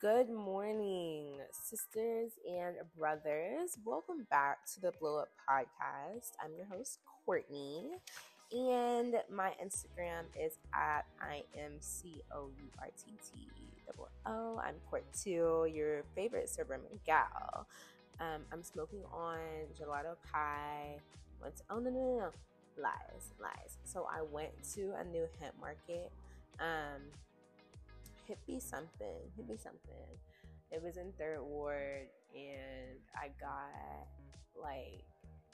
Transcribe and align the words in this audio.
Good 0.00 0.30
morning, 0.30 1.38
sisters 1.52 2.32
and 2.50 2.76
brothers. 2.98 3.78
Welcome 3.84 4.26
back 4.30 4.64
to 4.74 4.80
the 4.80 4.92
Bloup 4.92 5.26
Podcast. 5.48 6.32
I'm 6.42 6.50
your 6.56 6.66
host, 6.66 6.98
Courtney, 7.24 7.92
and 8.50 9.14
my 9.30 9.52
Instagram 9.62 10.24
is 10.40 10.58
at 10.72 11.02
I 11.20 11.44
M 11.58 11.72
C 11.80 12.22
O 12.32 12.48
U 12.58 12.68
R 12.80 12.88
T 12.96 13.12
T 13.32 13.48
double 13.86 14.08
O. 14.26 14.58
I'm 14.58 14.76
Court 14.90 15.04
2, 15.22 15.70
your 15.72 16.02
favorite 16.14 16.48
suburban 16.48 16.98
gal. 17.06 17.66
Um, 18.20 18.42
I'm 18.52 18.62
smoking 18.62 19.02
on 19.12 19.38
gelato 19.78 20.16
pie. 20.32 20.96
Went 21.42 21.56
to, 21.56 21.62
oh, 21.70 21.78
no, 21.78 21.90
no, 21.90 22.00
no, 22.00 22.18
no. 22.18 22.30
Lies, 22.82 23.32
lies. 23.40 23.76
So 23.84 24.06
I 24.10 24.22
went 24.22 24.52
to 24.74 24.92
a 24.98 25.04
new 25.04 25.26
hemp 25.40 25.54
market. 25.60 26.10
Um, 26.58 27.02
hippie 28.28 28.62
something, 28.62 29.30
hippie 29.38 29.60
something. 29.62 30.18
It 30.70 30.82
was 30.82 30.96
in 30.96 31.12
Third 31.18 31.42
Ward, 31.42 32.08
and 32.34 32.98
I 33.16 33.28
got 33.40 34.06
like 34.60 35.04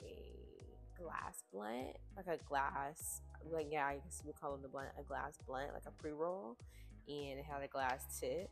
a 0.03 1.03
glass 1.03 1.43
blunt, 1.53 1.97
like 2.17 2.27
a 2.27 2.43
glass, 2.49 3.21
like 3.53 3.69
yeah, 3.71 3.87
I 3.87 3.95
guess 3.97 4.23
we 4.27 4.33
call 4.33 4.53
them 4.53 4.63
the 4.63 4.69
blunt, 4.69 4.89
a 4.99 5.03
glass 5.03 5.39
blunt, 5.47 5.73
like 5.73 5.83
a 5.87 6.03
pre 6.03 6.13
roll, 6.13 6.57
and 7.09 7.39
it 7.39 7.45
had 7.45 7.63
a 7.63 7.69
glass 7.69 8.21
tip, 8.21 8.51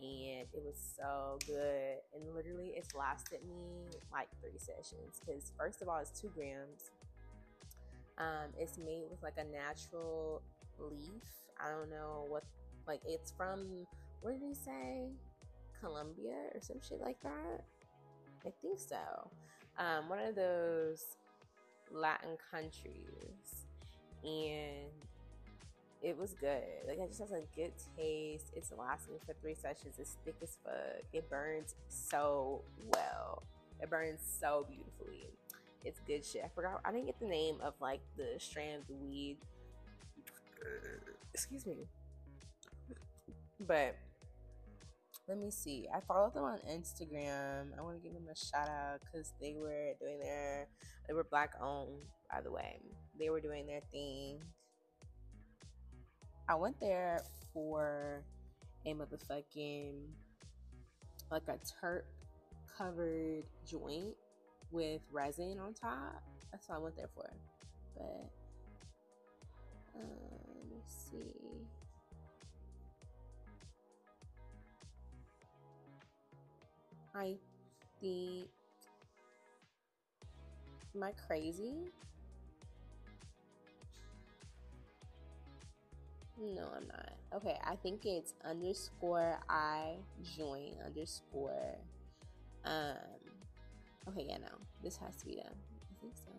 and 0.00 0.46
it 0.52 0.62
was 0.64 0.76
so 0.96 1.38
good. 1.46 1.96
And 2.14 2.34
literally, 2.34 2.72
it's 2.76 2.94
lasted 2.94 3.40
me 3.48 3.98
like 4.12 4.28
three 4.40 4.58
sessions 4.58 5.20
because 5.24 5.52
first 5.58 5.82
of 5.82 5.88
all, 5.88 5.98
it's 5.98 6.18
two 6.20 6.30
grams. 6.34 6.90
Um, 8.18 8.52
it's 8.58 8.78
made 8.78 9.04
with 9.10 9.22
like 9.22 9.36
a 9.38 9.44
natural 9.44 10.42
leaf. 10.78 11.22
I 11.60 11.70
don't 11.70 11.90
know 11.90 12.26
what 12.28 12.44
like 12.86 13.00
it's 13.06 13.32
from 13.36 13.86
where 14.20 14.34
did 14.34 14.42
he 14.42 14.54
say? 14.54 15.08
Colombia 15.80 16.36
or 16.54 16.60
some 16.60 16.78
shit 16.86 17.00
like 17.00 17.20
that. 17.22 17.64
I 18.46 18.52
think 18.62 18.78
so. 18.78 19.30
Um, 19.78 20.08
one 20.08 20.18
of 20.18 20.34
those 20.34 21.04
Latin 21.90 22.36
countries, 22.50 23.66
and 24.22 24.90
it 26.02 26.16
was 26.16 26.34
good. 26.34 26.62
Like 26.86 26.98
it 26.98 27.08
just 27.08 27.20
has 27.20 27.32
a 27.32 27.42
good 27.54 27.72
taste. 27.96 28.52
It's 28.54 28.72
lasting 28.76 29.16
for 29.26 29.34
three 29.40 29.54
sessions. 29.54 29.96
It's 29.98 30.16
thick 30.24 30.36
as 30.42 30.58
fuck. 30.64 31.02
It 31.12 31.28
burns 31.28 31.74
so 31.88 32.62
well. 32.94 33.42
It 33.80 33.90
burns 33.90 34.20
so 34.40 34.66
beautifully. 34.68 35.26
It's 35.84 36.00
good 36.06 36.24
shit. 36.24 36.42
I 36.44 36.48
forgot. 36.54 36.80
I 36.84 36.92
didn't 36.92 37.06
get 37.06 37.18
the 37.18 37.26
name 37.26 37.56
of 37.62 37.74
like 37.80 38.00
the 38.16 38.34
strand 38.38 38.82
weed. 38.88 39.36
Excuse 41.34 41.66
me. 41.66 41.88
But 43.66 43.96
let 45.28 45.38
me 45.38 45.50
see. 45.50 45.86
I 45.94 46.00
followed 46.00 46.34
them 46.34 46.44
on 46.44 46.58
Instagram. 46.68 47.78
I 47.78 47.82
want 47.82 47.96
to 47.96 48.02
give 48.02 48.12
them 48.12 48.26
a 48.30 48.36
shout 48.36 48.68
out 48.68 49.00
because 49.00 49.32
they 49.40 49.54
were 49.56 49.92
doing 50.00 50.18
their, 50.18 50.68
they 51.06 51.14
were 51.14 51.24
black 51.24 51.52
owned, 51.62 52.02
by 52.30 52.40
the 52.40 52.50
way. 52.50 52.80
They 53.18 53.30
were 53.30 53.40
doing 53.40 53.66
their 53.66 53.82
thing. 53.92 54.40
I 56.48 56.56
went 56.56 56.80
there 56.80 57.20
for 57.54 58.24
a 58.84 58.92
motherfucking, 58.92 59.92
like 61.30 61.48
a 61.48 61.58
terp 61.86 62.02
covered 62.76 63.44
joint 63.64 64.16
with 64.72 65.02
resin 65.12 65.58
on 65.60 65.72
top. 65.74 66.22
That's 66.50 66.68
what 66.68 66.76
I 66.76 66.78
went 66.78 66.96
there 66.96 67.10
for. 67.14 67.32
But, 67.96 68.30
um, 69.94 70.08
let 70.56 70.70
me 70.70 70.82
see. 70.86 71.81
I 77.14 77.36
think. 78.00 78.48
Am 80.94 81.02
I 81.02 81.12
crazy? 81.26 81.90
No, 86.40 86.68
I'm 86.76 86.86
not. 86.88 87.12
Okay, 87.34 87.58
I 87.64 87.76
think 87.76 88.04
it's 88.04 88.34
underscore 88.44 89.38
I 89.48 89.94
join 90.36 90.74
underscore. 90.84 91.76
Um. 92.64 92.96
Okay, 94.08 94.26
yeah, 94.28 94.38
no, 94.38 94.48
this 94.82 94.96
has 94.96 95.16
to 95.16 95.26
be 95.26 95.36
done. 95.36 95.46
I 95.46 96.00
think 96.00 96.14
so. 96.16 96.32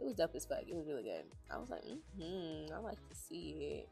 It 0.00 0.04
was 0.04 0.14
dope 0.14 0.34
as 0.34 0.46
fuck. 0.46 0.62
It 0.66 0.74
was 0.74 0.86
really 0.86 1.02
good. 1.02 1.24
I 1.50 1.58
was 1.58 1.68
like, 1.70 1.84
hmm, 2.18 2.72
I 2.74 2.78
like 2.78 2.98
to 3.08 3.14
see 3.14 3.54
it. 3.60 3.88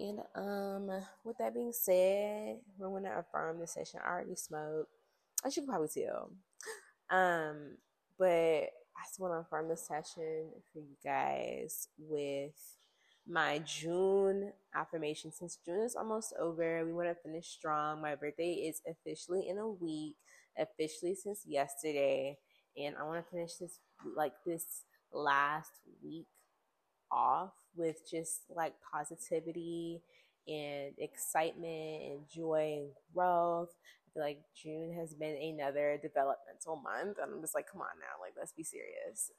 And 0.00 0.20
um, 0.34 0.90
with 1.24 1.36
that 1.38 1.52
being 1.54 1.72
said, 1.72 2.56
we're 2.78 2.88
gonna 2.88 3.18
affirm 3.18 3.60
this 3.60 3.74
session. 3.74 4.00
I 4.04 4.08
already 4.08 4.34
smoked, 4.34 4.90
as 5.44 5.56
you 5.56 5.62
can 5.62 5.68
probably 5.68 5.88
tell. 5.88 6.30
Um, 7.10 7.76
but 8.18 8.26
I 8.26 9.04
just 9.06 9.20
want 9.20 9.34
to 9.34 9.38
affirm 9.38 9.68
this 9.68 9.86
session 9.86 10.50
for 10.72 10.78
you 10.78 10.96
guys 11.04 11.88
with 11.98 12.54
my 13.26 13.58
June 13.60 14.52
affirmation. 14.74 15.32
Since 15.32 15.58
June 15.64 15.80
is 15.80 15.96
almost 15.96 16.34
over, 16.38 16.84
we 16.84 16.92
want 16.92 17.08
to 17.08 17.14
finish 17.14 17.48
strong. 17.48 18.00
My 18.00 18.14
birthday 18.14 18.52
is 18.52 18.80
officially 18.88 19.48
in 19.48 19.58
a 19.58 19.68
week, 19.68 20.16
officially 20.58 21.14
since 21.14 21.44
yesterday, 21.46 22.38
and 22.76 22.96
I 22.96 23.02
want 23.04 23.24
to 23.24 23.30
finish 23.30 23.54
this 23.54 23.80
like 24.16 24.32
this 24.46 24.84
last 25.12 25.72
week 26.02 26.26
off 27.10 27.52
with 27.76 28.08
just 28.10 28.42
like 28.54 28.74
positivity 28.92 30.02
and 30.48 30.92
excitement 30.98 32.02
and 32.02 32.20
joy 32.28 32.78
and 32.78 32.90
growth. 33.14 33.70
I 33.70 34.12
feel 34.12 34.22
like 34.22 34.42
June 34.60 34.94
has 34.98 35.14
been 35.14 35.36
another 35.36 35.98
developmental 36.00 36.76
month. 36.76 37.18
And 37.22 37.32
I'm 37.32 37.40
just 37.40 37.54
like, 37.54 37.66
come 37.70 37.80
on 37.80 37.88
now, 38.00 38.20
like, 38.20 38.34
let's 38.36 38.52
be 38.52 38.64
serious. 38.64 39.30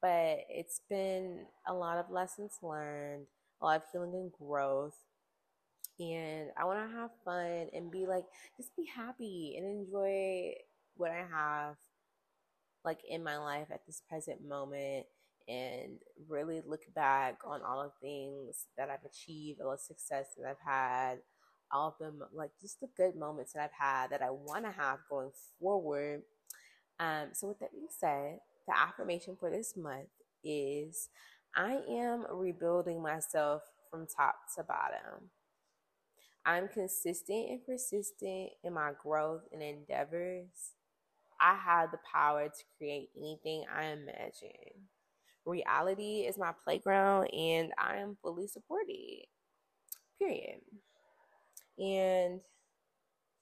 But 0.00 0.40
it's 0.48 0.80
been 0.88 1.46
a 1.66 1.74
lot 1.74 1.98
of 1.98 2.10
lessons 2.10 2.52
learned, 2.62 3.26
a 3.60 3.64
lot 3.64 3.76
of 3.76 3.82
healing 3.92 4.14
and 4.14 4.32
growth. 4.32 4.96
And 6.00 6.48
I 6.58 6.64
want 6.64 6.90
to 6.90 6.96
have 6.96 7.10
fun 7.24 7.68
and 7.72 7.90
be 7.90 8.06
like, 8.06 8.24
just 8.56 8.74
be 8.74 8.86
happy 8.86 9.54
and 9.56 9.66
enjoy 9.66 10.54
what 10.96 11.10
I 11.10 11.24
have, 11.30 11.76
like, 12.84 13.00
in 13.08 13.22
my 13.22 13.36
life 13.36 13.68
at 13.70 13.86
this 13.86 14.02
present 14.08 14.46
moment 14.48 15.06
and 15.48 15.98
really 16.28 16.62
look 16.66 16.82
back 16.94 17.38
on 17.46 17.60
all 17.62 17.84
the 17.84 18.06
things 18.06 18.66
that 18.76 18.90
I've 18.90 19.04
achieved, 19.04 19.60
all 19.60 19.72
the 19.72 19.78
success 19.78 20.26
that 20.36 20.48
I've 20.48 20.64
had, 20.64 21.18
all 21.72 21.88
of 21.88 21.98
them, 21.98 22.22
like 22.32 22.50
just 22.60 22.80
the 22.80 22.88
good 22.96 23.16
moments 23.16 23.52
that 23.52 23.62
I've 23.62 23.86
had 23.86 24.10
that 24.10 24.22
I 24.22 24.30
want 24.30 24.64
to 24.64 24.70
have 24.72 24.98
going 25.10 25.30
forward. 25.60 26.22
Um, 27.00 27.28
so, 27.32 27.48
with 27.48 27.58
that 27.60 27.72
being 27.72 27.88
said, 27.90 28.38
the 28.66 28.78
affirmation 28.78 29.36
for 29.38 29.50
this 29.50 29.76
month 29.76 30.08
is 30.44 31.08
I 31.56 31.80
am 31.90 32.26
rebuilding 32.30 33.02
myself 33.02 33.62
from 33.90 34.06
top 34.06 34.36
to 34.56 34.62
bottom. 34.62 35.30
I'm 36.44 36.68
consistent 36.68 37.50
and 37.50 37.64
persistent 37.64 38.50
in 38.64 38.72
my 38.74 38.92
growth 39.00 39.42
and 39.52 39.62
endeavors. 39.62 40.74
I 41.40 41.56
have 41.56 41.90
the 41.90 41.98
power 42.12 42.48
to 42.48 42.64
create 42.78 43.10
anything 43.16 43.64
I 43.72 43.86
imagine 43.86 44.88
reality 45.44 46.20
is 46.20 46.38
my 46.38 46.52
playground 46.64 47.28
and 47.34 47.72
I 47.78 47.96
am 47.96 48.16
fully 48.22 48.46
supported. 48.46 49.24
Period. 50.18 50.60
And 51.78 52.40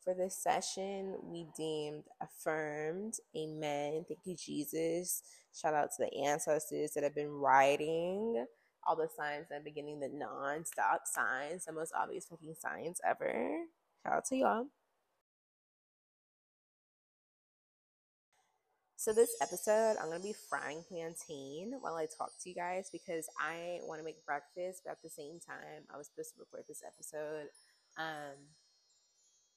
for 0.03 0.15
this 0.15 0.37
session, 0.37 1.15
we 1.22 1.47
deemed 1.56 2.05
affirmed. 2.22 3.15
Amen. 3.37 4.05
Thank 4.09 4.21
you, 4.25 4.37
Jesus. 4.37 5.22
Shout 5.55 5.75
out 5.75 5.91
to 5.97 6.05
the 6.05 6.25
ancestors 6.25 6.93
that 6.94 7.05
have 7.05 7.15
been 7.15 7.31
writing 7.31 8.47
all 8.87 8.97
the 8.97 9.09
signs 9.15 9.47
and 9.50 9.62
beginning 9.62 10.00
the 10.00 10.09
non-stop 10.09 11.03
signs, 11.05 11.66
the 11.66 11.72
most 11.72 11.93
obvious 11.94 12.27
fucking 12.27 12.55
signs 12.59 13.00
ever. 13.06 13.65
Shout 14.03 14.13
out 14.15 14.25
to 14.27 14.36
y'all. 14.36 14.66
So, 19.01 19.15
this 19.15 19.35
episode, 19.41 19.97
I'm 19.97 20.09
going 20.13 20.21
to 20.21 20.29
be 20.29 20.35
frying 20.51 20.85
plantain 20.87 21.73
while 21.81 21.95
I 21.95 22.05
talk 22.05 22.33
to 22.43 22.51
you 22.51 22.55
guys 22.55 22.91
because 22.93 23.31
I 23.41 23.79
want 23.89 23.99
to 23.99 24.05
make 24.05 24.27
breakfast, 24.27 24.83
but 24.85 24.91
at 24.91 25.03
the 25.03 25.09
same 25.09 25.41
time, 25.41 25.89
I 25.89 25.97
was 25.97 26.09
supposed 26.09 26.35
to 26.35 26.41
record 26.41 26.65
this 26.69 26.83
episode 26.87 27.49
um, 27.97 28.37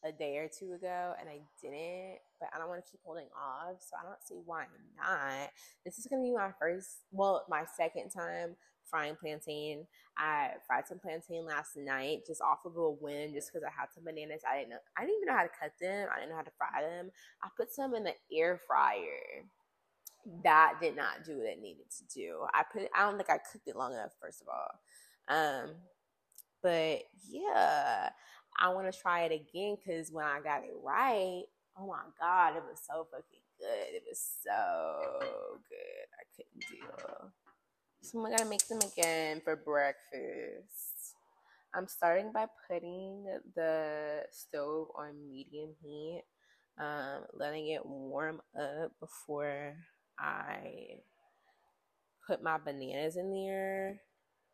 a 0.06 0.14
day 0.14 0.38
or 0.38 0.48
two 0.48 0.72
ago 0.72 1.12
and 1.20 1.28
I 1.28 1.42
didn't, 1.62 2.20
but 2.40 2.56
I 2.56 2.58
don't 2.58 2.70
want 2.70 2.86
to 2.86 2.90
keep 2.90 3.02
holding 3.04 3.28
off, 3.36 3.84
so 3.84 3.98
I 4.00 4.08
don't 4.08 4.24
see 4.24 4.40
why 4.46 4.64
not. 4.96 5.50
This 5.84 6.00
is 6.00 6.08
going 6.08 6.22
to 6.22 6.26
be 6.26 6.34
my 6.34 6.52
first, 6.58 7.04
well, 7.12 7.44
my 7.50 7.66
second 7.76 8.12
time 8.12 8.56
frying 8.90 9.16
plantain. 9.16 9.86
I 10.18 10.52
fried 10.68 10.88
some 10.88 11.00
plantain 11.00 11.46
last 11.46 11.76
night 11.76 12.26
just 12.28 12.42
off 12.42 12.66
of 12.66 12.78
a 12.78 12.90
whim, 12.90 13.34
just 13.34 13.52
because 13.52 13.64
I 13.64 13.72
had 13.72 13.90
some 13.94 14.04
bananas. 14.04 14.42
I 14.50 14.58
didn't 14.58 14.70
know, 14.70 14.78
I 14.98 15.02
didn't 15.02 15.18
even 15.18 15.28
know 15.28 15.38
how 15.38 15.44
to 15.44 15.60
cut 15.60 15.74
them. 15.82 16.08
I 16.12 16.20
didn't 16.20 16.32
know 16.32 16.38
how 16.38 16.44
to 16.44 16.58
fry 16.58 16.82
them. 16.82 17.12
I 17.44 17.50
put 17.58 17.74
some 17.74 17.96
in 17.96 18.04
the 18.04 18.14
air 18.32 18.60
fryer. 18.68 19.46
That 20.44 20.76
did 20.82 20.96
not 20.96 21.26
do 21.26 21.38
what 21.38 21.48
it 21.48 21.62
needed 21.62 21.86
to 21.98 22.14
do. 22.14 22.46
I 22.54 22.64
put, 22.72 22.84
I 22.96 23.02
don't 23.02 23.18
think 23.18 23.30
I 23.30 23.40
cooked 23.52 23.68
it 23.68 23.76
long 23.76 23.94
enough. 23.94 24.12
First 24.22 24.42
of 24.42 24.48
all, 24.48 24.80
um, 25.28 25.76
but 26.62 27.04
yeah, 27.30 28.10
I 28.60 28.70
want 28.70 28.92
to 28.92 28.98
try 28.98 29.24
it 29.24 29.32
again 29.32 29.76
because 29.76 30.12
when 30.12 30.26
I 30.26 30.40
got 30.42 30.64
it 30.64 30.74
right, 30.82 31.44
oh 31.78 31.88
my 31.88 32.04
god, 32.20 32.56
it 32.56 32.64
was 32.64 32.80
so 32.88 33.08
fucking 33.12 33.44
good. 33.60 33.96
It 33.96 34.04
was 34.08 34.22
so 34.44 35.20
good. 35.20 36.08
I 36.20 36.24
couldn't 36.36 36.64
deal. 36.72 37.32
So 38.04 38.20
I'm 38.20 38.36
gonna 38.36 38.50
make 38.50 38.68
them 38.68 38.80
again 38.82 39.40
for 39.46 39.56
breakfast. 39.56 41.16
I'm 41.74 41.88
starting 41.88 42.34
by 42.34 42.48
putting 42.68 43.24
the 43.56 44.26
stove 44.30 44.90
on 44.98 45.30
medium 45.32 45.70
heat, 45.82 46.26
um, 46.78 47.24
letting 47.34 47.70
it 47.70 47.86
warm 47.86 48.42
up 48.60 48.92
before 49.00 49.78
I 50.20 50.98
put 52.28 52.44
my 52.44 52.58
bananas 52.58 53.16
in 53.16 53.32
there. 53.32 54.02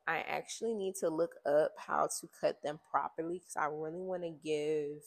I 0.06 0.18
actually 0.30 0.76
need 0.76 0.94
to 0.98 1.10
look 1.10 1.34
up 1.44 1.72
how 1.76 2.08
to 2.22 2.30
cut 2.40 2.62
them 2.62 2.80
properly 2.92 3.40
because 3.40 3.58
I 3.58 3.66
really 3.66 4.00
want 4.00 4.22
to 4.22 4.30
give 4.30 5.02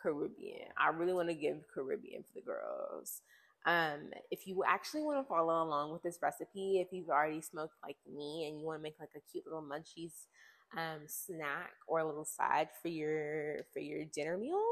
Caribbean. 0.00 0.68
I 0.78 0.90
really 0.90 1.14
want 1.14 1.30
to 1.30 1.34
give 1.34 1.64
Caribbean 1.74 2.22
for 2.22 2.34
the 2.36 2.42
girls. 2.42 3.22
Um, 3.64 4.10
if 4.30 4.46
you 4.46 4.64
actually 4.66 5.02
want 5.02 5.24
to 5.24 5.28
follow 5.28 5.62
along 5.62 5.92
with 5.92 6.02
this 6.02 6.18
recipe, 6.20 6.80
if 6.80 6.88
you've 6.92 7.10
already 7.10 7.40
smoked 7.40 7.76
like 7.82 7.96
me 8.12 8.46
and 8.48 8.58
you 8.60 8.66
want 8.66 8.80
to 8.80 8.82
make 8.82 8.96
like 8.98 9.10
a 9.16 9.20
cute 9.30 9.44
little 9.46 9.62
munchies 9.62 10.26
um, 10.76 11.02
snack 11.06 11.70
or 11.86 12.00
a 12.00 12.06
little 12.06 12.24
side 12.24 12.68
for 12.80 12.88
your 12.88 13.64
for 13.72 13.78
your 13.80 14.04
dinner 14.04 14.36
meal, 14.36 14.62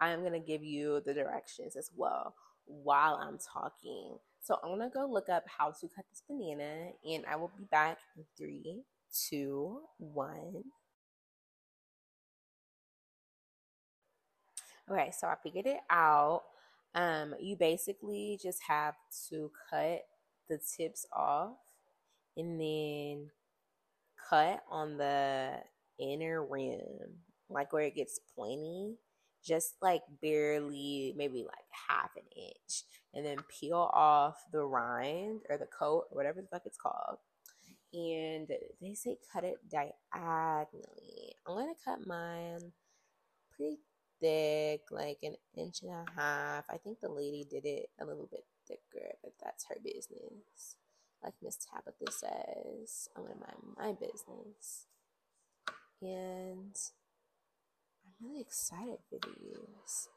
I 0.00 0.10
am 0.10 0.22
gonna 0.22 0.40
give 0.40 0.62
you 0.64 1.02
the 1.04 1.12
directions 1.14 1.76
as 1.76 1.90
well 1.94 2.34
while 2.66 3.16
I'm 3.16 3.38
talking. 3.38 4.16
So 4.42 4.58
I'm 4.62 4.70
gonna 4.70 4.90
go 4.92 5.06
look 5.06 5.28
up 5.28 5.44
how 5.46 5.72
to 5.72 5.88
cut 5.88 6.06
this 6.10 6.22
banana, 6.28 6.92
and 7.04 7.24
I 7.26 7.36
will 7.36 7.52
be 7.58 7.64
back 7.64 7.98
in 8.16 8.24
three, 8.38 8.82
two, 9.28 9.80
one. 9.98 10.64
Okay, 14.90 15.10
so 15.16 15.28
I 15.28 15.36
figured 15.42 15.66
it 15.66 15.80
out. 15.90 16.42
Um, 16.94 17.34
you 17.40 17.56
basically 17.56 18.38
just 18.42 18.60
have 18.66 18.94
to 19.28 19.50
cut 19.70 20.02
the 20.48 20.58
tips 20.58 21.06
off 21.12 21.58
and 22.36 22.60
then 22.60 23.30
cut 24.28 24.62
on 24.70 24.96
the 24.96 25.52
inner 25.98 26.44
rim, 26.44 27.18
like 27.48 27.72
where 27.72 27.84
it 27.84 27.94
gets 27.94 28.20
pointy, 28.36 28.96
just 29.44 29.74
like 29.80 30.02
barely, 30.20 31.14
maybe 31.16 31.44
like 31.44 31.64
half 31.88 32.10
an 32.16 32.24
inch, 32.36 32.82
and 33.14 33.24
then 33.24 33.38
peel 33.48 33.90
off 33.92 34.44
the 34.52 34.64
rind 34.64 35.40
or 35.48 35.58
the 35.58 35.66
coat 35.66 36.06
or 36.10 36.16
whatever 36.16 36.40
the 36.40 36.48
fuck 36.48 36.62
it's 36.66 36.76
called. 36.76 37.18
And 37.92 38.48
they 38.80 38.94
say 38.94 39.16
cut 39.32 39.44
it 39.44 39.56
diagonally. 39.68 41.34
I'm 41.46 41.56
gonna 41.56 41.72
cut 41.84 42.06
mine 42.06 42.72
pretty 43.56 43.78
thick, 44.20 44.82
like 44.90 45.18
an 45.22 45.36
inch 45.56 45.82
and 45.82 45.90
a 45.90 46.04
half. 46.14 46.64
I 46.70 46.76
think 46.76 47.00
the 47.00 47.08
lady 47.08 47.46
did 47.48 47.64
it 47.64 47.90
a 48.00 48.04
little 48.04 48.28
bit 48.30 48.44
thicker, 48.66 49.14
but 49.22 49.32
that's 49.42 49.66
her 49.66 49.76
business. 49.82 50.76
Like 51.22 51.34
Miss 51.42 51.56
Tabitha 51.56 52.12
says, 52.12 53.08
I'm 53.16 53.24
gonna 53.24 53.36
mind 53.36 53.76
my 53.76 53.92
business. 53.92 54.86
And 56.02 56.76
I'm 58.04 58.26
really 58.28 58.40
excited 58.40 58.98
for 59.08 59.18
these. 59.26 60.08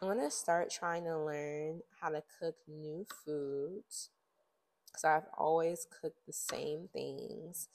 I'm 0.00 0.08
gonna 0.08 0.30
start 0.30 0.70
trying 0.70 1.04
to 1.04 1.18
learn 1.18 1.82
how 2.00 2.08
to 2.10 2.22
cook 2.40 2.56
new 2.66 3.06
foods. 3.24 4.10
Because 4.86 5.04
I've 5.04 5.28
always 5.38 5.86
cooked 6.00 6.26
the 6.26 6.32
same 6.32 6.88
things. 6.92 7.68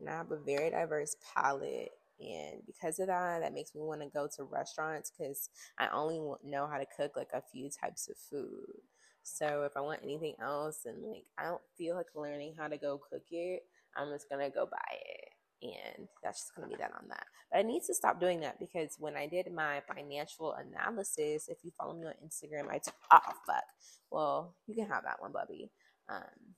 And 0.00 0.08
I 0.08 0.12
have 0.12 0.30
a 0.30 0.36
very 0.36 0.70
diverse 0.70 1.16
palate 1.34 1.92
and 2.20 2.62
because 2.66 2.98
of 2.98 3.06
that 3.06 3.40
that 3.40 3.54
makes 3.54 3.74
me 3.74 3.82
want 3.82 4.00
to 4.00 4.08
go 4.08 4.28
to 4.36 4.44
restaurants 4.44 5.10
because 5.10 5.50
i 5.78 5.88
only 5.92 6.20
know 6.44 6.66
how 6.66 6.78
to 6.78 6.86
cook 6.96 7.12
like 7.16 7.30
a 7.32 7.42
few 7.52 7.68
types 7.70 8.08
of 8.08 8.16
food. 8.16 8.80
So 9.22 9.62
if 9.64 9.72
i 9.76 9.80
want 9.80 10.00
anything 10.02 10.34
else 10.40 10.80
and 10.86 11.02
like 11.04 11.24
i 11.38 11.44
don't 11.44 11.60
feel 11.76 11.94
like 11.96 12.06
learning 12.14 12.54
how 12.58 12.68
to 12.68 12.76
go 12.78 13.00
cook 13.10 13.24
it 13.30 13.62
i'm 13.96 14.10
just 14.10 14.28
gonna 14.30 14.50
go 14.50 14.66
buy 14.66 14.94
it 14.94 15.28
and 15.60 16.08
that's 16.22 16.40
just 16.40 16.54
gonna 16.54 16.68
be 16.68 16.76
that 16.76 16.92
on 16.96 17.08
that. 17.08 17.26
But 17.50 17.58
i 17.58 17.62
need 17.62 17.82
to 17.86 17.94
stop 17.94 18.20
doing 18.20 18.40
that 18.40 18.58
because 18.58 18.96
when 18.98 19.16
i 19.16 19.26
did 19.26 19.52
my 19.52 19.82
financial 19.94 20.54
analysis 20.54 21.48
if 21.48 21.58
you 21.62 21.72
follow 21.76 21.94
me 21.94 22.06
on 22.06 22.14
instagram 22.24 22.70
i 22.70 22.78
took 22.78 22.94
oh 23.12 23.18
fuck. 23.46 23.64
Well 24.10 24.56
you 24.66 24.74
can 24.74 24.88
have 24.88 25.04
that 25.04 25.20
one 25.20 25.32
bubby. 25.32 25.70
Um 26.08 26.54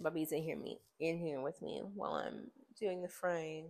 bubby's 0.00 0.32
in 0.32 0.42
here 0.42 0.56
me 0.56 0.78
in 1.00 1.18
here 1.18 1.40
with 1.40 1.60
me 1.60 1.82
while 1.94 2.12
i'm 2.12 2.50
doing 2.78 3.02
the 3.02 3.08
frying 3.08 3.66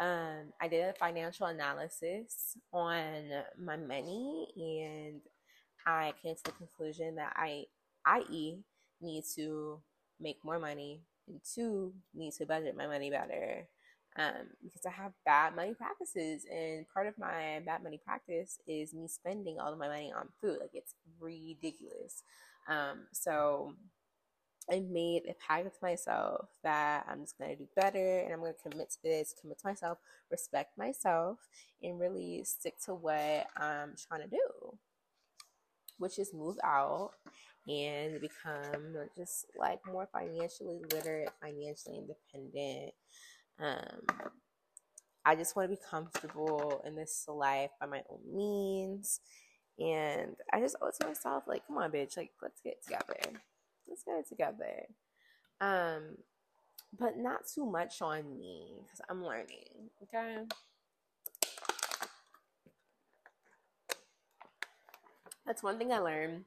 um, 0.00 0.52
I 0.58 0.66
did 0.68 0.88
a 0.88 0.94
financial 0.94 1.46
analysis 1.46 2.56
on 2.72 3.30
my 3.62 3.76
money 3.76 4.48
and 4.56 5.20
I 5.86 6.14
came 6.22 6.34
to 6.34 6.42
the 6.44 6.52
conclusion 6.52 7.16
that 7.16 7.34
I, 7.36 7.66
i.e., 8.06 8.56
need 9.02 9.24
to 9.36 9.78
make 10.18 10.38
more 10.42 10.58
money 10.58 11.02
and 11.28 11.40
two, 11.54 11.92
need 12.14 12.32
to 12.34 12.46
budget 12.46 12.76
my 12.76 12.86
money 12.86 13.10
better. 13.10 13.68
Um, 14.16 14.48
because 14.64 14.86
I 14.86 14.90
have 14.90 15.12
bad 15.24 15.54
money 15.54 15.72
practices, 15.72 16.44
and 16.50 16.84
part 16.92 17.06
of 17.06 17.16
my 17.16 17.62
bad 17.64 17.82
money 17.82 18.00
practice 18.04 18.58
is 18.66 18.92
me 18.92 19.06
spending 19.06 19.60
all 19.60 19.72
of 19.72 19.78
my 19.78 19.86
money 19.86 20.12
on 20.12 20.28
food. 20.40 20.58
Like 20.60 20.72
it's 20.74 20.94
ridiculous. 21.20 22.24
Um, 22.68 23.06
so 23.12 23.74
I 24.70 24.80
made 24.80 25.22
a 25.28 25.34
pact 25.34 25.64
with 25.64 25.82
myself 25.82 26.48
that 26.62 27.04
I'm 27.08 27.20
just 27.22 27.36
to 27.38 27.56
do 27.56 27.68
better 27.74 28.20
and 28.20 28.32
I'm 28.32 28.40
to 28.40 28.70
commit 28.70 28.90
to 28.90 29.02
this, 29.02 29.34
commit 29.40 29.58
to 29.60 29.66
myself, 29.66 29.98
respect 30.30 30.78
myself, 30.78 31.38
and 31.82 31.98
really 31.98 32.44
stick 32.44 32.74
to 32.84 32.94
what 32.94 33.46
I'm 33.56 33.94
trying 34.08 34.22
to 34.22 34.28
do, 34.28 34.78
which 35.98 36.18
is 36.18 36.32
move 36.32 36.56
out 36.62 37.12
and 37.66 38.20
become 38.20 38.96
just 39.16 39.46
like 39.58 39.80
more 39.90 40.08
financially 40.12 40.80
literate, 40.92 41.30
financially 41.42 41.98
independent. 41.98 42.92
Um, 43.58 44.30
I 45.24 45.34
just 45.34 45.56
want 45.56 45.70
to 45.70 45.76
be 45.76 45.82
comfortable 45.90 46.82
in 46.86 46.94
this 46.94 47.24
life 47.28 47.70
by 47.80 47.86
my 47.86 48.02
own 48.08 48.20
means. 48.34 49.20
And 49.78 50.36
I 50.52 50.60
just 50.60 50.76
owe 50.82 50.88
it 50.88 50.94
to 51.00 51.06
myself, 51.06 51.44
like, 51.46 51.66
come 51.66 51.78
on, 51.78 51.90
bitch, 51.90 52.16
like, 52.16 52.32
let's 52.42 52.60
get 52.60 52.82
together 52.84 53.40
let's 53.90 54.04
get 54.04 54.18
it 54.18 54.28
together. 54.28 54.86
Um, 55.60 56.16
but 56.98 57.18
not 57.18 57.46
too 57.52 57.66
much 57.66 58.00
on 58.00 58.38
me 58.38 58.82
because 58.82 59.00
I'm 59.08 59.24
learning. 59.24 59.90
Okay. 60.02 60.38
That's 65.46 65.62
one 65.62 65.78
thing 65.78 65.92
I 65.92 65.98
learned 65.98 66.44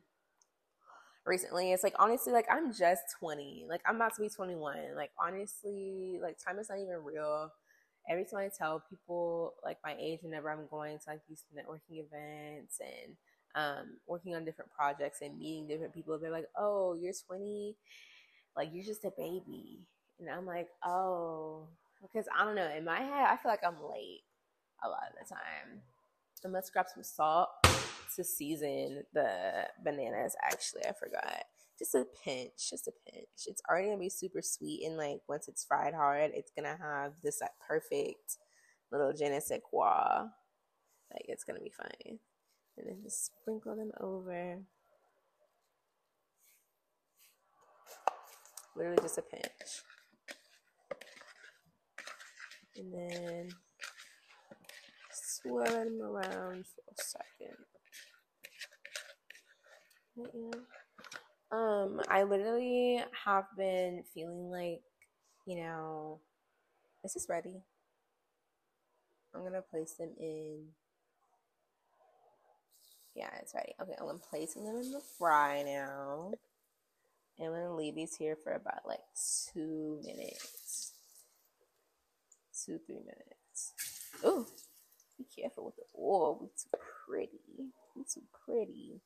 recently. 1.26 1.72
It's 1.72 1.84
like 1.84 1.96
honestly, 2.00 2.34
like 2.34 2.48
I'm 2.50 2.74
just 2.74 3.04
20. 3.20 3.66
Like 3.70 3.82
I'm 3.86 3.98
about 3.98 4.16
to 4.16 4.22
be 4.22 4.30
21. 4.30 4.96
Like 4.96 5.12
honestly, 5.24 6.20
like 6.22 6.38
time 6.44 6.60
is 6.60 6.70
not 6.70 6.80
even 6.80 7.04
real. 7.04 7.52
Every 8.10 8.26
time 8.26 8.40
I 8.40 8.50
tell 8.58 8.84
people 8.90 9.54
like 9.64 9.78
my 9.84 9.96
age 10.00 10.20
whenever 10.22 10.52
I'm 10.52 10.68
going 10.70 10.98
to 11.00 11.04
like 11.08 11.22
these 11.28 11.44
networking 11.56 12.00
events 12.00 12.80
and 12.82 13.16
um, 13.56 13.98
working 14.08 14.36
on 14.36 14.46
different 14.46 14.72
projects 14.72 15.20
and 15.22 15.38
meeting 15.38 15.68
different 15.68 15.94
people. 15.94 16.18
They're 16.18 16.32
like, 16.32 16.50
"Oh, 16.58 16.96
you're 16.96 17.14
20, 17.14 17.76
like 18.56 18.70
you're 18.74 18.86
just 18.86 19.06
a 19.06 19.12
baby," 19.18 19.86
and 20.20 20.30
I'm 20.30 20.46
like, 20.46 20.70
"Oh," 20.84 21.68
because 22.02 22.28
I 22.36 22.46
don't 22.46 22.56
know. 22.56 22.70
In 22.70 22.86
my 22.86 23.00
head, 23.00 23.28
I 23.30 23.38
feel 23.38 23.52
like 23.52 23.64
I'm 23.66 23.82
late 23.84 24.24
a 24.84 24.90
lot 24.90 25.04
of 25.10 25.16
the 25.20 25.34
time. 25.34 25.82
I'm 26.46 26.52
gonna 26.52 26.64
grab 26.74 26.88
some 26.94 27.04
salt 27.04 27.50
to 28.16 28.24
season 28.24 29.04
the 29.14 29.68
bananas. 29.84 30.36
Actually, 30.44 30.86
I 30.86 30.94
forgot. 30.94 31.46
Just 31.80 31.96
a 31.96 32.06
pinch, 32.24 32.70
just 32.70 32.88
a 32.88 32.92
pinch. 33.10 33.48
It's 33.48 33.62
already 33.70 33.88
gonna 33.88 34.00
be 34.00 34.10
super 34.10 34.42
sweet, 34.42 34.86
and 34.86 34.98
like 34.98 35.22
once 35.28 35.48
it's 35.48 35.64
fried 35.64 35.94
hard, 35.94 36.32
it's 36.34 36.52
gonna 36.56 36.78
have 36.78 37.14
this 37.24 37.40
like 37.42 37.52
perfect 37.66 38.38
little 38.92 39.14
je 39.14 39.30
ne 39.30 39.40
sais 39.40 39.62
quoi. 39.64 40.28
Like 41.12 41.26
it's 41.28 41.44
gonna 41.44 41.60
be 41.60 41.72
fine 41.72 42.20
and 42.78 42.88
then 42.88 43.02
just 43.04 43.26
sprinkle 43.26 43.76
them 43.76 43.92
over. 44.00 44.60
Literally 48.76 48.98
just 49.02 49.18
a 49.18 49.22
pinch. 49.22 49.84
And 52.76 52.94
then 52.94 53.50
swirl 55.12 55.66
them 55.66 56.02
around 56.02 56.66
for 56.66 56.82
a 56.90 56.96
second. 56.98 57.58
Um, 61.52 62.02
I 62.10 62.24
literally 62.24 63.04
have 63.26 63.46
been 63.56 64.04
feeling 64.14 64.50
like, 64.50 64.82
you 65.46 65.58
know, 65.58 66.20
this 67.04 67.16
is 67.16 67.28
ready? 67.30 67.62
I'm 69.36 69.44
gonna 69.44 69.62
place 69.62 69.94
them 69.94 70.14
in 70.20 70.70
yeah, 73.16 73.30
it's 73.42 73.54
ready. 73.56 73.74
Okay, 73.82 73.94
I'm 74.00 74.08
gonna 74.08 74.20
place 74.20 74.54
them 74.56 74.66
in 74.66 74.92
the 74.92 75.02
fry 75.18 75.64
now. 75.64 76.32
And 77.40 77.48
I'm 77.48 77.54
gonna 77.54 77.76
leave 77.76 77.96
these 77.96 78.16
here 78.16 78.36
for 78.36 78.54
about 78.54 78.88
like 78.88 79.02
two 79.54 80.00
minutes. 80.06 80.94
two, 82.66 82.80
three 82.86 83.00
minutes. 83.00 83.74
Ooh, 84.26 84.46
be 85.18 85.26
careful 85.42 85.66
with 85.66 85.76
the 85.76 85.84
oil. 86.00 86.40
We 86.42 86.48
too 86.48 86.78
pretty. 87.08 87.74
We 87.96 88.04
too 88.04 88.22
pretty. 88.46 89.02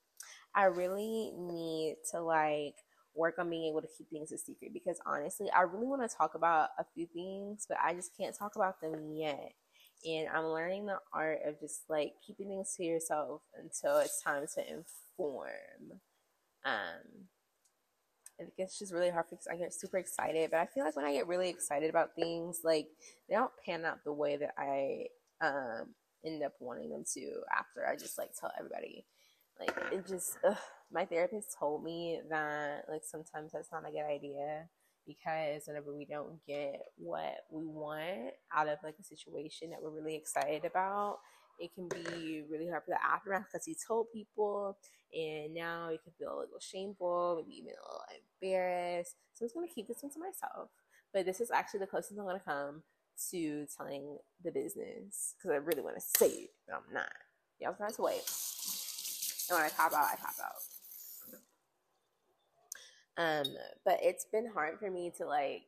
I 0.55 0.65
really 0.65 1.31
need 1.37 1.97
to 2.11 2.21
like 2.21 2.75
work 3.15 3.35
on 3.39 3.49
being 3.49 3.69
able 3.69 3.81
to 3.81 3.87
keep 3.97 4.09
things 4.09 4.31
a 4.31 4.37
secret 4.37 4.73
because 4.73 4.99
honestly, 5.05 5.49
I 5.55 5.61
really 5.61 5.87
want 5.87 6.09
to 6.09 6.15
talk 6.15 6.35
about 6.35 6.69
a 6.79 6.85
few 6.93 7.07
things, 7.07 7.65
but 7.67 7.77
I 7.83 7.93
just 7.93 8.15
can't 8.17 8.37
talk 8.37 8.55
about 8.55 8.81
them 8.81 9.13
yet. 9.15 9.53
And 10.05 10.27
I'm 10.33 10.45
learning 10.45 10.85
the 10.85 10.99
art 11.13 11.39
of 11.45 11.59
just 11.59 11.81
like 11.89 12.13
keeping 12.25 12.47
things 12.47 12.73
to 12.77 12.83
yourself 12.83 13.41
until 13.59 13.97
it's 13.97 14.21
time 14.21 14.45
to 14.55 14.61
inform. 14.61 15.99
Um, 16.63 17.27
I 18.39 18.43
think 18.43 18.53
it's 18.57 18.77
just 18.77 18.93
really 18.93 19.09
hard 19.09 19.25
because 19.29 19.47
I 19.51 19.55
get 19.55 19.73
super 19.73 19.97
excited, 19.97 20.51
but 20.51 20.59
I 20.59 20.67
feel 20.67 20.85
like 20.85 20.95
when 20.95 21.05
I 21.05 21.13
get 21.13 21.27
really 21.27 21.49
excited 21.49 21.89
about 21.89 22.15
things, 22.15 22.59
like 22.63 22.87
they 23.27 23.35
don't 23.35 23.51
pan 23.65 23.85
out 23.85 24.03
the 24.03 24.13
way 24.13 24.37
that 24.37 24.53
I 24.57 25.07
um 25.41 25.95
end 26.25 26.43
up 26.43 26.53
wanting 26.59 26.89
them 26.89 27.03
to 27.13 27.41
after 27.57 27.87
I 27.87 27.95
just 27.95 28.17
like 28.17 28.31
tell 28.39 28.51
everybody. 28.57 29.05
Like 29.59 29.75
it 29.91 30.07
just, 30.07 30.37
ugh, 30.43 30.57
my 30.91 31.05
therapist 31.05 31.55
told 31.59 31.83
me 31.83 32.21
that 32.29 32.85
like 32.89 33.01
sometimes 33.03 33.51
that's 33.53 33.71
not 33.71 33.87
a 33.87 33.91
good 33.91 34.05
idea 34.05 34.67
because 35.07 35.63
whenever 35.67 35.93
we 35.93 36.05
don't 36.05 36.45
get 36.45 36.81
what 36.97 37.45
we 37.51 37.65
want 37.65 38.33
out 38.53 38.67
of 38.67 38.79
like 38.83 38.95
a 38.99 39.03
situation 39.03 39.71
that 39.71 39.81
we're 39.81 39.89
really 39.89 40.15
excited 40.15 40.65
about, 40.65 41.19
it 41.59 41.73
can 41.73 41.87
be 41.87 42.43
really 42.51 42.67
hard 42.67 42.83
for 42.83 42.91
the 42.91 43.03
aftermath 43.03 43.45
because 43.51 43.65
he 43.65 43.75
told 43.87 44.11
people 44.13 44.77
and 45.13 45.53
now 45.53 45.89
you 45.89 45.97
can 46.03 46.13
feel 46.19 46.37
a 46.37 46.39
little 46.41 46.59
shameful, 46.59 47.37
maybe 47.37 47.57
even 47.57 47.71
a 47.71 47.81
little 47.81 48.03
embarrassed. 48.41 49.15
So 49.33 49.43
I'm 49.43 49.47
just 49.47 49.55
gonna 49.55 49.67
keep 49.73 49.87
this 49.87 50.03
one 50.03 50.11
to 50.13 50.19
myself. 50.19 50.69
But 51.13 51.25
this 51.25 51.41
is 51.41 51.51
actually 51.51 51.79
the 51.81 51.87
closest 51.87 52.19
I'm 52.19 52.25
gonna 52.25 52.39
come 52.39 52.83
to 53.31 53.65
telling 53.75 54.17
the 54.43 54.51
business 54.51 55.35
because 55.37 55.51
I 55.51 55.57
really 55.57 55.81
want 55.81 55.95
to 55.95 56.19
say 56.19 56.27
it, 56.27 56.49
but 56.67 56.75
I'm 56.75 56.93
not. 56.93 57.11
Y'all 57.59 57.75
have 57.79 57.95
to 57.95 58.01
wait. 58.03 58.21
And 59.49 59.57
when 59.57 59.65
I 59.65 59.69
pop 59.69 59.93
out, 59.93 60.09
I 60.11 60.15
pop 60.17 60.35
out. 60.43 60.66
Um, 63.17 63.45
but 63.83 63.99
it's 64.01 64.25
been 64.25 64.47
hard 64.53 64.79
for 64.79 64.91
me 64.91 65.11
to 65.17 65.25
like 65.25 65.63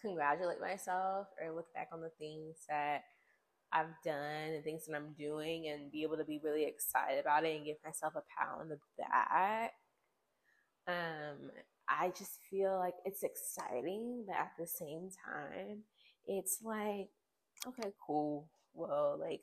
congratulate 0.00 0.60
myself 0.60 1.28
or 1.42 1.54
look 1.54 1.72
back 1.74 1.88
on 1.92 2.00
the 2.00 2.10
things 2.18 2.56
that 2.68 3.02
I've 3.72 3.94
done 4.04 4.52
and 4.54 4.64
things 4.64 4.86
that 4.86 4.96
I'm 4.96 5.14
doing 5.18 5.68
and 5.68 5.90
be 5.90 6.02
able 6.02 6.16
to 6.16 6.24
be 6.24 6.40
really 6.42 6.64
excited 6.64 7.20
about 7.20 7.44
it 7.44 7.56
and 7.56 7.64
give 7.66 7.76
myself 7.84 8.14
a 8.16 8.22
pat 8.38 8.60
on 8.60 8.68
the 8.68 8.78
back. 8.98 9.72
Um, 10.86 11.50
I 11.88 12.08
just 12.16 12.40
feel 12.50 12.78
like 12.78 12.94
it's 13.04 13.22
exciting, 13.22 14.24
but 14.26 14.36
at 14.36 14.52
the 14.58 14.66
same 14.66 15.10
time, 15.24 15.78
it's 16.26 16.58
like, 16.62 17.08
okay, 17.66 17.90
cool. 18.06 18.48
Well, 18.74 19.16
like 19.20 19.40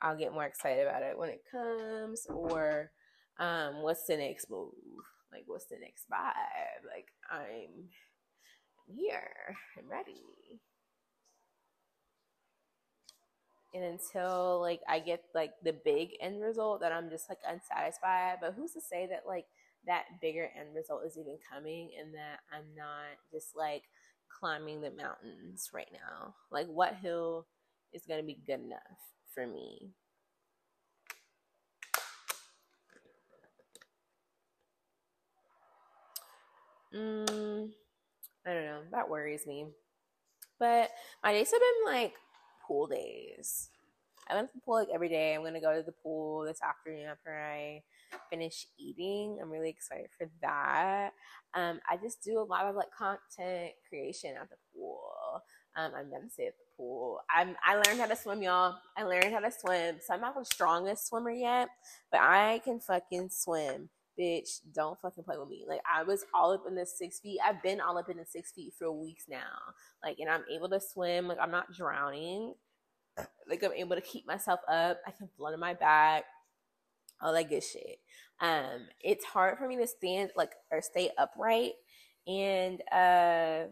I'll 0.00 0.16
get 0.16 0.32
more 0.32 0.44
excited 0.44 0.86
about 0.86 1.02
it 1.02 1.18
when 1.18 1.30
it 1.30 1.42
comes, 1.50 2.26
or 2.28 2.90
um, 3.38 3.82
what's 3.82 4.06
the 4.06 4.16
next 4.16 4.50
move? 4.50 4.72
Like, 5.32 5.44
what's 5.46 5.66
the 5.66 5.78
next 5.80 6.06
vibe? 6.10 6.84
Like, 6.86 7.08
I'm 7.30 7.90
here, 8.86 9.56
I'm 9.78 9.88
ready. 9.88 10.60
and 13.74 13.84
until 13.84 14.60
like 14.60 14.80
I 14.88 14.98
get 14.98 15.22
like 15.34 15.52
the 15.62 15.74
big 15.84 16.10
end 16.20 16.42
result 16.42 16.80
that 16.80 16.92
I'm 16.92 17.10
just 17.10 17.28
like 17.28 17.38
unsatisfied. 17.46 18.38
But 18.40 18.54
who's 18.56 18.72
to 18.72 18.80
say 18.80 19.06
that 19.08 19.24
like 19.26 19.46
that 19.86 20.04
bigger 20.20 20.50
end 20.58 20.74
result 20.74 21.02
is 21.06 21.18
even 21.18 21.38
coming 21.50 21.90
and 22.00 22.14
that 22.14 22.40
I'm 22.52 22.64
not 22.76 23.18
just 23.32 23.56
like 23.56 23.82
climbing 24.40 24.80
the 24.80 24.90
mountains 24.90 25.70
right 25.72 25.90
now? 25.92 26.34
Like 26.50 26.66
what 26.66 26.96
hill 26.96 27.46
is 27.92 28.04
gonna 28.08 28.22
be 28.22 28.40
good 28.46 28.60
enough 28.60 28.80
for 29.34 29.46
me? 29.46 29.92
Mm, 36.94 37.70
I 38.46 38.52
don't 38.52 38.64
know. 38.64 38.80
That 38.92 39.10
worries 39.10 39.46
me. 39.46 39.66
But 40.58 40.90
my 41.22 41.32
days 41.32 41.50
have 41.50 41.60
been 41.60 41.94
like 41.94 42.14
pool 42.66 42.86
days. 42.86 43.70
I 44.28 44.34
went 44.34 44.48
to 44.48 44.54
the 44.54 44.60
pool 44.60 44.74
like 44.74 44.88
every 44.92 45.08
day. 45.08 45.34
I'm 45.34 45.42
gonna 45.42 45.60
go 45.60 45.74
to 45.74 45.82
the 45.82 45.92
pool 45.92 46.44
this 46.44 46.60
afternoon 46.62 47.06
after 47.06 47.34
I 47.38 47.82
finish 48.30 48.66
eating. 48.78 49.38
I'm 49.40 49.50
really 49.50 49.70
excited 49.70 50.10
for 50.18 50.28
that. 50.42 51.12
Um, 51.54 51.80
I 51.88 51.96
just 51.96 52.22
do 52.22 52.38
a 52.38 52.42
lot 52.42 52.66
of 52.66 52.74
like 52.74 52.90
content 52.96 53.72
creation 53.88 54.34
at 54.40 54.50
the 54.50 54.56
pool. 54.74 55.42
Um, 55.76 55.92
I'm 55.96 56.10
gonna 56.10 56.28
stay 56.28 56.46
at 56.48 56.58
the 56.58 56.64
pool. 56.76 57.20
I'm 57.34 57.56
I 57.64 57.74
learned 57.74 58.00
how 58.00 58.06
to 58.06 58.16
swim, 58.16 58.42
y'all. 58.42 58.76
I 58.96 59.04
learned 59.04 59.32
how 59.32 59.40
to 59.40 59.50
swim. 59.50 59.96
So 60.06 60.14
I'm 60.14 60.20
not 60.20 60.34
the 60.36 60.44
strongest 60.44 61.08
swimmer 61.08 61.30
yet, 61.30 61.68
but 62.10 62.20
I 62.20 62.60
can 62.64 62.80
fucking 62.80 63.30
swim. 63.30 63.88
Bitch, 64.18 64.60
don't 64.74 64.98
fucking 65.00 65.24
play 65.24 65.36
with 65.38 65.48
me. 65.48 65.64
Like 65.68 65.80
I 65.90 66.02
was 66.02 66.24
all 66.34 66.52
up 66.52 66.64
in 66.66 66.74
the 66.74 66.86
six 66.86 67.20
feet. 67.20 67.38
I've 67.44 67.62
been 67.62 67.80
all 67.80 67.98
up 67.98 68.08
in 68.08 68.16
the 68.16 68.24
six 68.24 68.52
feet 68.52 68.72
for 68.78 68.90
weeks 68.90 69.24
now. 69.28 69.38
Like, 70.02 70.18
and 70.18 70.28
I'm 70.28 70.44
able 70.52 70.68
to 70.70 70.80
swim. 70.80 71.28
Like 71.28 71.38
I'm 71.40 71.52
not 71.52 71.72
drowning. 71.72 72.54
Like 73.48 73.62
I'm 73.64 73.72
able 73.72 73.96
to 73.96 74.02
keep 74.02 74.26
myself 74.26 74.60
up. 74.68 75.00
I 75.06 75.12
can 75.12 75.28
on 75.40 75.58
my 75.60 75.74
back. 75.74 76.24
All 77.20 77.32
that 77.32 77.48
good 77.48 77.62
shit. 77.62 77.98
Um, 78.40 78.88
it's 79.00 79.24
hard 79.24 79.58
for 79.58 79.66
me 79.66 79.76
to 79.76 79.86
stand 79.86 80.30
like 80.36 80.52
or 80.70 80.80
stay 80.80 81.10
upright 81.18 81.72
and 82.26 82.80
uh 82.92 83.64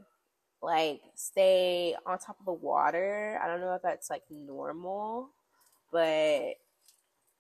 like 0.63 1.01
stay 1.15 1.95
on 2.07 2.19
top 2.19 2.39
of 2.41 2.47
the 2.47 2.53
water. 2.53 3.39
I 3.43 3.47
don't 3.47 3.61
know 3.61 3.75
if 3.75 3.83
that's 3.83 4.11
like 4.11 4.23
normal, 4.31 5.31
but 5.93 6.55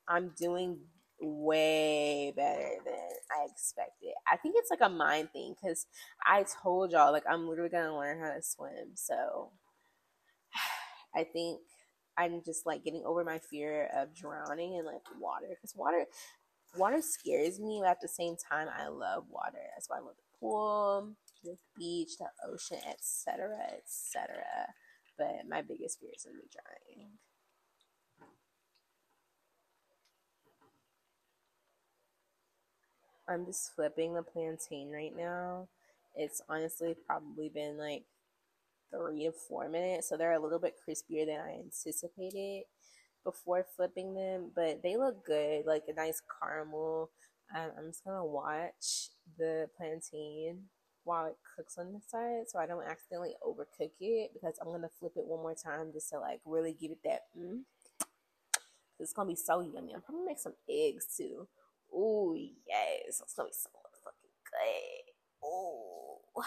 I'm 0.08 0.32
doing 0.38 0.78
way 1.20 2.32
better 2.36 2.70
than 2.84 2.94
I 3.30 3.46
expected. 3.50 4.12
I 4.30 4.36
think 4.36 4.54
it's 4.58 4.70
like 4.70 4.80
a 4.82 4.88
mind 4.88 5.30
thing 5.32 5.54
because 5.60 5.86
I 6.24 6.44
told 6.62 6.92
y'all 6.92 7.12
like 7.12 7.24
I'm 7.28 7.48
literally 7.48 7.70
gonna 7.70 7.96
learn 7.96 8.20
how 8.20 8.32
to 8.34 8.42
swim. 8.42 8.92
So 8.94 9.50
I 11.14 11.24
think 11.24 11.60
I'm 12.18 12.42
just 12.44 12.66
like 12.66 12.84
getting 12.84 13.04
over 13.04 13.24
my 13.24 13.38
fear 13.38 13.90
of 13.94 14.14
drowning 14.14 14.74
in 14.74 14.84
like 14.84 15.02
water 15.20 15.48
because 15.50 15.74
water 15.76 16.06
water 16.76 17.00
scares 17.02 17.58
me, 17.60 17.80
but 17.82 17.90
at 17.90 18.00
the 18.00 18.08
same 18.08 18.36
time 18.36 18.68
I 18.76 18.88
love 18.88 19.24
water. 19.30 19.58
That's 19.74 19.88
why 19.88 19.96
I 19.98 20.00
love 20.00 20.16
the 20.16 20.38
pool, 20.38 21.12
the 21.44 21.56
beach, 21.76 22.18
the 22.18 22.26
ocean, 22.50 22.78
etc., 22.88 23.56
etc. 23.76 24.36
But 25.18 25.48
my 25.48 25.62
biggest 25.62 26.00
fear 26.00 26.10
is 26.14 26.26
me 26.26 26.42
drowning. 26.52 27.10
I'm 33.28 33.44
just 33.44 33.74
flipping 33.74 34.14
the 34.14 34.22
plantain 34.22 34.90
right 34.90 35.14
now. 35.16 35.68
It's 36.14 36.40
honestly 36.48 36.94
probably 37.06 37.48
been 37.48 37.76
like 37.76 38.04
three 38.90 39.24
to 39.24 39.32
four 39.32 39.68
minutes, 39.68 40.08
so 40.08 40.16
they're 40.16 40.32
a 40.32 40.42
little 40.42 40.58
bit 40.58 40.76
crispier 40.76 41.26
than 41.26 41.40
I 41.40 41.58
anticipated 41.58 42.64
before 43.24 43.66
flipping 43.76 44.14
them, 44.14 44.52
but 44.54 44.82
they 44.82 44.96
look 44.96 45.26
good, 45.26 45.66
like 45.66 45.82
a 45.88 45.92
nice 45.92 46.22
caramel. 46.40 47.10
Um, 47.54 47.70
I'm 47.76 47.86
just 47.88 48.04
gonna 48.04 48.24
watch 48.24 49.10
the 49.38 49.68
plantain 49.76 50.64
while 51.04 51.26
it 51.26 51.36
cooks 51.56 51.78
on 51.78 51.92
the 51.92 52.00
side 52.08 52.48
so 52.48 52.58
I 52.58 52.66
don't 52.66 52.84
accidentally 52.84 53.34
overcook 53.46 53.92
it 54.00 54.30
because 54.34 54.58
I'm 54.60 54.72
gonna 54.72 54.90
flip 54.98 55.12
it 55.16 55.24
one 55.24 55.40
more 55.40 55.54
time 55.54 55.92
just 55.92 56.10
to 56.10 56.18
like 56.18 56.40
really 56.44 56.72
give 56.72 56.90
it 56.90 56.98
that 57.04 57.22
mm. 57.38 57.60
It's 58.98 59.12
gonna 59.12 59.28
be 59.28 59.36
so 59.36 59.60
yummy. 59.60 59.94
I'm 59.94 60.00
probably 60.00 60.24
make 60.24 60.38
some 60.38 60.54
eggs 60.68 61.06
too. 61.16 61.46
Oh 61.96 62.34
yes, 62.34 63.20
it's 63.22 63.34
gonna 63.34 63.48
be 63.48 63.54
so 63.54 63.70
fucking 64.04 64.36
good. 64.52 65.12
Oh, 65.42 66.20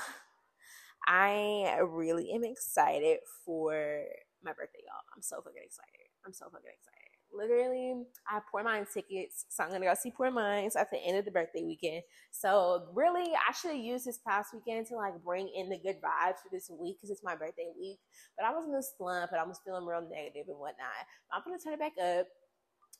I 1.07 1.79
really 1.81 2.31
am 2.33 2.43
excited 2.43 3.19
for 3.45 4.03
my 4.43 4.51
birthday, 4.51 4.83
y'all. 4.85 5.01
I'm 5.15 5.23
so 5.23 5.37
fucking 5.37 5.63
excited. 5.63 6.07
I'm 6.25 6.33
so 6.33 6.45
fucking 6.45 6.69
excited. 6.69 6.95
Literally, 7.31 7.93
I 8.27 8.41
Pour 8.51 8.63
Minds 8.63 8.91
tickets, 8.93 9.45
so 9.49 9.63
I'm 9.63 9.71
gonna 9.71 9.85
go 9.85 9.93
see 9.95 10.11
Pour 10.11 10.31
Minds 10.31 10.75
at 10.75 10.91
the 10.91 10.97
end 10.97 11.17
of 11.17 11.25
the 11.25 11.31
birthday 11.31 11.63
weekend. 11.63 12.03
So 12.31 12.87
really, 12.93 13.33
I 13.33 13.53
should 13.53 13.71
have 13.71 13.79
used 13.79 14.05
this 14.05 14.19
past 14.27 14.53
weekend 14.53 14.87
to 14.87 14.95
like 14.95 15.13
bring 15.23 15.49
in 15.55 15.69
the 15.69 15.79
good 15.79 15.97
vibes 16.01 16.41
for 16.41 16.49
this 16.51 16.69
week 16.69 16.97
because 16.97 17.09
it's 17.09 17.23
my 17.23 17.35
birthday 17.35 17.69
week. 17.79 17.99
But 18.37 18.45
I 18.45 18.51
was 18.51 18.67
in 18.67 18.75
a 18.75 18.83
slump 18.83 19.31
and 19.31 19.41
I 19.41 19.45
was 19.45 19.59
feeling 19.65 19.85
real 19.85 20.01
negative 20.09 20.45
and 20.49 20.57
whatnot. 20.57 21.05
But 21.29 21.37
I'm 21.37 21.43
gonna 21.45 21.61
turn 21.63 21.73
it 21.73 21.79
back 21.79 21.97
up 22.01 22.27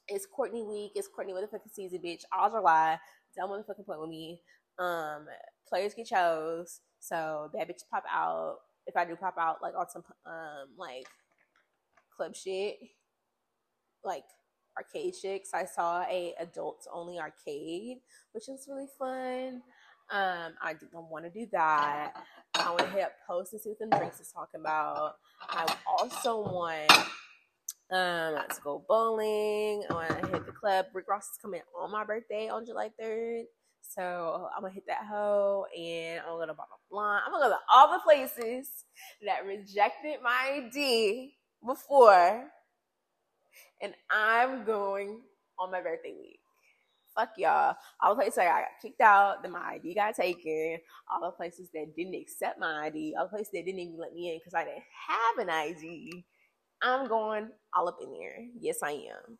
it's 0.09 0.25
Courtney 0.25 0.63
week. 0.63 0.91
It's 0.95 1.07
Courtney 1.07 1.33
with 1.33 1.43
a 1.43 1.47
fucking 1.47 1.71
season, 1.73 1.99
bitch. 2.03 2.23
All 2.37 2.49
July. 2.49 2.99
Don't 3.35 3.49
motherfucking 3.49 3.85
play 3.85 3.97
with 3.97 4.09
me. 4.09 4.41
Um, 4.79 5.25
players 5.67 5.93
get 5.93 6.07
chose. 6.07 6.81
So 6.99 7.49
bad 7.53 7.69
bitch 7.69 7.83
pop 7.91 8.03
out. 8.11 8.57
If 8.87 8.97
I 8.97 9.05
do 9.05 9.15
pop 9.15 9.35
out, 9.39 9.57
like 9.61 9.73
on 9.77 9.89
some 9.89 10.03
um 10.25 10.69
like 10.77 11.05
club 12.15 12.35
shit, 12.35 12.77
like 14.03 14.23
arcade 14.77 15.15
shit. 15.15 15.47
I 15.53 15.65
saw 15.65 16.01
a 16.03 16.33
adults 16.39 16.87
only 16.93 17.19
arcade, 17.19 17.97
which 18.31 18.45
was 18.47 18.67
really 18.69 18.87
fun. 18.97 19.61
Um, 20.11 20.53
I, 20.61 20.73
do 20.73 20.87
I 20.95 20.99
want 20.99 21.25
to 21.25 21.31
do 21.31 21.47
that. 21.51 22.13
I 22.55 22.69
want 22.69 22.79
to 22.79 22.87
hit 22.87 23.03
up 23.03 23.11
Post 23.27 23.53
and 23.53 23.61
see 23.61 23.69
what 23.69 23.77
them 23.79 23.89
drinks 23.91 24.19
is 24.19 24.31
talking 24.31 24.59
about. 24.59 25.13
I 25.49 25.71
also 25.87 26.39
want 26.41 26.91
um 27.91 28.35
to 28.35 28.61
go 28.63 28.83
bowling. 28.87 29.83
I 29.89 29.93
want 29.93 30.09
to 30.09 30.27
hit 30.27 30.45
the 30.45 30.51
club. 30.51 30.87
Rick 30.93 31.05
Ross 31.09 31.23
is 31.23 31.39
coming 31.41 31.61
on 31.79 31.91
my 31.91 32.03
birthday 32.03 32.49
on 32.49 32.65
July 32.65 32.91
3rd. 33.01 33.43
So 33.81 34.49
I'm 34.55 34.61
gonna 34.61 34.73
hit 34.73 34.83
that 34.87 35.05
hoe 35.09 35.65
and 35.77 36.21
I'm 36.21 36.37
gonna 36.37 36.53
go 36.53 36.63
to 36.63 36.79
Blonde. 36.91 37.23
I'm 37.25 37.31
gonna 37.31 37.45
go 37.45 37.49
to 37.51 37.59
all 37.73 37.91
the 37.91 38.03
places 38.03 38.69
that 39.25 39.45
rejected 39.45 40.19
my 40.23 40.61
ID 40.69 41.33
before. 41.65 42.45
And 43.81 43.93
I'm 44.11 44.65
going 44.65 45.21
on 45.57 45.71
my 45.71 45.81
birthday 45.81 46.13
week. 46.19 46.39
Fuck 47.15 47.31
y'all. 47.37 47.75
All 48.01 48.15
the 48.15 48.21
places 48.21 48.37
I 48.37 48.45
got 48.45 48.63
kicked 48.81 49.01
out, 49.01 49.41
then 49.41 49.51
my 49.51 49.73
ID 49.73 49.95
got 49.95 50.15
taken. 50.15 50.77
All 51.11 51.21
the 51.21 51.35
places 51.35 51.69
that 51.73 51.95
didn't 51.95 52.15
accept 52.15 52.59
my 52.59 52.85
ID. 52.85 53.15
All 53.17 53.25
the 53.25 53.29
places 53.29 53.51
that 53.53 53.65
didn't 53.65 53.79
even 53.79 53.97
let 53.99 54.13
me 54.13 54.31
in 54.31 54.39
because 54.39 54.53
I 54.53 54.65
didn't 54.65 54.83
have 55.07 55.47
an 55.47 55.49
ID. 55.49 56.25
I'm 56.81 57.07
going 57.07 57.49
all 57.75 57.87
up 57.87 57.97
in 58.01 58.11
there. 58.13 58.45
Yes, 58.59 58.79
I 58.83 58.91
am. 58.91 59.37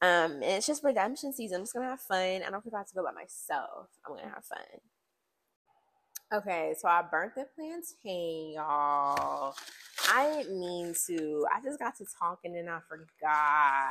Um, 0.00 0.32
and 0.34 0.44
it's 0.44 0.66
just 0.66 0.84
redemption 0.84 1.32
season. 1.32 1.56
I'm 1.56 1.62
just 1.62 1.74
gonna 1.74 1.86
have 1.88 2.00
fun. 2.00 2.18
I 2.18 2.50
don't 2.50 2.54
have 2.54 2.62
to 2.62 2.94
go 2.94 3.04
by 3.04 3.12
myself. 3.12 3.88
I'm 4.06 4.16
gonna 4.16 4.28
have 4.28 4.44
fun. 4.44 4.58
Okay, 6.32 6.74
so 6.78 6.88
I 6.88 7.02
burnt 7.10 7.34
the 7.34 7.46
plantain, 7.56 8.52
y'all. 8.52 9.54
I 10.12 10.30
didn't 10.36 10.60
mean 10.60 10.94
to. 11.06 11.46
I 11.54 11.60
just 11.62 11.78
got 11.78 11.96
to 11.96 12.04
talking 12.18 12.56
and 12.56 12.68
I 12.68 12.80
forgot. 12.88 13.90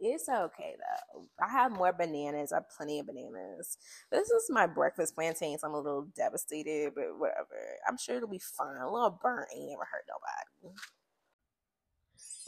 It's 0.00 0.28
okay 0.28 0.74
though. 0.76 1.26
I 1.40 1.50
have 1.50 1.72
more 1.72 1.92
bananas. 1.92 2.52
I 2.52 2.56
have 2.56 2.68
plenty 2.76 2.98
of 2.98 3.06
bananas. 3.06 3.78
This 4.10 4.28
is 4.28 4.50
my 4.50 4.66
breakfast 4.66 5.14
plantain, 5.14 5.56
so 5.58 5.68
I'm 5.68 5.74
a 5.74 5.80
little 5.80 6.08
devastated, 6.16 6.92
but 6.94 7.16
whatever. 7.16 7.56
I'm 7.88 7.96
sure 7.96 8.16
it'll 8.16 8.28
be 8.28 8.40
fine. 8.40 8.82
A 8.82 8.92
little 8.92 9.18
burnt 9.22 9.48
ain't 9.54 9.70
never 9.70 9.86
hurt 9.90 10.04
nobody 10.08 10.74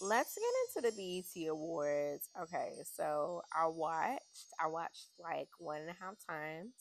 let's 0.01 0.35
get 0.35 0.83
into 0.85 0.91
the 0.91 0.97
BET 0.97 1.47
Awards. 1.47 2.29
Okay, 2.43 2.73
so 2.85 3.43
I 3.53 3.67
watched, 3.69 4.55
I 4.63 4.69
watched 4.69 5.09
like 5.23 5.49
one 5.59 5.81
and 5.83 5.91
a 5.91 5.97
half 6.01 6.15
times, 6.29 6.73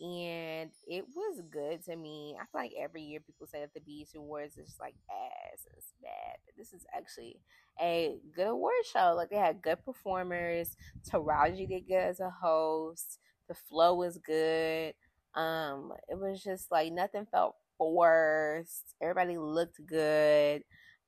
and 0.00 0.70
it 0.86 1.04
was 1.14 1.42
good 1.50 1.84
to 1.84 1.96
me. 1.96 2.34
I 2.40 2.44
feel 2.46 2.60
like 2.62 2.72
every 2.78 3.02
year 3.02 3.20
people 3.20 3.46
say 3.46 3.60
that 3.60 3.74
the 3.74 3.80
BET 3.80 4.08
Awards 4.16 4.56
is 4.56 4.76
like 4.80 4.94
ass 5.10 5.66
it's 5.76 5.92
bad, 6.02 6.38
but 6.44 6.54
this 6.56 6.72
is 6.72 6.84
actually 6.96 7.40
a 7.80 8.16
good 8.34 8.48
award 8.48 8.74
show. 8.92 9.14
Like 9.16 9.30
they 9.30 9.36
had 9.36 9.62
good 9.62 9.84
performers. 9.84 10.76
Taraji 11.10 11.68
did 11.68 11.86
good 11.88 11.94
as 12.02 12.20
a 12.20 12.30
host. 12.30 13.18
The 13.48 13.54
flow 13.54 13.94
was 13.94 14.18
good. 14.18 14.94
Um, 15.34 15.92
it 16.08 16.18
was 16.18 16.42
just 16.42 16.70
like 16.70 16.92
nothing 16.92 17.26
felt 17.30 17.54
forced. 17.78 18.94
Everybody 19.00 19.38
looked 19.38 19.78
good. 19.86 20.62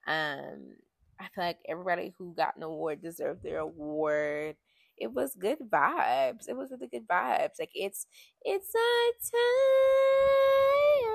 Um, 0.06 0.76
I 1.24 1.28
feel 1.34 1.44
like 1.44 1.58
everybody 1.68 2.14
who 2.18 2.34
got 2.34 2.56
an 2.56 2.62
award 2.62 3.02
deserved 3.02 3.42
their 3.42 3.60
award. 3.60 4.56
It 4.96 5.12
was 5.12 5.34
good 5.34 5.58
vibes. 5.60 6.48
It 6.48 6.56
was 6.56 6.70
really 6.70 6.86
good 6.88 7.08
vibes. 7.08 7.58
Like 7.58 7.70
it's 7.74 8.06
it's 8.42 8.74
a 8.74 9.12
time. 9.32 11.10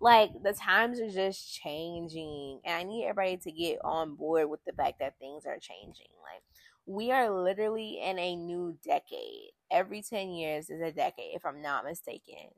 Like 0.00 0.30
the 0.42 0.52
times 0.54 1.00
are 1.00 1.10
just 1.10 1.54
changing, 1.54 2.60
and 2.64 2.74
I 2.74 2.82
need 2.84 3.04
everybody 3.06 3.36
to 3.38 3.52
get 3.52 3.78
on 3.84 4.14
board 4.14 4.48
with 4.48 4.64
the 4.64 4.72
fact 4.72 4.98
that 5.00 5.18
things 5.18 5.44
are 5.46 5.58
changing. 5.58 6.08
Like 6.22 6.42
we 6.86 7.12
are 7.12 7.30
literally 7.30 8.00
in 8.02 8.18
a 8.18 8.36
new 8.36 8.78
decade. 8.84 9.50
Every 9.70 10.02
ten 10.02 10.30
years 10.30 10.70
is 10.70 10.80
a 10.80 10.92
decade, 10.92 11.34
if 11.34 11.44
I'm 11.44 11.62
not 11.62 11.84
mistaken. 11.84 12.48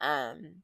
Um, 0.00 0.62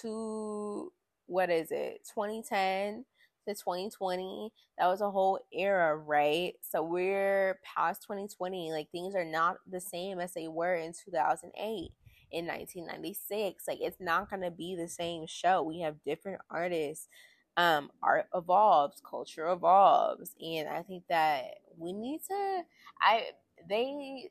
to 0.00 0.92
what 1.26 1.50
is 1.50 1.70
it? 1.70 2.08
2010 2.14 3.04
to 3.46 3.54
2020 3.54 4.52
that 4.78 4.86
was 4.86 5.00
a 5.00 5.10
whole 5.10 5.38
era 5.52 5.96
right? 5.96 6.54
So 6.62 6.82
we're 6.82 7.58
past 7.64 8.02
2020 8.02 8.72
like 8.72 8.90
things 8.90 9.14
are 9.14 9.24
not 9.24 9.56
the 9.70 9.80
same 9.80 10.20
as 10.20 10.32
they 10.34 10.48
were 10.48 10.74
in 10.74 10.92
2008 10.92 11.92
in 12.32 12.46
1996 12.46 13.64
like 13.68 13.78
it's 13.80 14.00
not 14.00 14.28
going 14.30 14.42
to 14.42 14.50
be 14.50 14.76
the 14.76 14.88
same 14.88 15.26
show. 15.26 15.62
We 15.62 15.80
have 15.80 16.02
different 16.02 16.40
artists 16.50 17.08
um 17.56 17.90
art 18.02 18.26
evolves 18.34 19.00
culture 19.08 19.48
evolves 19.48 20.34
and 20.40 20.68
i 20.68 20.82
think 20.82 21.04
that 21.08 21.44
we 21.78 21.92
need 21.92 22.20
to 22.26 22.62
i 23.00 23.26
they 23.68 24.28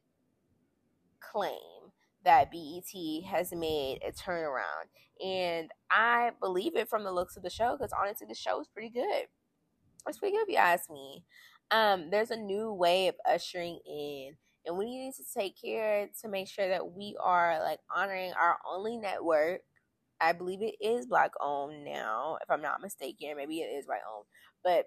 claim 1.19 1.72
that 2.25 2.51
BET 2.51 3.23
has 3.29 3.51
made 3.51 3.99
a 4.07 4.11
turnaround. 4.11 4.87
And 5.23 5.69
I 5.91 6.31
believe 6.41 6.75
it 6.75 6.89
from 6.89 7.03
the 7.03 7.11
looks 7.11 7.37
of 7.37 7.43
the 7.43 7.49
show 7.49 7.75
because 7.77 7.93
honestly, 7.99 8.27
the 8.27 8.35
show 8.35 8.59
is 8.59 8.67
pretty 8.67 8.89
good. 8.89 9.27
It's 10.07 10.17
pretty 10.17 10.35
good 10.35 10.43
if 10.43 10.49
you 10.49 10.57
ask 10.57 10.89
me. 10.89 11.23
Um, 11.71 12.09
there's 12.11 12.31
a 12.31 12.37
new 12.37 12.73
way 12.73 13.07
of 13.07 13.15
ushering 13.29 13.79
in, 13.85 14.35
and 14.65 14.77
we 14.77 14.85
need 14.85 15.13
to 15.15 15.23
take 15.33 15.55
care 15.59 16.09
to 16.21 16.27
make 16.27 16.47
sure 16.47 16.67
that 16.67 16.91
we 16.91 17.15
are 17.21 17.61
like 17.63 17.79
honoring 17.95 18.33
our 18.33 18.57
only 18.69 18.97
network. 18.97 19.61
I 20.19 20.33
believe 20.33 20.61
it 20.61 20.75
is 20.81 21.07
black 21.07 21.31
owned 21.41 21.83
now, 21.83 22.37
if 22.41 22.51
I'm 22.51 22.61
not 22.61 22.81
mistaken. 22.81 23.35
Maybe 23.37 23.59
it 23.59 23.75
is 23.77 23.87
white 23.87 24.01
owned, 24.13 24.25
but 24.63 24.85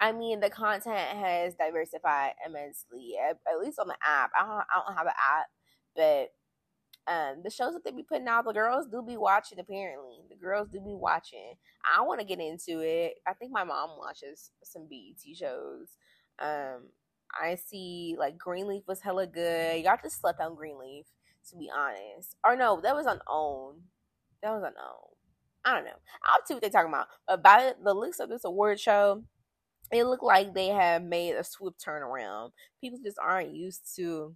I 0.00 0.10
mean, 0.10 0.40
the 0.40 0.50
content 0.50 1.16
has 1.16 1.54
diversified 1.54 2.32
immensely. 2.44 3.14
At, 3.22 3.36
at 3.48 3.60
least 3.60 3.78
on 3.78 3.86
the 3.86 3.96
app, 4.04 4.32
I 4.36 4.44
don't, 4.44 4.50
I 4.50 4.82
don't 4.84 4.96
have 4.96 5.06
an 5.06 5.12
app, 5.12 5.46
but 5.96 6.32
um, 7.06 7.42
the 7.42 7.50
shows 7.50 7.72
that 7.72 7.84
they 7.84 7.90
be 7.90 8.04
putting 8.04 8.28
out, 8.28 8.44
the 8.44 8.52
girls 8.52 8.86
do 8.86 9.02
be 9.02 9.16
watching. 9.16 9.58
Apparently, 9.58 10.20
the 10.28 10.36
girls 10.36 10.68
do 10.68 10.80
be 10.80 10.94
watching. 10.94 11.54
I 11.84 12.02
want 12.02 12.20
to 12.20 12.26
get 12.26 12.38
into 12.38 12.80
it. 12.80 13.14
I 13.26 13.32
think 13.34 13.52
my 13.52 13.64
mom 13.64 13.90
watches 13.98 14.50
some 14.62 14.86
BET 14.88 15.36
shows. 15.36 15.88
Um, 16.38 16.88
I 17.34 17.56
see 17.56 18.14
like 18.18 18.38
Greenleaf 18.38 18.84
was 18.86 19.00
hella 19.00 19.26
good. 19.26 19.82
Y'all 19.82 19.96
just 20.02 20.20
slept 20.20 20.40
on 20.40 20.54
Greenleaf, 20.54 21.06
to 21.50 21.56
be 21.56 21.70
honest. 21.74 22.36
Or 22.44 22.56
no, 22.56 22.80
that 22.82 22.94
was 22.94 23.06
on 23.06 23.20
Own. 23.28 23.80
That 24.42 24.52
was 24.52 24.62
on 24.62 24.74
Own. 24.78 25.08
I 25.64 25.74
don't 25.74 25.84
know. 25.84 25.90
I'll 26.24 26.44
see 26.44 26.54
what 26.54 26.60
they're 26.60 26.70
talking 26.70 26.92
about. 26.92 27.42
By 27.42 27.72
the 27.82 27.94
looks 27.94 28.20
of 28.20 28.28
this 28.28 28.44
award 28.44 28.80
show, 28.80 29.24
it 29.92 30.04
looked 30.04 30.24
like 30.24 30.54
they 30.54 30.68
have 30.68 31.02
made 31.02 31.34
a 31.34 31.44
swift 31.44 31.84
turnaround. 31.84 32.50
People 32.80 32.98
just 33.04 33.18
aren't 33.22 33.54
used 33.54 33.94
to 33.96 34.34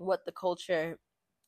what 0.00 0.24
the 0.24 0.32
culture 0.32 0.98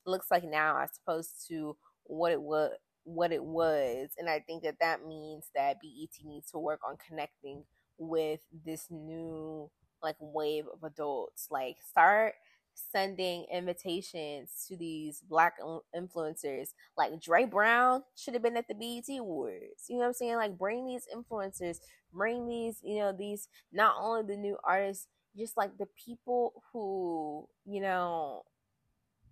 looks 0.06 0.30
like 0.30 0.44
now 0.44 0.78
as 0.78 0.90
opposed 1.06 1.46
to 1.48 1.76
what 2.04 2.32
it 2.32 2.40
was 2.40 2.72
what 3.04 3.32
it 3.32 3.42
was 3.42 4.10
and 4.18 4.28
i 4.28 4.38
think 4.40 4.62
that 4.62 4.76
that 4.80 5.06
means 5.06 5.50
that 5.54 5.76
bet 5.80 6.24
needs 6.24 6.50
to 6.50 6.58
work 6.58 6.80
on 6.88 6.96
connecting 7.08 7.64
with 7.98 8.40
this 8.64 8.86
new 8.90 9.70
like 10.02 10.16
wave 10.20 10.64
of 10.72 10.82
adults 10.84 11.48
like 11.50 11.76
start 11.88 12.34
sending 12.74 13.44
invitations 13.52 14.64
to 14.68 14.76
these 14.76 15.22
black 15.28 15.54
influencers 15.94 16.70
like 16.96 17.20
Dre 17.20 17.44
Brown 17.44 18.02
should 18.16 18.34
have 18.34 18.42
been 18.42 18.56
at 18.56 18.66
the 18.68 18.74
BET 18.74 19.14
Awards. 19.18 19.84
You 19.88 19.96
know 19.96 20.02
what 20.02 20.06
I'm 20.08 20.12
saying? 20.14 20.36
Like 20.36 20.58
bring 20.58 20.86
these 20.86 21.06
influencers, 21.14 21.78
bring 22.12 22.48
these, 22.48 22.78
you 22.82 22.98
know, 22.98 23.12
these 23.12 23.48
not 23.72 23.94
only 24.00 24.22
the 24.22 24.36
new 24.40 24.56
artists, 24.64 25.06
just 25.36 25.56
like 25.56 25.78
the 25.78 25.88
people 26.04 26.62
who, 26.72 27.48
you 27.64 27.80
know, 27.80 28.42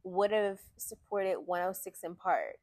would 0.04 0.30
have 0.30 0.58
supported 0.76 1.36
106 1.44 2.00
in 2.02 2.14
Park. 2.14 2.58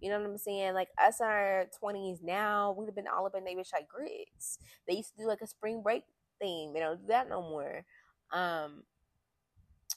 You 0.00 0.10
know 0.10 0.20
what 0.20 0.28
I'm 0.28 0.38
saying? 0.38 0.74
Like 0.74 0.88
us 1.02 1.20
in 1.20 1.26
our 1.26 1.66
20s 1.82 2.22
now, 2.22 2.74
we'd 2.76 2.86
have 2.86 2.94
been 2.94 3.06
all 3.08 3.26
up 3.26 3.34
in 3.34 3.56
wish 3.56 3.72
like 3.72 3.88
grits. 3.88 4.58
They 4.86 4.96
used 4.96 5.16
to 5.16 5.22
do 5.22 5.28
like 5.28 5.40
a 5.40 5.46
spring 5.46 5.82
break 5.82 6.04
thing. 6.38 6.72
They 6.72 6.80
don't 6.80 7.00
do 7.00 7.06
that 7.08 7.28
no 7.28 7.40
more. 7.40 7.84
Um, 8.30 8.82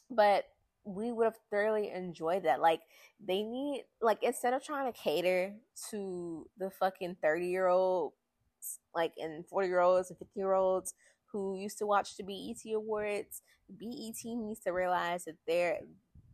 but 0.10 0.46
we 0.86 1.12
would 1.12 1.26
have 1.26 1.38
thoroughly 1.52 1.92
enjoyed 1.92 2.44
that. 2.44 2.62
Like 2.62 2.82
they 3.20 3.44
need 3.44 3.84
like 4.02 4.24
instead 4.24 4.54
of 4.54 4.64
trying 4.64 4.92
to 4.92 4.98
cater 4.98 5.54
to 5.92 6.50
the 6.58 6.70
fucking 6.70 7.18
30 7.22 7.48
year 7.48 7.68
olds, 7.68 8.16
like 8.96 9.14
and 9.18 9.46
40 9.48 9.68
year 9.68 9.82
olds 9.82 10.10
and 10.10 10.18
50 10.18 10.40
year 10.40 10.54
olds 10.54 10.94
who 11.32 11.56
used 11.58 11.78
to 11.80 11.88
watch 11.88 12.18
the 12.18 12.24
BET 12.24 12.74
Awards, 12.74 13.42
BET 13.70 14.24
needs 14.26 14.62
to 14.62 14.72
realize 14.72 15.26
that 15.26 15.38
they're 15.48 15.80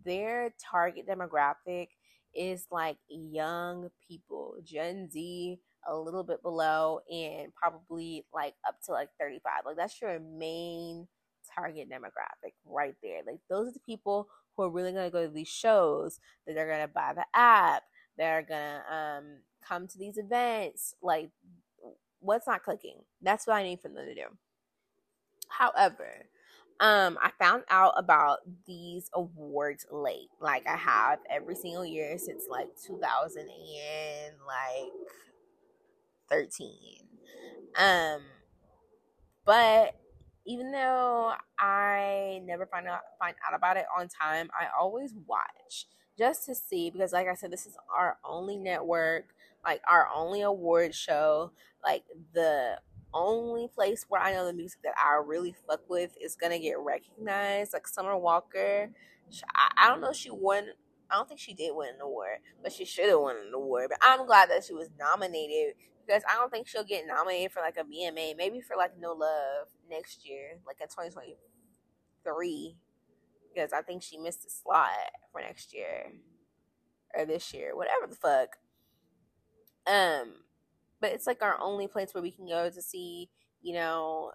their 0.06 0.54
target 0.72 1.08
demographic 1.08 1.88
is 2.36 2.68
like 2.72 2.98
young 3.10 3.90
people, 4.08 4.56
Gen 4.64 5.10
Z, 5.10 5.60
a 5.88 5.96
little 5.98 6.24
bit 6.24 6.42
below, 6.44 7.00
and 7.12 7.54
probably 7.56 8.26
like 8.34 8.54
up 8.68 8.76
to 8.86 8.92
like 8.92 9.10
35. 9.20 9.52
Like 9.66 9.78
that's 9.78 10.02
your 10.02 10.20
main 10.20 11.08
target 11.56 11.90
demographic 11.90 12.54
right 12.66 12.96
there. 13.02 13.22
Like 13.26 13.40
those 13.50 13.70
are 13.70 13.74
the 13.74 13.80
people 13.80 14.28
who 14.56 14.64
are 14.64 14.70
really 14.70 14.92
gonna 14.92 15.10
go 15.10 15.26
to 15.26 15.34
these 15.34 15.48
shows, 15.48 16.20
that 16.46 16.54
they're 16.54 16.70
gonna 16.70 16.88
buy 16.88 17.14
the 17.16 17.26
app, 17.34 17.84
they're 18.18 18.44
gonna 18.44 18.84
um 18.92 19.38
come 19.68 19.88
to 19.88 19.98
these 19.98 20.18
events. 20.18 20.96
Like 21.02 21.32
what's 22.20 22.48
not 22.48 22.64
clicking? 22.64 23.02
That's 23.22 23.48
what 23.48 23.58
I 23.58 23.64
need 23.64 23.82
for 23.82 23.90
them 23.90 24.06
to 24.06 24.16
do. 24.16 24.26
However, 25.48 26.28
um 26.80 27.18
I 27.22 27.32
found 27.40 27.64
out 27.70 27.94
about 27.98 28.40
these 28.68 29.10
awards 29.14 29.86
late. 29.92 30.30
Like 30.40 30.68
I 30.68 30.76
have 30.76 31.20
every 31.30 31.56
single 31.56 31.86
year 31.86 32.18
since 32.18 32.46
like 32.50 32.68
2000 32.86 33.48
and 33.50 34.36
like 34.46 34.92
13. 36.30 37.08
Um 37.78 38.22
but 39.46 39.96
even 40.46 40.72
though 40.72 41.34
I 41.60 42.42
never 42.46 42.66
find 42.68 42.88
out 42.88 43.02
find 43.20 43.36
out 43.48 43.56
about 43.56 43.78
it 43.78 43.86
on 43.98 44.08
time, 44.08 44.50
I 44.60 44.68
always 44.80 45.14
watch 45.28 45.88
just 46.18 46.46
to 46.46 46.56
see 46.56 46.90
because 46.90 47.14
like 47.14 47.28
I 47.28 47.36
said 47.36 47.52
this 47.52 47.66
is 47.66 47.76
our 47.96 48.18
only 48.24 48.58
network, 48.58 49.26
like 49.64 49.82
our 49.90 50.08
only 50.16 50.42
award 50.42 50.94
show, 50.94 51.52
like 51.84 52.04
the 52.34 52.80
only 53.16 53.68
place 53.74 54.06
where 54.10 54.22
I 54.22 54.34
know 54.34 54.46
the 54.46 54.54
music 54.54 54.82
that 54.84 54.94
I 55.04 55.22
really 55.26 55.56
fuck 55.68 55.82
with 55.90 56.16
is 56.22 56.36
gonna 56.36 56.60
get 56.60 56.78
recognized. 56.80 57.74
Like 57.74 57.88
Summer 57.88 58.18
Walker, 58.18 58.92
I, 59.56 59.72
I 59.78 59.88
don't 59.90 60.02
know 60.02 60.14
she 60.14 60.30
won. 60.30 60.66
I 61.10 61.16
don't 61.16 61.28
think 61.28 61.40
she 61.40 61.54
did 61.54 61.76
win 61.76 61.90
an 61.96 62.02
award, 62.02 62.40
but 62.62 62.72
she 62.72 62.86
should 62.86 63.10
have 63.10 63.20
won 63.20 63.38
an 63.38 63.54
award. 63.54 63.88
But 63.90 64.00
I'm 64.02 64.26
glad 64.26 64.50
that 64.50 64.66
she 64.66 64.74
was 64.74 64.90
nominated 65.00 65.76
because 66.06 66.24
I 66.30 66.36
don't 66.36 66.52
think 66.52 66.68
she'll 66.68 66.84
get 66.84 67.08
nominated 67.08 67.52
for 67.52 67.62
like 67.62 67.78
a 67.78 67.84
BMA. 67.84 68.36
Maybe 68.38 68.62
for 68.62 68.76
like 68.78 68.98
No 69.00 69.14
Love 69.14 69.68
next 69.90 70.28
year, 70.28 70.60
like 70.68 70.78
in 70.82 70.88
2023, 70.88 72.76
because 73.54 73.74
I 73.74 73.82
think 73.82 74.04
she 74.04 74.18
missed 74.18 74.46
a 74.46 74.50
slot 74.50 74.90
for 75.32 75.42
next 75.42 75.74
year 75.74 76.12
or 77.16 77.26
this 77.26 77.54
year, 77.54 77.76
whatever 77.76 78.08
the 78.08 78.16
fuck. 78.16 78.58
Um, 79.88 80.45
but 81.06 81.14
it's 81.14 81.28
like 81.28 81.44
our 81.44 81.62
only 81.62 81.88
place 81.88 82.16
where 82.16 82.24
we 82.24 82.32
can 82.32 82.48
go 82.48 82.68
to 82.68 82.82
see, 82.82 83.30
you 83.62 83.76
know, 83.76 84.32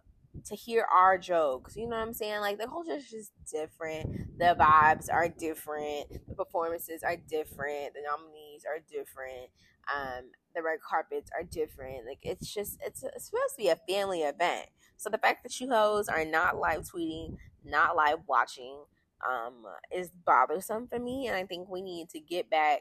to 0.46 0.54
hear 0.54 0.84
our 0.84 1.18
jokes. 1.18 1.74
You 1.74 1.88
know 1.88 1.96
what 1.96 2.06
I'm 2.06 2.12
saying? 2.12 2.38
Like 2.40 2.58
the 2.58 2.68
culture 2.68 2.92
is 2.92 3.10
just 3.10 3.32
different. 3.52 4.38
The 4.38 4.54
vibes 4.56 5.12
are 5.12 5.28
different. 5.28 6.28
The 6.28 6.34
performances 6.36 7.02
are 7.02 7.16
different. 7.16 7.94
The 7.94 8.02
nominees 8.08 8.62
are 8.64 8.78
different. 8.88 9.50
Um, 9.92 10.30
the 10.54 10.62
red 10.62 10.78
carpets 10.88 11.28
are 11.36 11.42
different. 11.42 12.06
Like 12.06 12.20
it's 12.22 12.54
just 12.54 12.78
it's, 12.86 13.02
it's 13.02 13.26
supposed 13.26 13.56
to 13.56 13.62
be 13.64 13.68
a 13.68 13.92
family 13.92 14.20
event. 14.20 14.66
So 14.96 15.10
the 15.10 15.18
fact 15.18 15.42
that 15.42 15.58
you 15.58 15.70
hoes 15.70 16.08
are 16.08 16.24
not 16.24 16.56
live 16.56 16.82
tweeting, 16.82 17.34
not 17.64 17.96
live 17.96 18.20
watching, 18.28 18.84
um, 19.28 19.64
is 19.94 20.10
bothersome 20.24 20.86
for 20.88 20.98
me. 20.98 21.26
And 21.26 21.36
I 21.36 21.44
think 21.44 21.68
we 21.68 21.82
need 21.82 22.08
to 22.10 22.20
get 22.20 22.50
back 22.50 22.80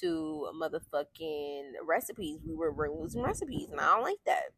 to 0.00 0.48
motherfucking 0.60 1.72
recipes. 1.86 2.40
We 2.46 2.54
were, 2.54 2.72
we're 2.72 2.90
losing 2.90 3.22
recipes, 3.22 3.70
and 3.70 3.80
I 3.80 3.94
don't 3.94 4.02
like 4.02 4.18
that. 4.26 4.52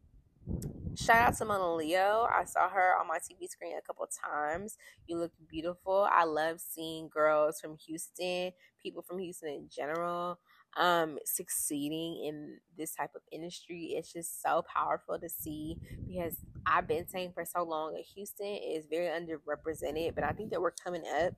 Shout 0.97 1.29
out 1.29 1.37
to 1.39 1.45
Monaleo. 1.45 2.27
I 2.35 2.45
saw 2.45 2.69
her 2.69 2.95
on 3.01 3.07
my 3.07 3.19
TV 3.19 3.49
screen 3.49 3.77
a 3.79 3.83
couple 3.83 4.07
times. 4.25 4.77
You 5.07 5.19
look 5.19 5.33
beautiful. 5.49 6.09
I 6.11 6.25
love 6.25 6.61
seeing 6.61 7.09
girls 7.09 7.61
from 7.61 7.77
Houston, 7.87 8.51
people 8.83 9.03
from 9.03 9.19
Houston 9.19 9.51
in 9.51 9.69
general, 9.75 10.41
um, 10.77 11.19
succeeding 11.25 12.25
in 12.25 12.59
this 12.79 12.95
type 12.95 13.11
of 13.15 13.23
industry. 13.33 13.95
It's 13.97 14.13
just 14.13 14.43
so 14.43 14.63
powerful 14.75 15.19
to 15.19 15.29
see 15.29 15.77
because 16.07 16.37
I've 16.67 16.87
been 16.87 17.09
saying 17.09 17.33
for 17.35 17.45
so 17.45 17.63
long 17.63 17.95
that 17.95 18.05
Houston 18.15 18.47
is 18.47 18.87
very 18.89 19.07
underrepresented, 19.07 20.15
but 20.15 20.25
I 20.25 20.33
think 20.33 20.51
that 20.51 20.61
we're 20.61 20.73
coming 20.73 21.03
up 21.23 21.35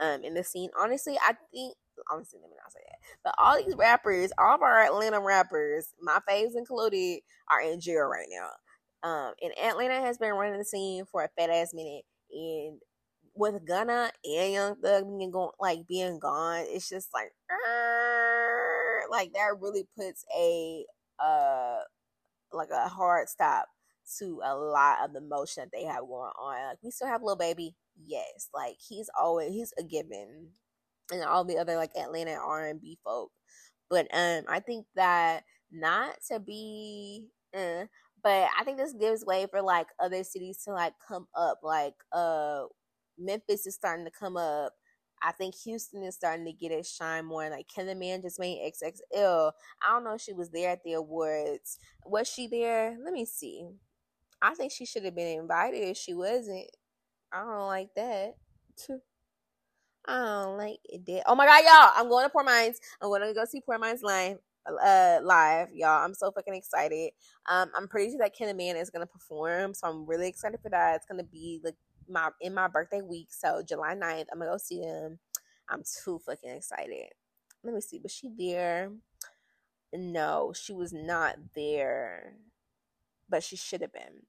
um 0.00 0.22
in 0.22 0.34
the 0.34 0.44
scene. 0.44 0.70
Honestly, 0.80 1.18
I 1.20 1.34
think 1.52 1.74
honestly, 2.10 2.38
let 2.40 2.50
me 2.50 2.56
not 2.62 2.72
say 2.72 2.80
that. 2.88 2.98
But 3.24 3.34
all 3.38 3.56
these 3.56 3.74
rappers, 3.76 4.32
all 4.38 4.54
of 4.54 4.62
our 4.62 4.84
Atlanta 4.84 5.20
rappers, 5.20 5.94
my 6.00 6.20
faves 6.28 6.56
included, 6.56 7.20
are 7.50 7.60
in 7.60 7.80
jail 7.80 8.04
right 8.04 8.28
now. 8.30 8.50
Um, 9.08 9.34
and 9.42 9.52
Atlanta 9.58 10.00
has 10.00 10.18
been 10.18 10.34
running 10.34 10.58
the 10.58 10.64
scene 10.64 11.04
for 11.10 11.24
a 11.24 11.28
fat 11.36 11.50
ass 11.50 11.72
minute, 11.74 12.04
and 12.32 12.80
with 13.34 13.64
Gunna 13.66 14.10
and 14.24 14.52
Young 14.52 14.76
Thug 14.76 15.04
being 15.16 15.30
going 15.30 15.50
like 15.60 15.86
being 15.86 16.18
gone, 16.18 16.64
it's 16.68 16.88
just 16.88 17.08
like, 17.14 17.32
like 19.10 19.32
that 19.34 19.58
really 19.60 19.86
puts 19.96 20.24
a 20.36 20.84
uh 21.18 21.78
like 22.52 22.70
a 22.72 22.88
hard 22.88 23.28
stop 23.28 23.66
to 24.18 24.40
a 24.44 24.56
lot 24.56 25.04
of 25.04 25.12
the 25.12 25.20
motion 25.20 25.62
that 25.64 25.70
they 25.72 25.84
have 25.84 26.00
going 26.06 26.32
on. 26.40 26.68
Like 26.68 26.78
we 26.82 26.90
still 26.90 27.08
have 27.08 27.22
Lil 27.22 27.36
Baby, 27.36 27.74
yes, 28.06 28.48
like 28.54 28.76
he's 28.86 29.10
always 29.20 29.52
he's 29.52 29.72
a 29.78 29.82
given, 29.82 30.48
and 31.12 31.22
all 31.24 31.44
the 31.44 31.58
other 31.58 31.76
like 31.76 31.92
Atlanta 31.96 32.32
R 32.32 32.68
and 32.68 32.80
B 32.80 32.98
folk. 33.04 33.30
But 33.90 34.08
um, 34.14 34.44
I 34.48 34.60
think 34.60 34.86
that 34.96 35.44
not 35.72 36.16
to 36.30 36.40
be, 36.40 37.26
uh, 37.56 37.84
but 38.22 38.48
I 38.58 38.64
think 38.64 38.78
this 38.78 38.94
gives 38.94 39.24
way 39.24 39.46
for 39.50 39.62
like 39.62 39.88
other 40.00 40.24
cities 40.24 40.62
to 40.64 40.72
like 40.72 40.94
come 41.06 41.26
up. 41.36 41.60
Like 41.62 41.94
uh, 42.12 42.64
Memphis 43.18 43.66
is 43.66 43.74
starting 43.74 44.04
to 44.06 44.10
come 44.12 44.36
up. 44.36 44.74
I 45.22 45.32
think 45.32 45.54
Houston 45.64 46.02
is 46.02 46.14
starting 46.14 46.44
to 46.46 46.52
get 46.52 46.72
its 46.72 46.90
shine 46.90 47.24
more. 47.24 47.48
Like 47.50 47.66
the 47.74 47.94
Man 47.94 48.22
just 48.22 48.38
made 48.38 48.72
XXL. 48.72 49.52
I 49.82 49.92
don't 49.92 50.04
know 50.04 50.14
if 50.14 50.20
she 50.20 50.32
was 50.32 50.50
there 50.50 50.70
at 50.70 50.82
the 50.84 50.94
awards. 50.94 51.78
Was 52.04 52.28
she 52.28 52.46
there? 52.46 52.96
Let 53.02 53.12
me 53.12 53.24
see. 53.24 53.66
I 54.40 54.54
think 54.54 54.72
she 54.72 54.86
should 54.86 55.04
have 55.04 55.16
been 55.16 55.40
invited 55.40 55.78
if 55.78 55.96
she 55.96 56.14
wasn't. 56.14 56.70
I 57.32 57.40
don't 57.40 57.66
like 57.66 57.94
that. 57.96 58.36
I 60.06 60.16
don't 60.16 60.56
like 60.56 60.78
it. 60.84 61.22
Oh 61.26 61.34
my 61.34 61.44
god, 61.44 61.64
y'all! 61.64 61.92
I'm 61.96 62.08
going 62.08 62.24
to 62.24 62.30
Poor 62.30 62.44
Minds. 62.44 62.80
I'm 63.02 63.08
going 63.08 63.20
to 63.22 63.34
go 63.34 63.44
see 63.44 63.60
Poor 63.60 63.78
Minds 63.78 64.02
live. 64.02 64.38
Uh, 64.66 65.18
live, 65.22 65.68
y'all. 65.72 66.04
I'm 66.04 66.14
so 66.14 66.30
fucking 66.30 66.54
excited. 66.54 67.12
Um, 67.46 67.70
I'm 67.74 67.88
pretty 67.88 68.10
sure 68.10 68.18
that 68.20 68.34
Ken 68.36 68.48
the 68.48 68.54
Man 68.54 68.76
is 68.76 68.90
gonna 68.90 69.06
perform, 69.06 69.72
so 69.72 69.88
I'm 69.88 70.04
really 70.04 70.28
excited 70.28 70.60
for 70.60 70.68
that. 70.68 70.96
It's 70.96 71.06
gonna 71.06 71.24
be 71.24 71.60
like 71.64 71.76
my 72.08 72.30
in 72.40 72.54
my 72.54 72.68
birthday 72.68 73.02
week, 73.02 73.28
so 73.30 73.62
July 73.66 73.94
9th. 73.94 74.26
I'm 74.32 74.38
gonna 74.38 74.52
go 74.52 74.58
see 74.58 74.80
them. 74.80 75.18
I'm 75.68 75.82
too 76.04 76.18
fucking 76.24 76.50
excited. 76.50 77.12
Let 77.64 77.74
me 77.74 77.80
see, 77.80 78.00
was 78.02 78.12
she 78.12 78.30
there? 78.36 78.92
No, 79.92 80.52
she 80.54 80.72
was 80.72 80.92
not 80.92 81.36
there, 81.54 82.34
but 83.28 83.42
she 83.42 83.56
should 83.56 83.82
have 83.82 83.92
been. 83.92 84.22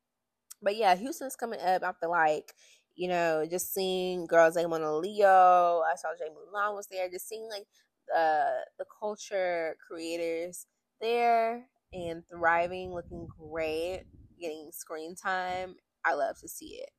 But 0.61 0.75
yeah, 0.75 0.95
Houston's 0.95 1.35
coming 1.35 1.59
up. 1.61 1.83
I 1.83 1.93
feel 1.93 2.11
like 2.11 2.53
you 2.99 3.07
know, 3.07 3.45
just 3.49 3.73
seeing 3.73 4.27
girls 4.27 4.57
like 4.57 4.67
Monaleo. 4.67 5.81
I 5.89 5.95
saw 5.95 6.09
Jay 6.19 6.27
Mulan 6.27 6.75
was 6.75 6.87
there. 6.91 7.09
Just 7.09 7.29
seeing 7.29 7.47
like 7.49 7.65
uh, 8.13 8.59
the 8.77 8.85
culture 8.99 9.77
creators 9.87 10.67
there 10.99 11.65
and 11.93 12.23
thriving, 12.27 12.93
looking 12.93 13.27
great, 13.39 14.03
getting 14.39 14.71
screen 14.73 15.15
time. 15.15 15.75
I 16.03 16.13
love 16.13 16.37
to 16.41 16.49
see 16.49 16.81
it. 16.81 16.89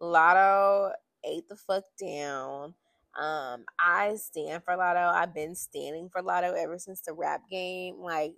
Latto 0.00 0.92
ate 1.24 1.48
the 1.48 1.56
fuck 1.56 1.84
down. 2.00 2.74
Um, 3.18 3.64
I 3.80 4.16
stand 4.16 4.62
for 4.64 4.74
Latto. 4.74 5.12
I've 5.12 5.34
been 5.34 5.54
standing 5.54 6.10
for 6.10 6.22
Latto 6.22 6.54
ever 6.56 6.78
since 6.78 7.00
the 7.00 7.14
rap 7.14 7.42
game. 7.50 7.96
Like, 7.98 8.34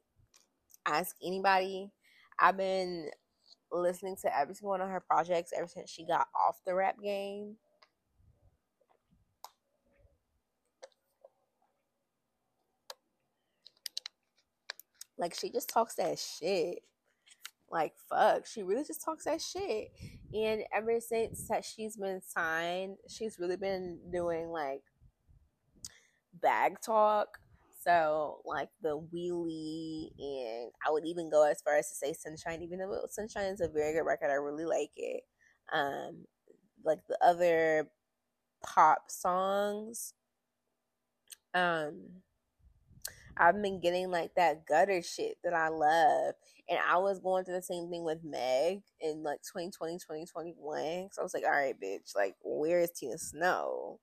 ask 0.87 1.17
anybody. 1.25 1.91
I've 2.39 2.57
been 2.57 3.11
listening 3.73 4.17
to 4.23 4.37
every 4.37 4.55
single 4.55 4.71
one 4.71 4.81
of 4.81 4.89
her 4.89 5.01
projects 5.01 5.53
ever 5.57 5.67
since 5.67 5.91
she 5.91 6.07
got 6.07 6.29
off 6.35 6.61
the 6.65 6.75
rap 6.75 6.97
game. 7.03 7.57
Like 15.19 15.35
she 15.35 15.51
just 15.51 15.69
talks 15.69 15.97
that 15.97 16.19
shit. 16.19 16.79
Like 17.71 17.93
fuck, 18.09 18.47
she 18.47 18.63
really 18.63 18.85
just 18.85 19.05
talks 19.05 19.25
that 19.25 19.41
shit. 19.41 19.89
And 20.33 20.63
ever 20.75 21.01
since 21.01 21.47
that 21.49 21.65
she's 21.65 21.97
been 21.97 22.21
signed, 22.23 22.97
she's 23.09 23.39
really 23.39 23.57
been 23.57 23.99
doing 24.11 24.49
like 24.49 24.83
bag 26.41 26.81
talk 26.81 27.39
so 27.89 28.43
like 28.45 28.69
the 28.83 28.99
wheelie, 28.99 30.11
and 30.19 30.71
I 30.87 30.91
would 30.91 31.07
even 31.07 31.31
go 31.31 31.49
as 31.49 31.63
far 31.63 31.77
as 31.77 31.89
to 31.89 31.95
say 31.95 32.13
Sunshine, 32.13 32.63
even 32.63 32.79
though 32.79 33.07
Sunshine 33.09 33.47
is 33.47 33.61
a 33.61 33.69
very 33.69 33.95
good 33.95 34.05
record. 34.05 34.31
I 34.31 34.35
really 34.35 34.65
like 34.65 34.91
it. 34.97 35.23
Um, 35.73 36.27
like 36.85 36.99
the 37.09 37.19
other 37.25 37.89
pop 38.63 39.11
songs. 39.11 40.13
Um, 41.55 42.23
I've 43.39 43.61
been 43.63 43.81
getting 43.81 44.11
like 44.11 44.35
that 44.37 44.67
gutter 44.67 45.03
shit 45.03 45.37
that 45.45 45.55
I 45.55 45.69
love. 45.69 46.35
And 46.69 46.79
I 46.87 46.99
was 46.99 47.21
going 47.21 47.45
through 47.45 47.55
the 47.55 47.63
same 47.63 47.89
thing 47.89 48.05
with 48.05 48.19
Meg 48.25 48.81
in 49.01 49.23
like 49.23 49.41
2020, 49.43 49.95
2021. 49.95 51.09
So 51.13 51.21
I 51.21 51.23
was 51.23 51.35
like, 51.35 51.45
all 51.45 51.51
right, 51.51 51.77
bitch, 51.81 52.15
like, 52.15 52.35
where 52.43 52.81
is 52.81 52.91
Tina 52.91 53.19
Snow? 53.19 54.01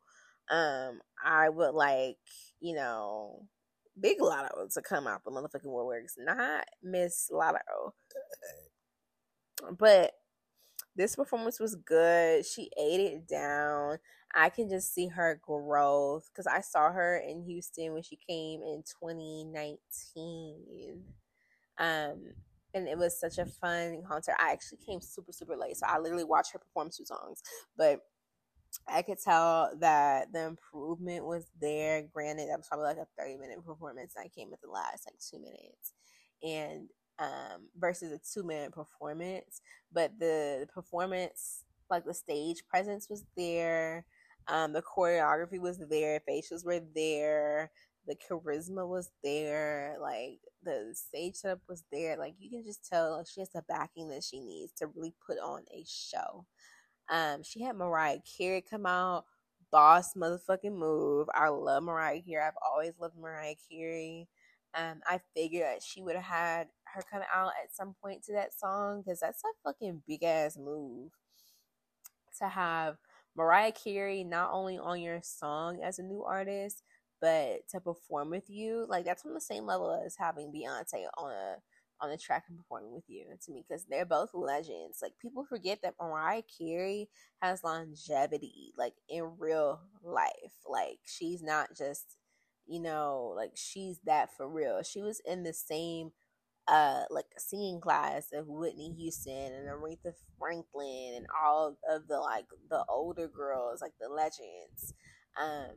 Um, 0.50 1.00
I 1.24 1.50
would 1.50 1.74
like, 1.74 2.18
you 2.60 2.76
know, 2.76 3.46
Big 4.00 4.20
Latto 4.20 4.74
to 4.74 4.82
come 4.82 5.08
out 5.08 5.24
the 5.24 5.32
motherfucking 5.32 5.66
woodworks, 5.66 6.14
not 6.18 6.66
Miss 6.84 7.30
Latto. 7.32 7.94
But 9.78 10.12
this 10.96 11.16
performance 11.16 11.60
was 11.60 11.76
good. 11.76 12.46
She 12.46 12.70
ate 12.80 13.00
it 13.00 13.28
down. 13.28 13.98
I 14.36 14.50
can 14.50 14.70
just 14.70 14.94
see 14.94 15.08
her 15.08 15.40
growth 15.46 16.30
because 16.32 16.48
I 16.48 16.62
saw 16.62 16.92
her 16.92 17.18
in 17.18 17.44
Houston 17.44 17.94
when 17.94 18.04
she 18.04 18.18
came 18.18 18.62
in 18.62 18.84
2019. 18.84 21.04
Um, 21.78 22.34
and 22.74 22.88
it 22.88 22.98
was 22.98 23.20
such 23.20 23.38
a 23.38 23.46
fun 23.46 24.02
concert. 24.08 24.36
I 24.40 24.52
actually 24.52 24.80
came 24.86 25.02
super 25.02 25.32
super 25.32 25.56
late, 25.56 25.78
so 25.78 25.86
I 25.88 26.00
literally 26.00 26.24
watched 26.26 26.52
her 26.54 26.60
perform 26.60 26.90
two 26.96 27.06
songs, 27.06 27.42
but 27.78 28.02
I 28.88 29.02
could 29.02 29.20
tell 29.20 29.72
that 29.80 30.32
the 30.34 30.46
improvement 30.46 31.26
was 31.26 31.46
there. 31.60 32.04
Granted, 32.14 32.50
that 32.50 32.58
was 32.58 32.68
probably 32.68 32.88
like 32.88 32.98
a 32.98 33.08
30 33.18 33.38
minute 33.38 33.66
performance. 33.66 34.14
and 34.16 34.26
I 34.26 34.30
came 34.30 34.52
at 34.54 34.62
the 34.62 34.70
last 34.70 35.06
like 35.08 35.16
two 35.20 35.40
minutes. 35.40 35.94
And 36.44 36.90
um 37.18 37.70
versus 37.78 38.12
a 38.12 38.20
two 38.20 38.44
minute 38.46 38.74
performance. 38.74 39.62
But 39.92 40.20
the, 40.20 40.58
the 40.62 40.68
performance, 40.74 41.64
like 41.90 42.06
the 42.06 42.14
stage 42.14 42.64
presence 42.70 43.10
was 43.10 43.24
there. 43.38 44.06
Um, 44.48 44.74
the 44.74 44.82
choreography 44.84 45.60
was 45.60 45.80
there, 45.90 46.22
facials 46.30 46.66
were 46.66 46.82
there, 46.94 47.72
the 48.08 48.16
charisma 48.16 48.88
was 48.88 49.10
there, 49.24 49.98
like 50.00 50.40
the 50.64 50.94
stage 50.94 51.36
setup 51.36 51.62
was 51.68 51.84
there. 51.92 52.18
Like 52.18 52.36
you 52.40 52.50
can 52.50 52.64
just 52.64 52.88
tell 52.88 53.18
like, 53.18 53.28
she 53.28 53.42
has 53.42 53.50
the 53.52 53.64
backing 53.68 54.10
that 54.10 54.24
she 54.24 54.40
needs 54.40 54.72
to 54.74 54.88
really 54.88 55.14
put 55.26 55.40
on 55.40 55.64
a 55.74 55.84
show. 55.88 56.46
Um, 57.10 57.44
she 57.44 57.62
had 57.64 57.76
Mariah 57.76 58.20
Carey 58.38 58.64
come 58.68 58.86
out, 58.86 59.26
boss 59.72 60.14
motherfucking 60.14 60.78
move. 60.78 61.28
I 61.34 61.50
love 61.50 61.84
Mariah 61.84 62.22
Carey. 62.22 62.44
I've 62.44 62.54
always 62.72 62.94
loved 63.00 63.18
Mariah 63.18 63.56
Carey. 63.70 64.28
Um, 64.76 65.02
I 65.08 65.22
figured 65.36 65.82
she 65.82 66.02
would 66.02 66.16
have 66.16 66.26
had 66.26 66.68
her 66.94 67.04
come 67.10 67.22
out 67.34 67.52
at 67.64 67.74
some 67.74 67.96
point 68.02 68.24
to 68.26 68.34
that 68.34 68.54
song 68.58 69.02
because 69.02 69.20
that's 69.22 69.42
a 69.44 69.48
fucking 69.64 70.04
big 70.08 70.24
ass 70.24 70.58
move 70.58 71.12
to 72.40 72.50
have 72.50 72.98
Mariah 73.36 73.72
Carey 73.72 74.24
not 74.24 74.52
only 74.54 74.78
on 74.78 75.02
your 75.02 75.20
song 75.24 75.82
as 75.84 76.00
a 76.00 76.04
new 76.04 76.24
artist, 76.24 76.84
but 77.22 77.68
to 77.70 77.80
perform 77.80 78.30
with 78.30 78.50
you. 78.50 78.86
Like 78.88 79.06
that's 79.06 79.26
on 79.26 79.34
the 79.34 79.42
same 79.42 79.66
level 79.66 80.02
as 80.06 80.16
having 80.18 80.52
Beyonce 80.52 81.06
on 81.18 81.32
a 81.32 81.56
on 82.02 82.10
the 82.10 82.18
track 82.18 82.44
and 82.50 82.58
performing 82.58 82.94
with 82.94 83.06
you 83.08 83.26
to 83.42 83.52
me 83.52 83.64
because 83.68 83.86
they're 83.86 84.06
both 84.06 84.32
legends. 84.34 85.00
Like 85.02 85.14
people 85.22 85.46
forget 85.46 85.80
that 85.84 85.96
Mariah 86.00 86.44
Carey 86.60 87.10
has 87.42 87.64
longevity, 87.64 88.74
like 88.78 88.94
in 89.10 89.32
real 89.40 89.80
life. 90.04 90.54
Like 90.68 91.00
she's 91.06 91.42
not 91.42 91.70
just, 91.78 92.18
you 92.66 92.82
know, 92.82 93.34
like 93.36 93.52
she's 93.56 94.00
that 94.06 94.36
for 94.36 94.48
real. 94.48 94.84
She 94.84 95.02
was 95.02 95.22
in 95.26 95.44
the 95.44 95.54
same 95.54 96.12
uh 96.68 97.04
like 97.12 97.26
singing 97.38 97.80
class 97.80 98.28
of 98.34 98.48
Whitney 98.48 98.94
Houston 98.98 99.54
and 99.54 99.68
Aretha 99.70 100.14
Franklin 100.40 101.14
and 101.18 101.28
all 101.44 101.78
of 101.90 102.08
the 102.08 102.18
like 102.20 102.46
the 102.70 102.84
older 102.90 103.28
girls, 103.28 103.82
like 103.82 103.94
the 104.00 104.10
legends. 104.10 104.94
Um 105.42 105.76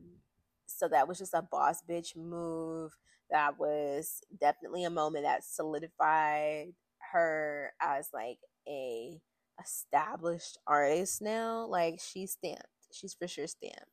so 0.66 0.88
that 0.88 1.08
was 1.08 1.18
just 1.18 1.34
a 1.34 1.42
boss 1.42 1.82
bitch 1.88 2.16
move 2.16 2.92
that 3.30 3.58
was 3.58 4.22
definitely 4.40 4.84
a 4.84 4.90
moment 4.90 5.24
that 5.24 5.44
solidified 5.44 6.68
her 7.12 7.72
as 7.80 8.08
like 8.12 8.38
a 8.68 9.20
established 9.62 10.58
artist 10.66 11.20
now. 11.20 11.66
Like 11.66 12.00
she's 12.00 12.32
stamped. 12.32 12.64
She's 12.92 13.14
for 13.14 13.28
sure 13.28 13.46
stamped. 13.46 13.90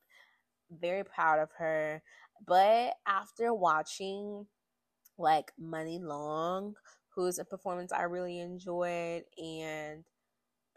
Very 0.72 1.04
proud 1.04 1.40
of 1.40 1.50
her. 1.58 2.02
But 2.46 2.96
after 3.08 3.54
watching 3.54 4.48
like 5.18 5.52
Muni 5.58 6.00
Long, 6.00 6.76
who's 7.10 7.40
a 7.40 7.46
performance 7.46 7.92
I 7.92 8.04
really 8.04 8.40
enjoyed, 8.40 9.24
and 9.38 10.04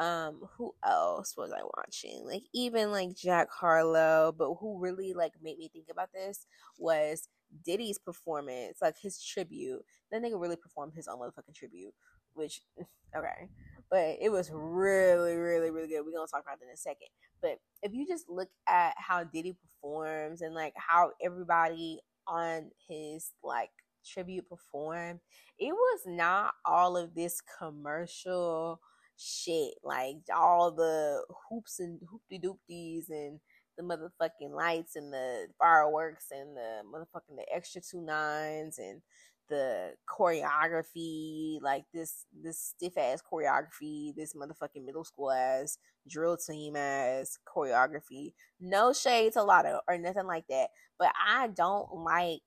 um 0.00 0.42
who 0.56 0.72
else 0.86 1.36
was 1.36 1.50
i 1.50 1.60
watching 1.76 2.24
like 2.24 2.44
even 2.54 2.92
like 2.92 3.16
jack 3.16 3.48
harlow 3.50 4.32
but 4.38 4.54
who 4.60 4.78
really 4.78 5.12
like 5.12 5.32
made 5.42 5.58
me 5.58 5.68
think 5.72 5.86
about 5.90 6.08
this 6.12 6.46
was 6.78 7.28
Diddy's 7.64 7.98
performance, 7.98 8.78
like 8.82 8.96
his 9.00 9.22
tribute. 9.22 9.82
That 10.10 10.22
nigga 10.22 10.40
really 10.40 10.56
performed 10.56 10.94
his 10.94 11.08
own 11.08 11.18
motherfucking 11.18 11.54
tribute, 11.54 11.94
which 12.34 12.60
okay, 13.16 13.48
but 13.90 14.16
it 14.20 14.30
was 14.30 14.50
really, 14.52 15.36
really, 15.36 15.70
really 15.70 15.88
good. 15.88 16.02
We're 16.04 16.12
gonna 16.12 16.26
talk 16.26 16.42
about 16.42 16.60
that 16.60 16.66
in 16.66 16.72
a 16.72 16.76
second. 16.76 17.08
But 17.40 17.58
if 17.82 17.92
you 17.92 18.06
just 18.06 18.28
look 18.28 18.48
at 18.68 18.94
how 18.96 19.24
Diddy 19.24 19.56
performs 19.62 20.42
and 20.42 20.54
like 20.54 20.74
how 20.76 21.12
everybody 21.22 22.00
on 22.26 22.70
his 22.88 23.32
like 23.42 23.70
tribute 24.06 24.48
performed, 24.48 25.20
it 25.58 25.72
was 25.72 26.00
not 26.06 26.54
all 26.64 26.96
of 26.96 27.14
this 27.14 27.40
commercial 27.58 28.80
shit, 29.16 29.74
like 29.82 30.16
all 30.34 30.70
the 30.70 31.24
hoops 31.50 31.80
and 31.80 32.00
hoopty 32.00 32.42
doopties 32.42 33.10
and 33.10 33.40
the 33.76 33.82
motherfucking 33.82 34.50
lights 34.50 34.96
and 34.96 35.12
the 35.12 35.46
fireworks 35.58 36.26
and 36.30 36.56
the 36.56 36.82
motherfucking 36.92 37.36
the 37.36 37.46
extra 37.54 37.80
two 37.80 38.00
nines 38.00 38.78
and 38.78 39.00
the 39.48 39.94
choreography, 40.08 41.58
like 41.62 41.84
this 41.94 42.26
this 42.42 42.58
stiff 42.58 42.98
ass 42.98 43.22
choreography, 43.32 44.14
this 44.14 44.34
motherfucking 44.34 44.84
middle 44.84 45.04
school 45.04 45.30
ass 45.30 45.78
drill 46.08 46.36
team 46.36 46.76
ass 46.76 47.38
choreography. 47.46 48.34
No 48.60 48.92
shade 48.92 49.32
to 49.34 49.40
Latto 49.40 49.80
or 49.88 49.98
nothing 49.98 50.26
like 50.26 50.46
that. 50.48 50.68
But 50.98 51.12
I 51.26 51.48
don't 51.48 52.04
like 52.04 52.42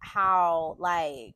how 0.00 0.76
like 0.78 1.34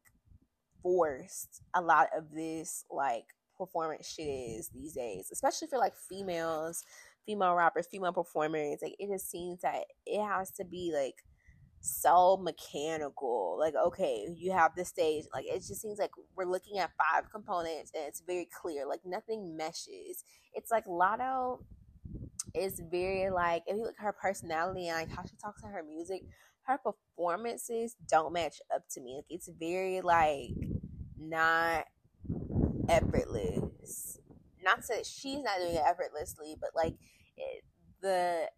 forced 0.83 1.62
a 1.74 1.81
lot 1.81 2.09
of 2.16 2.31
this 2.31 2.85
like 2.90 3.24
performance 3.57 4.07
shit 4.07 4.27
is 4.27 4.70
these 4.74 4.94
days, 4.94 5.29
especially 5.33 5.68
for 5.68 5.79
like 5.79 5.94
females 6.09 6.85
female 7.27 7.55
rappers, 7.55 7.87
female 7.90 8.12
performers. 8.12 8.81
Like 8.83 8.94
it 8.98 9.11
just 9.11 9.31
seems 9.31 9.61
that 9.62 9.85
it 10.07 10.22
has 10.22 10.50
to 10.53 10.64
be 10.64 10.92
like 10.94 11.24
so 11.81 12.37
mechanical. 12.37 13.57
Like, 13.59 13.74
okay, 13.74 14.27
you 14.35 14.53
have 14.53 14.74
this 14.74 14.88
stage. 14.88 15.24
Like 15.33 15.46
it 15.46 15.59
just 15.59 15.81
seems 15.81 15.98
like 15.98 16.11
we're 16.37 16.44
looking 16.44 16.79
at 16.79 16.92
five 16.98 17.31
components 17.31 17.92
and 17.94 18.05
it's 18.07 18.22
very 18.27 18.48
clear. 18.61 18.87
Like 18.87 19.00
nothing 19.05 19.57
meshes. 19.57 20.24
It's 20.55 20.70
like 20.70 20.87
Latto 20.87 21.62
is 22.55 22.81
very 22.90 23.31
like 23.31 23.62
if 23.66 23.77
you 23.77 23.83
look 23.83 23.94
at 23.98 24.05
her 24.05 24.12
personality 24.20 24.88
and 24.88 24.98
like 24.98 25.16
how 25.16 25.24
she 25.24 25.37
talks 25.42 25.62
to 25.62 25.68
her 25.68 25.83
music, 25.83 26.22
her 26.66 26.79
performances 26.79 27.96
don't 28.09 28.33
match 28.33 28.61
up 28.74 28.83
to 28.90 29.00
me. 29.00 29.16
Like 29.16 29.27
it's 29.29 29.48
very 29.59 30.00
like 30.00 30.50
not 31.18 31.85
effortless 32.88 34.18
not 34.64 34.83
to 34.85 35.05
she's 35.05 35.42
not 35.42 35.59
doing 35.59 35.77
it 35.77 35.83
effortlessly, 35.87 36.57
but 36.61 36.70
like 36.74 36.94
it, 37.37 37.64
the 38.00 38.48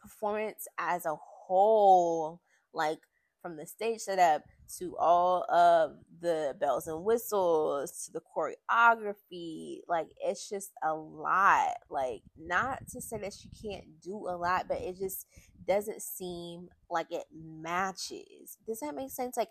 performance 0.00 0.68
as 0.78 1.06
a 1.06 1.16
whole, 1.16 2.40
like 2.72 2.98
from 3.42 3.56
the 3.56 3.66
stage 3.66 4.00
setup 4.00 4.42
to 4.78 4.96
all 4.98 5.44
of 5.50 5.96
the 6.20 6.54
bells 6.58 6.86
and 6.86 7.04
whistles 7.04 8.04
to 8.06 8.12
the 8.12 8.20
choreography, 8.20 9.80
like 9.88 10.08
it's 10.20 10.48
just 10.48 10.72
a 10.82 10.92
lot. 10.94 11.74
Like 11.88 12.22
not 12.38 12.86
to 12.88 13.00
say 13.00 13.18
that 13.18 13.34
she 13.34 13.48
can't 13.62 14.00
do 14.02 14.16
a 14.28 14.36
lot, 14.36 14.66
but 14.68 14.80
it 14.80 14.98
just 14.98 15.26
doesn't 15.66 16.02
seem 16.02 16.68
like 16.90 17.10
it 17.10 17.24
matches. 17.32 18.58
Does 18.66 18.80
that 18.80 18.94
make 18.94 19.10
sense? 19.10 19.36
Like 19.36 19.50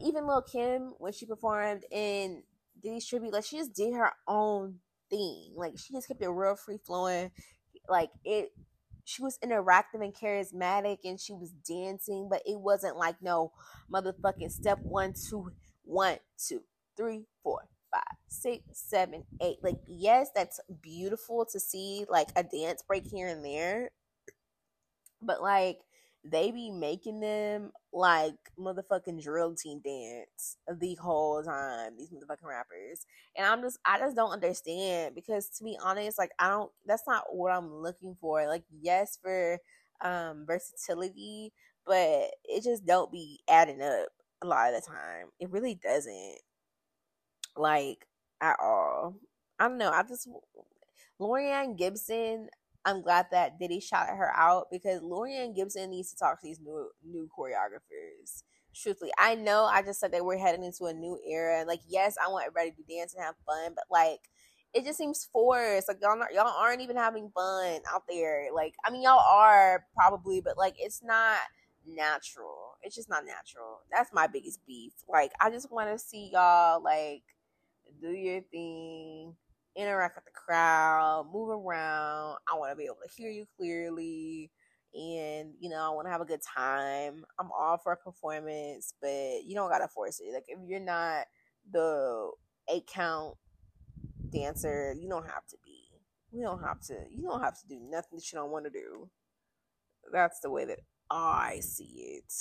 even 0.00 0.26
Lil 0.26 0.42
Kim 0.42 0.94
when 0.98 1.12
she 1.12 1.26
performed 1.26 1.84
in 1.90 2.42
Diddy's 2.82 3.06
tribute, 3.06 3.32
like 3.32 3.44
she 3.44 3.58
just 3.58 3.74
did 3.74 3.94
her 3.94 4.12
own 4.26 4.80
thing. 5.08 5.52
Like 5.56 5.78
she 5.78 5.92
just 5.92 6.08
kept 6.08 6.22
it 6.22 6.28
real 6.28 6.56
free 6.56 6.78
flowing. 6.84 7.30
Like 7.88 8.10
it 8.24 8.50
she 9.08 9.22
was 9.22 9.38
interactive 9.42 10.02
and 10.02 10.14
charismatic 10.14 10.98
and 11.02 11.18
she 11.18 11.32
was 11.32 11.50
dancing, 11.66 12.28
but 12.28 12.42
it 12.44 12.60
wasn't 12.60 12.98
like 12.98 13.16
no 13.22 13.52
motherfucking 13.90 14.52
step 14.52 14.78
one, 14.82 15.14
two, 15.14 15.50
one, 15.82 16.18
two, 16.36 16.60
three, 16.94 17.24
four, 17.42 17.62
five, 17.90 18.18
six, 18.28 18.62
seven, 18.74 19.24
eight. 19.40 19.56
Like, 19.62 19.78
yes, 19.86 20.28
that's 20.34 20.60
beautiful 20.82 21.46
to 21.52 21.58
see 21.58 22.04
like 22.10 22.28
a 22.36 22.42
dance 22.42 22.82
break 22.86 23.06
here 23.06 23.28
and 23.28 23.42
there. 23.42 23.92
But 25.22 25.40
like 25.40 25.78
they 26.30 26.50
be 26.50 26.70
making 26.70 27.20
them 27.20 27.72
like 27.92 28.34
motherfucking 28.58 29.22
drill 29.22 29.54
team 29.54 29.80
dance 29.84 30.56
the 30.80 30.94
whole 30.96 31.42
time 31.42 31.96
these 31.96 32.10
motherfucking 32.10 32.48
rappers. 32.48 33.06
And 33.36 33.46
i'm 33.46 33.62
just 33.62 33.78
i 33.84 33.98
just 33.98 34.16
don't 34.16 34.32
understand 34.32 35.14
because 35.14 35.48
to 35.50 35.64
be 35.64 35.78
honest 35.82 36.18
like 36.18 36.32
i 36.38 36.48
don't 36.48 36.70
that's 36.86 37.04
not 37.06 37.24
what 37.30 37.52
i'm 37.52 37.72
looking 37.74 38.16
for. 38.20 38.46
Like 38.46 38.64
yes 38.80 39.18
for 39.22 39.58
um 40.00 40.44
versatility 40.46 41.52
but 41.86 42.30
it 42.44 42.62
just 42.62 42.84
don't 42.86 43.10
be 43.10 43.40
adding 43.48 43.80
up 43.82 44.08
a 44.42 44.46
lot 44.46 44.72
of 44.72 44.80
the 44.80 44.86
time. 44.86 45.28
It 45.40 45.50
really 45.50 45.74
doesn't 45.74 46.38
like 47.56 48.06
at 48.40 48.56
all. 48.62 49.16
I 49.58 49.68
don't 49.68 49.78
know. 49.78 49.90
I 49.90 50.02
just 50.02 50.28
Laurieann 51.20 51.76
Gibson, 51.76 52.48
I'm 52.88 53.02
glad 53.02 53.26
that 53.32 53.58
Diddy 53.58 53.80
shouted 53.80 54.16
her 54.16 54.32
out 54.34 54.68
because 54.72 55.02
Laurieann 55.02 55.54
Gibson 55.54 55.90
needs 55.90 56.10
to 56.10 56.16
talk 56.16 56.40
to 56.40 56.46
these 56.46 56.58
new 56.58 56.88
new 57.04 57.28
choreographers. 57.36 58.44
Truthfully, 58.74 59.12
I 59.18 59.34
know 59.34 59.64
I 59.64 59.82
just 59.82 60.00
said 60.00 60.12
that 60.12 60.24
we're 60.24 60.38
heading 60.38 60.64
into 60.64 60.86
a 60.86 60.94
new 60.94 61.18
era. 61.28 61.64
Like, 61.66 61.80
yes, 61.86 62.16
I 62.24 62.30
want 62.30 62.46
everybody 62.46 62.70
to 62.70 62.96
dance 62.96 63.14
and 63.14 63.22
have 63.22 63.34
fun, 63.44 63.72
but 63.74 63.84
like, 63.90 64.20
it 64.72 64.84
just 64.84 64.96
seems 64.96 65.28
forced. 65.30 65.88
Like 65.88 65.98
y'all, 66.00 66.18
not, 66.18 66.32
y'all 66.32 66.46
aren't 66.46 66.80
even 66.80 66.96
having 66.96 67.30
fun 67.34 67.80
out 67.92 68.04
there. 68.08 68.48
Like, 68.54 68.74
I 68.84 68.90
mean, 68.90 69.02
y'all 69.02 69.20
are 69.20 69.84
probably, 69.94 70.40
but 70.40 70.56
like, 70.56 70.74
it's 70.78 71.02
not 71.02 71.38
natural. 71.86 72.76
It's 72.82 72.94
just 72.94 73.10
not 73.10 73.24
natural. 73.26 73.80
That's 73.92 74.12
my 74.14 74.26
biggest 74.28 74.60
beef. 74.66 74.92
Like, 75.08 75.32
I 75.40 75.50
just 75.50 75.70
want 75.70 75.90
to 75.90 75.98
see 75.98 76.30
y'all 76.32 76.82
like 76.82 77.22
do 78.00 78.10
your 78.10 78.40
thing, 78.50 79.34
interact 79.78 80.16
with 80.16 80.24
the 80.24 80.32
crowd, 80.32 81.28
move 81.32 81.50
around. 81.50 82.38
I 82.52 82.58
want 82.58 82.72
to 82.72 82.76
be 82.76 82.84
able 82.84 82.96
to 83.06 83.14
hear 83.16 83.30
you 83.30 83.46
clearly. 83.56 84.50
And, 84.94 85.52
you 85.60 85.68
know, 85.68 85.80
I 85.80 85.94
want 85.94 86.06
to 86.06 86.10
have 86.10 86.20
a 86.20 86.26
good 86.26 86.40
time. 86.42 87.24
I'm 87.38 87.50
all 87.56 87.78
for 87.78 87.92
a 87.92 87.96
performance, 87.96 88.94
but 89.00 89.44
you 89.44 89.54
don't 89.54 89.70
got 89.70 89.78
to 89.78 89.88
force 89.88 90.20
it. 90.20 90.32
Like, 90.34 90.46
if 90.48 90.58
you're 90.66 90.80
not 90.80 91.26
the 91.70 92.30
eight 92.70 92.86
count 92.92 93.36
dancer, 94.30 94.94
you 94.98 95.08
don't 95.08 95.26
have 95.26 95.46
to 95.50 95.56
be. 95.64 95.84
You 96.32 96.42
don't 96.42 96.62
have 96.62 96.80
to. 96.86 96.94
You 97.10 97.28
don't 97.28 97.42
have 97.42 97.58
to 97.60 97.68
do 97.68 97.78
nothing 97.80 98.18
that 98.18 98.32
you 98.32 98.38
don't 98.38 98.50
want 98.50 98.64
to 98.64 98.70
do. 98.70 99.08
That's 100.12 100.40
the 100.40 100.50
way 100.50 100.64
that 100.64 100.80
I 101.10 101.60
see 101.60 102.18
it. 102.18 102.32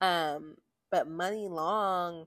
Um, 0.00 0.56
but 0.90 1.08
Muni 1.08 1.48
Long, 1.48 2.26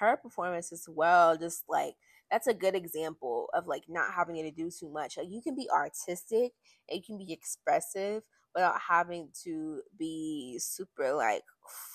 her 0.00 0.16
performance 0.16 0.72
as 0.72 0.86
well, 0.88 1.36
just 1.36 1.64
like 1.68 1.94
that's 2.32 2.48
a 2.48 2.54
good 2.54 2.74
example 2.74 3.50
of 3.54 3.68
like 3.68 3.84
not 3.88 4.14
having 4.14 4.36
to 4.36 4.52
do 4.52 4.70
too 4.70 4.90
much. 4.90 5.18
Like 5.18 5.28
you 5.30 5.42
can 5.42 5.54
be 5.56 5.70
artistic, 5.70 6.54
you 6.90 7.02
can 7.06 7.18
be 7.18 7.32
expressive 7.32 8.24
without 8.54 8.80
having 8.88 9.30
to 9.44 9.82
be 9.98 10.58
super 10.60 11.14
like 11.14 11.44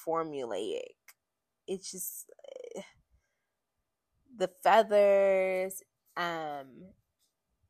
formulaic. 0.08 0.96
It's 1.68 1.92
just 1.92 2.32
eh, 2.78 2.82
the 4.38 4.50
feathers, 4.64 5.82
um, 6.16 6.68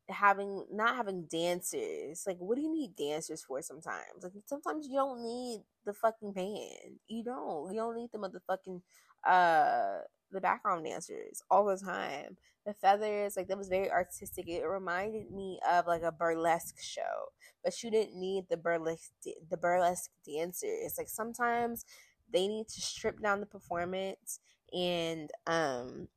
having 0.08 0.66
not 0.72 0.96
having 0.96 1.26
dancers. 1.30 2.24
Like, 2.26 2.38
what 2.38 2.56
do 2.56 2.62
you 2.62 2.72
need 2.72 2.96
dancers 2.96 3.42
for? 3.44 3.60
Sometimes, 3.62 4.22
like 4.22 4.32
sometimes 4.46 4.86
you 4.88 4.96
don't 4.96 5.22
need 5.22 5.62
the 5.84 5.92
fucking 5.92 6.32
band. 6.32 7.00
You 7.08 7.24
don't. 7.24 7.72
You 7.72 7.80
don't 7.80 7.96
need 7.96 8.10
the 8.12 8.18
motherfucking 8.18 8.82
uh 9.26 10.00
the 10.32 10.40
background 10.40 10.84
dancers 10.84 11.42
all 11.50 11.64
the 11.66 11.76
time. 11.76 12.36
The 12.66 12.74
feathers, 12.74 13.36
like 13.36 13.48
that 13.48 13.56
was 13.56 13.68
very 13.68 13.90
artistic. 13.90 14.46
It 14.48 14.62
reminded 14.64 15.30
me 15.30 15.58
of 15.68 15.86
like 15.86 16.02
a 16.02 16.12
burlesque 16.12 16.76
show, 16.80 17.30
but 17.64 17.82
you 17.82 17.90
didn't 17.90 18.18
need 18.18 18.44
the 18.50 18.58
burlesque 18.58 19.12
the 19.50 19.56
burlesque 19.56 20.10
dancers. 20.26 20.96
Like 20.98 21.08
sometimes 21.08 21.86
they 22.30 22.46
need 22.46 22.68
to 22.68 22.80
strip 22.80 23.20
down 23.20 23.40
the 23.40 23.46
performance 23.46 24.40
and 24.72 25.30
um 25.46 26.08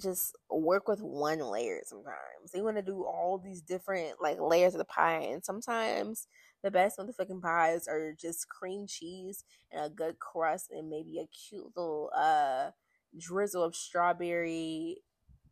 just 0.00 0.36
work 0.50 0.86
with 0.86 1.00
one 1.00 1.40
layer 1.40 1.80
sometimes. 1.84 2.52
They 2.52 2.62
want 2.62 2.76
to 2.76 2.82
do 2.82 3.04
all 3.04 3.38
these 3.42 3.62
different 3.62 4.20
like 4.20 4.38
layers 4.40 4.74
of 4.74 4.78
the 4.78 4.84
pie 4.84 5.28
and 5.32 5.44
sometimes 5.44 6.28
the 6.62 6.70
best 6.70 6.98
motherfucking 6.98 7.42
pies 7.42 7.88
are 7.88 8.12
just 8.20 8.48
cream 8.48 8.86
cheese 8.86 9.44
and 9.72 9.84
a 9.84 9.88
good 9.90 10.18
crust 10.18 10.70
and 10.70 10.88
maybe 10.88 11.18
a 11.18 11.26
cute 11.26 11.66
little 11.76 12.10
uh 12.16 12.70
drizzle 13.16 13.62
of 13.62 13.76
strawberry 13.76 14.98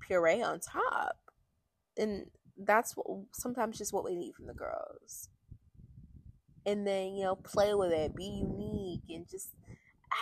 puree 0.00 0.42
on 0.42 0.60
top. 0.60 1.16
And 1.96 2.26
that's 2.58 2.94
what 2.96 3.06
sometimes 3.32 3.78
just 3.78 3.92
what 3.92 4.04
we 4.04 4.16
need 4.16 4.34
from 4.34 4.46
the 4.46 4.54
girls. 4.54 5.28
And 6.64 6.86
then, 6.86 7.14
you 7.14 7.24
know, 7.24 7.36
play 7.36 7.74
with 7.74 7.92
it, 7.92 8.16
be 8.16 8.24
unique 8.24 9.02
and 9.08 9.28
just 9.28 9.54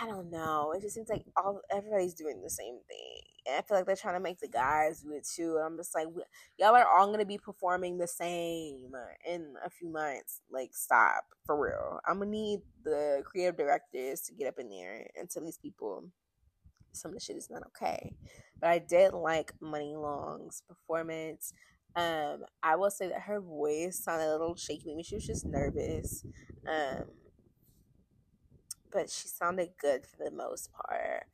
I 0.01 0.07
don't 0.07 0.29
know. 0.31 0.73
It 0.75 0.81
just 0.81 0.95
seems 0.95 1.09
like 1.09 1.23
all 1.37 1.61
everybody's 1.71 2.13
doing 2.13 2.41
the 2.41 2.49
same 2.49 2.79
thing. 2.87 3.21
And 3.45 3.57
I 3.57 3.61
feel 3.61 3.77
like 3.77 3.85
they're 3.85 3.95
trying 3.95 4.15
to 4.15 4.19
make 4.19 4.39
the 4.39 4.47
guys 4.47 5.01
do 5.01 5.13
it 5.13 5.27
too. 5.35 5.55
And 5.57 5.65
I'm 5.65 5.77
just 5.77 5.95
like, 5.95 6.07
y'all 6.57 6.75
are 6.75 6.87
all 6.87 7.11
gonna 7.11 7.25
be 7.25 7.37
performing 7.37 7.97
the 7.97 8.07
same 8.07 8.91
in 9.25 9.53
a 9.63 9.69
few 9.69 9.89
months. 9.89 10.41
Like, 10.51 10.71
stop 10.73 11.23
for 11.45 11.55
real. 11.57 11.99
I'm 12.05 12.19
gonna 12.19 12.31
need 12.31 12.61
the 12.83 13.23
creative 13.25 13.57
directors 13.57 14.21
to 14.21 14.33
get 14.33 14.47
up 14.47 14.59
in 14.59 14.69
there 14.69 15.07
and 15.17 15.29
tell 15.29 15.43
these 15.43 15.59
people 15.59 16.05
some 16.95 17.11
of 17.11 17.15
the 17.15 17.21
shit 17.21 17.37
is 17.37 17.49
not 17.49 17.63
okay. 17.67 18.13
But 18.59 18.69
I 18.69 18.79
did 18.79 19.13
like 19.13 19.53
Muni 19.61 19.95
Long's 19.95 20.63
performance. 20.67 21.53
Um, 21.95 22.45
I 22.61 22.75
will 22.75 22.89
say 22.89 23.07
that 23.09 23.21
her 23.21 23.39
voice 23.39 24.03
sounded 24.03 24.27
a 24.27 24.31
little 24.31 24.55
shaky. 24.55 24.83
Maybe 24.87 25.03
she 25.03 25.15
was 25.15 25.25
just 25.25 25.45
nervous. 25.45 26.25
Um, 26.67 27.05
but 28.91 29.09
she 29.09 29.27
sounded 29.27 29.69
good 29.79 30.05
for 30.05 30.23
the 30.23 30.35
most 30.35 30.69
part. 30.73 31.25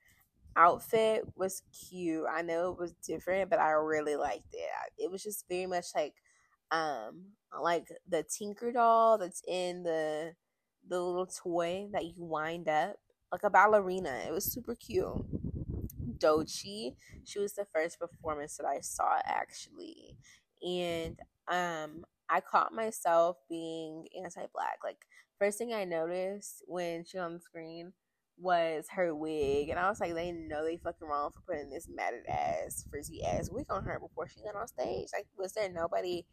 Outfit 0.56 1.24
was 1.38 1.62
cute. 1.89 2.26
I 2.30 2.41
know 2.41 2.71
it 2.71 2.78
was 2.80 2.93
different, 3.06 3.50
but 3.50 3.60
I 3.60 3.71
really 3.71 4.15
liked 4.15 4.54
it. 4.54 4.69
It 4.97 5.10
was 5.12 5.24
just 5.24 5.45
very 5.47 5.65
much 5.67 5.86
like 5.95 6.13
um 6.71 7.24
like 7.62 7.88
the 8.10 8.24
Tinker 8.24 8.71
doll 8.71 9.17
that's 9.17 9.41
in 9.47 9.84
the 9.84 10.34
the 10.88 11.00
little 11.00 11.28
toy 11.28 11.88
that 11.93 12.06
you 12.06 12.13
wind 12.17 12.67
up 12.67 12.97
like 13.32 13.43
a 13.43 13.50
ballerina. 13.50 14.24
It 14.28 14.34
was 14.34 14.45
super 14.45 14.76
cute. 14.76 15.08
Doechii, 16.21 16.95
she 17.23 17.39
was 17.39 17.53
the 17.53 17.65
first 17.73 17.99
performance 17.99 18.57
that 18.57 18.65
I 18.65 18.79
saw 18.81 19.19
actually. 19.25 20.17
And 20.65 21.19
um 21.47 22.05
I 22.29 22.39
caught 22.39 22.73
myself 22.73 23.38
being 23.49 24.05
anti-black. 24.23 24.79
Like 24.84 24.99
first 25.39 25.57
thing 25.57 25.73
I 25.73 25.84
noticed 25.84 26.63
when 26.67 27.03
she 27.03 27.17
on 27.17 27.34
the 27.34 27.39
screen 27.39 27.93
was 28.38 28.86
her 28.89 29.13
wig, 29.13 29.69
and 29.69 29.77
I 29.77 29.89
was 29.89 29.99
like, 29.99 30.15
they 30.15 30.31
know 30.31 30.63
they 30.65 30.77
fucking 30.77 31.07
wrong 31.07 31.31
for 31.31 31.41
putting 31.41 31.69
this 31.69 31.88
matted 31.93 32.25
ass, 32.27 32.86
frizzy 32.89 33.23
ass 33.23 33.49
wig 33.51 33.67
on 33.69 33.84
her 33.84 33.99
before 33.99 34.27
she 34.27 34.41
got 34.41 34.55
on 34.55 34.67
stage. 34.67 35.10
Like, 35.13 35.27
was 35.38 35.53
there 35.53 35.69
nobody 35.69 36.25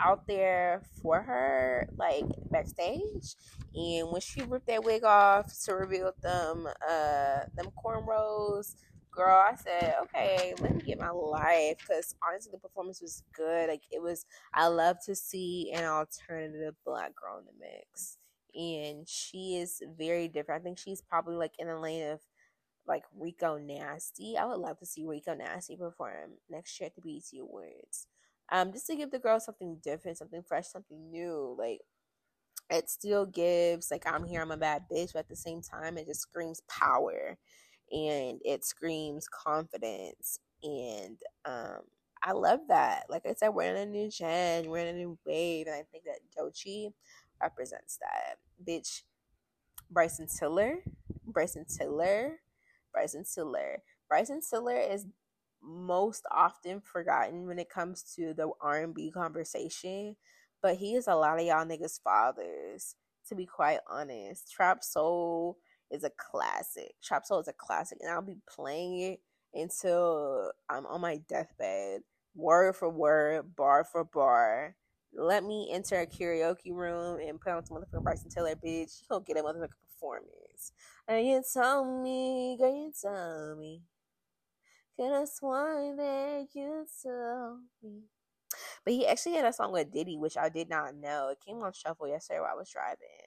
out 0.00 0.26
there 0.28 0.82
for 1.02 1.22
her, 1.22 1.88
like 1.98 2.24
backstage? 2.50 3.34
And 3.74 4.12
when 4.12 4.20
she 4.20 4.42
ripped 4.42 4.68
that 4.68 4.84
wig 4.84 5.02
off 5.04 5.52
to 5.64 5.74
reveal 5.74 6.12
them, 6.22 6.68
uh, 6.88 7.40
them 7.56 7.70
cornrows, 7.84 8.76
girl, 9.16 9.36
I 9.36 9.56
said, 9.56 9.94
okay, 10.02 10.54
let 10.60 10.74
me 10.74 10.82
get 10.82 11.00
my 11.00 11.10
life. 11.10 11.78
Because 11.78 12.14
honestly, 12.26 12.50
the 12.52 12.58
performance 12.58 13.00
was 13.00 13.22
good. 13.34 13.68
Like, 13.68 13.82
it 13.90 14.02
was, 14.02 14.26
I 14.54 14.68
love 14.68 14.98
to 15.06 15.14
see 15.14 15.72
an 15.74 15.84
alternative 15.84 16.74
black 16.84 17.12
girl 17.16 17.38
in 17.38 17.46
the 17.46 17.52
mix 17.58 18.18
and 18.56 19.06
she 19.06 19.56
is 19.56 19.82
very 19.98 20.28
different. 20.28 20.62
I 20.62 20.64
think 20.64 20.78
she's 20.78 21.02
probably 21.02 21.36
like 21.36 21.52
in 21.58 21.66
the 21.68 21.78
lane 21.78 22.10
of 22.10 22.20
like 22.88 23.04
Rico 23.18 23.58
Nasty. 23.58 24.36
I 24.36 24.46
would 24.46 24.58
love 24.58 24.78
to 24.78 24.86
see 24.86 25.04
Rico 25.04 25.34
Nasty 25.34 25.76
perform 25.76 26.32
next 26.48 26.80
year 26.80 26.86
at 26.86 26.94
the 26.94 27.02
BET 27.02 27.40
Awards. 27.40 28.06
Um, 28.50 28.72
just 28.72 28.86
to 28.86 28.96
give 28.96 29.10
the 29.10 29.18
girl 29.18 29.40
something 29.40 29.78
different, 29.82 30.18
something 30.18 30.42
fresh, 30.42 30.68
something 30.68 31.10
new. 31.10 31.54
Like 31.58 31.80
it 32.70 32.88
still 32.88 33.26
gives 33.26 33.90
like 33.90 34.04
I'm 34.06 34.24
here, 34.24 34.40
I'm 34.40 34.50
a 34.50 34.56
bad 34.56 34.84
bitch, 34.90 35.12
but 35.12 35.20
at 35.20 35.28
the 35.28 35.36
same 35.36 35.60
time 35.60 35.98
it 35.98 36.06
just 36.06 36.22
screams 36.22 36.62
power 36.68 37.36
and 37.92 38.40
it 38.44 38.64
screams 38.64 39.28
confidence 39.28 40.40
and 40.62 41.18
um 41.44 41.80
I 42.22 42.32
love 42.32 42.60
that. 42.68 43.04
Like 43.08 43.24
I 43.24 43.34
said, 43.34 43.50
we're 43.50 43.70
in 43.70 43.76
a 43.76 43.86
new 43.86 44.10
gen, 44.10 44.68
we're 44.68 44.78
in 44.84 44.96
a 44.96 44.98
new 44.98 45.16
wave, 45.24 45.68
and 45.68 45.76
I 45.76 45.84
think 45.92 46.04
that 46.04 46.18
Doechii 46.36 46.92
represents 47.40 47.98
that. 47.98 48.38
Bitch, 48.66 49.02
Bryson 49.90 50.26
Tiller, 50.26 50.78
Bryson 51.24 51.64
Tiller, 51.66 52.40
Bryson 52.92 53.24
Tiller. 53.32 53.82
Bryson 54.08 54.40
Tiller 54.40 54.76
is 54.76 55.06
most 55.62 56.24
often 56.30 56.80
forgotten 56.80 57.46
when 57.46 57.58
it 57.58 57.70
comes 57.70 58.02
to 58.16 58.34
the 58.34 58.50
R&B 58.60 59.12
conversation, 59.12 60.16
but 60.62 60.76
he 60.76 60.94
is 60.94 61.06
a 61.06 61.14
lot 61.14 61.38
of 61.38 61.46
y'all 61.46 61.64
niggas 61.64 62.00
fathers, 62.02 62.96
to 63.28 63.34
be 63.34 63.46
quite 63.46 63.80
honest. 63.88 64.50
Trap 64.50 64.82
Soul 64.82 65.58
is 65.90 66.04
a 66.04 66.10
classic. 66.18 66.94
Trap 67.02 67.26
Soul 67.26 67.40
is 67.40 67.48
a 67.48 67.52
classic, 67.52 67.98
and 68.00 68.10
I'll 68.10 68.22
be 68.22 68.38
playing 68.48 69.00
it 69.00 69.20
until 69.54 70.52
I'm 70.68 70.86
on 70.86 71.00
my 71.00 71.18
deathbed, 71.28 72.02
word 72.34 72.76
for 72.76 72.90
word, 72.90 73.56
bar 73.56 73.84
for 73.84 74.04
bar 74.04 74.76
let 75.16 75.44
me 75.44 75.68
enter 75.72 76.00
a 76.00 76.06
karaoke 76.06 76.72
room 76.72 77.18
and 77.20 77.40
put 77.40 77.52
on 77.52 77.64
some 77.64 77.78
motherfucking 77.78 78.02
Bryson 78.02 78.30
Tiller, 78.30 78.54
bitch. 78.54 79.00
You 79.00 79.06
don't 79.10 79.26
get 79.26 79.38
a 79.38 79.42
motherfucking 79.42 79.70
performance. 79.94 80.72
And 81.08 81.26
you 81.26 81.42
tell 81.52 81.84
me, 81.84 82.56
girl, 82.58 82.74
you 82.74 82.92
tell 83.00 83.56
me. 83.56 83.82
Could 84.96 85.12
have 85.12 85.28
sworn 85.28 85.96
that 85.96 86.46
you 86.54 86.86
told 87.02 87.58
me. 87.82 88.02
But 88.84 88.94
he 88.94 89.06
actually 89.06 89.34
had 89.34 89.44
a 89.44 89.52
song 89.52 89.72
with 89.72 89.92
Diddy, 89.92 90.16
which 90.16 90.36
I 90.36 90.48
did 90.48 90.68
not 90.70 90.94
know. 90.94 91.28
It 91.30 91.38
came 91.44 91.62
on 91.62 91.72
shuffle 91.72 92.08
yesterday 92.08 92.40
while 92.40 92.52
I 92.52 92.56
was 92.56 92.70
driving. 92.70 93.25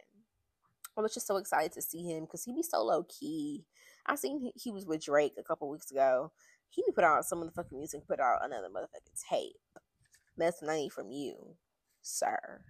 I 0.99 1.01
was 1.01 1.13
just 1.13 1.27
so 1.27 1.37
excited 1.37 1.71
to 1.73 1.81
see 1.81 2.03
him 2.03 2.25
because 2.25 2.43
he 2.43 2.53
be 2.53 2.61
so 2.61 2.83
low 2.83 3.03
key. 3.03 3.65
I 4.05 4.15
seen 4.15 4.51
he, 4.55 4.71
was 4.71 4.85
with 4.85 5.03
Drake 5.03 5.33
a 5.39 5.43
couple 5.43 5.69
weeks 5.69 5.91
ago. 5.91 6.31
He 6.69 6.83
put 6.93 7.03
out 7.03 7.25
some 7.25 7.39
of 7.39 7.47
the 7.47 7.53
fucking 7.53 7.77
music, 7.77 8.07
put 8.07 8.19
out 8.19 8.43
another 8.43 8.67
motherfucking 8.67 9.23
tape. 9.29 9.55
That's 10.37 10.61
money 10.61 10.89
from 10.89 11.09
you 11.11 11.55
sir. 12.01 12.61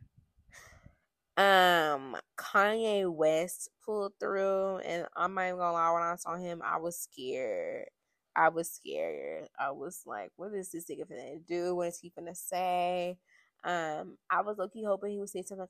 Um, 1.37 2.17
Kanye 2.37 3.11
West 3.11 3.69
pulled 3.85 4.13
through, 4.19 4.77
and 4.79 5.05
I'm 5.15 5.33
not 5.33 5.47
even 5.47 5.57
gonna 5.57 5.73
lie. 5.73 5.91
When 5.91 6.03
I 6.03 6.15
saw 6.15 6.35
him, 6.35 6.61
I 6.63 6.77
was 6.77 6.97
scared. 6.97 7.87
I 8.35 8.49
was 8.49 8.71
scared. 8.71 9.47
I 9.57 9.71
was 9.71 10.03
like, 10.05 10.31
"What 10.35 10.53
is 10.53 10.71
this 10.71 10.85
nigga 10.85 11.07
gonna 11.09 11.39
do? 11.39 11.75
What 11.75 11.87
is 11.87 11.99
he 11.99 12.11
gonna 12.11 12.35
say?" 12.35 13.17
Um, 13.63 14.17
I 14.29 14.41
was 14.41 14.57
lucky 14.57 14.83
hoping 14.83 15.11
he 15.11 15.19
would 15.19 15.29
say 15.29 15.41
something 15.41 15.67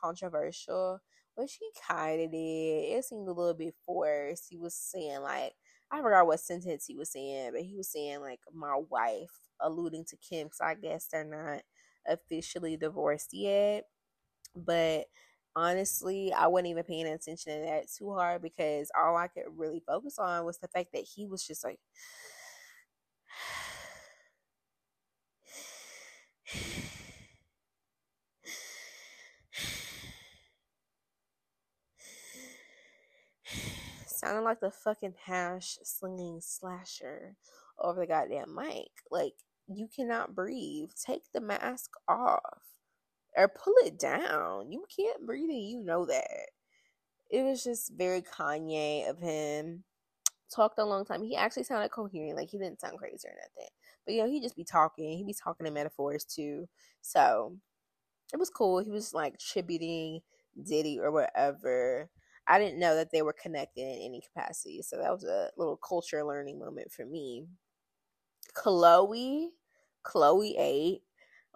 controversial, 0.00 1.00
which 1.34 1.50
she 1.50 1.70
kind 1.88 2.20
of 2.22 2.30
did. 2.32 2.36
It 2.98 3.04
seemed 3.04 3.28
a 3.28 3.32
little 3.32 3.54
bit 3.54 3.74
forced. 3.86 4.46
He 4.50 4.56
was 4.56 4.74
saying 4.74 5.22
like, 5.22 5.54
I 5.90 6.00
forgot 6.00 6.26
what 6.26 6.40
sentence 6.40 6.86
he 6.86 6.96
was 6.96 7.10
saying, 7.12 7.52
but 7.52 7.62
he 7.62 7.76
was 7.76 7.90
saying 7.90 8.20
like 8.20 8.40
my 8.54 8.80
wife, 8.90 9.30
alluding 9.60 10.04
to 10.06 10.16
Kim, 10.16 10.48
So 10.52 10.64
I 10.64 10.74
guess 10.74 11.08
they're 11.08 11.24
not 11.24 11.62
officially 12.06 12.76
divorced 12.76 13.30
yet. 13.32 13.84
But 14.54 15.06
honestly, 15.56 16.32
I 16.32 16.46
wasn't 16.48 16.68
even 16.68 16.84
paying 16.84 17.06
attention 17.06 17.60
to 17.60 17.66
that 17.66 17.86
too 17.96 18.12
hard 18.14 18.42
because 18.42 18.90
all 18.98 19.16
I 19.16 19.28
could 19.28 19.44
really 19.56 19.82
focus 19.86 20.18
on 20.18 20.44
was 20.44 20.58
the 20.58 20.68
fact 20.68 20.90
that 20.94 21.04
he 21.04 21.26
was 21.26 21.46
just 21.46 21.64
like 21.64 21.80
sounding 34.22 34.44
like 34.44 34.60
the 34.60 34.70
fucking 34.70 35.14
hash 35.24 35.78
slinging 35.82 36.40
slasher 36.40 37.36
over 37.78 38.00
the 38.00 38.06
goddamn 38.06 38.54
mic. 38.54 38.90
Like, 39.10 39.34
you 39.68 39.88
cannot 39.94 40.34
breathe. 40.34 40.90
Take 41.04 41.22
the 41.32 41.40
mask 41.40 41.90
off 42.08 42.62
or 43.36 43.48
pull 43.48 43.74
it 43.84 43.98
down. 43.98 44.70
You 44.70 44.84
can't 44.94 45.26
breathe 45.26 45.50
and 45.50 45.68
you 45.68 45.82
know 45.82 46.06
that. 46.06 46.50
It 47.30 47.42
was 47.42 47.64
just 47.64 47.92
very 47.96 48.22
Kanye 48.22 49.08
of 49.08 49.18
him. 49.18 49.84
Talked 50.54 50.78
a 50.78 50.84
long 50.84 51.06
time. 51.06 51.22
He 51.22 51.34
actually 51.34 51.64
sounded 51.64 51.90
coherent. 51.90 52.36
Like, 52.36 52.50
he 52.50 52.58
didn't 52.58 52.80
sound 52.80 52.98
crazy 52.98 53.26
or 53.26 53.34
nothing. 53.34 53.70
But, 54.04 54.14
you 54.14 54.22
know, 54.22 54.28
he'd 54.28 54.42
just 54.42 54.56
be 54.56 54.64
talking. 54.64 55.16
He'd 55.16 55.26
be 55.26 55.34
talking 55.34 55.66
in 55.66 55.72
metaphors 55.72 56.24
too. 56.24 56.68
So, 57.00 57.56
it 58.32 58.38
was 58.38 58.50
cool. 58.50 58.80
He 58.80 58.90
was 58.90 59.14
like 59.14 59.38
tributing 59.38 60.20
Diddy 60.62 60.98
or 61.00 61.10
whatever. 61.10 62.10
I 62.48 62.58
didn't 62.58 62.80
know 62.80 62.96
that 62.96 63.12
they 63.12 63.22
were 63.22 63.34
connected 63.34 63.82
in 63.82 64.02
any 64.02 64.20
capacity. 64.20 64.82
So 64.82 64.96
that 64.96 65.12
was 65.12 65.24
a 65.24 65.50
little 65.56 65.76
culture 65.76 66.24
learning 66.24 66.58
moment 66.58 66.90
for 66.90 67.06
me. 67.06 67.46
Chloe, 68.54 69.50
Chloe 70.02 70.56
8, 70.58 71.02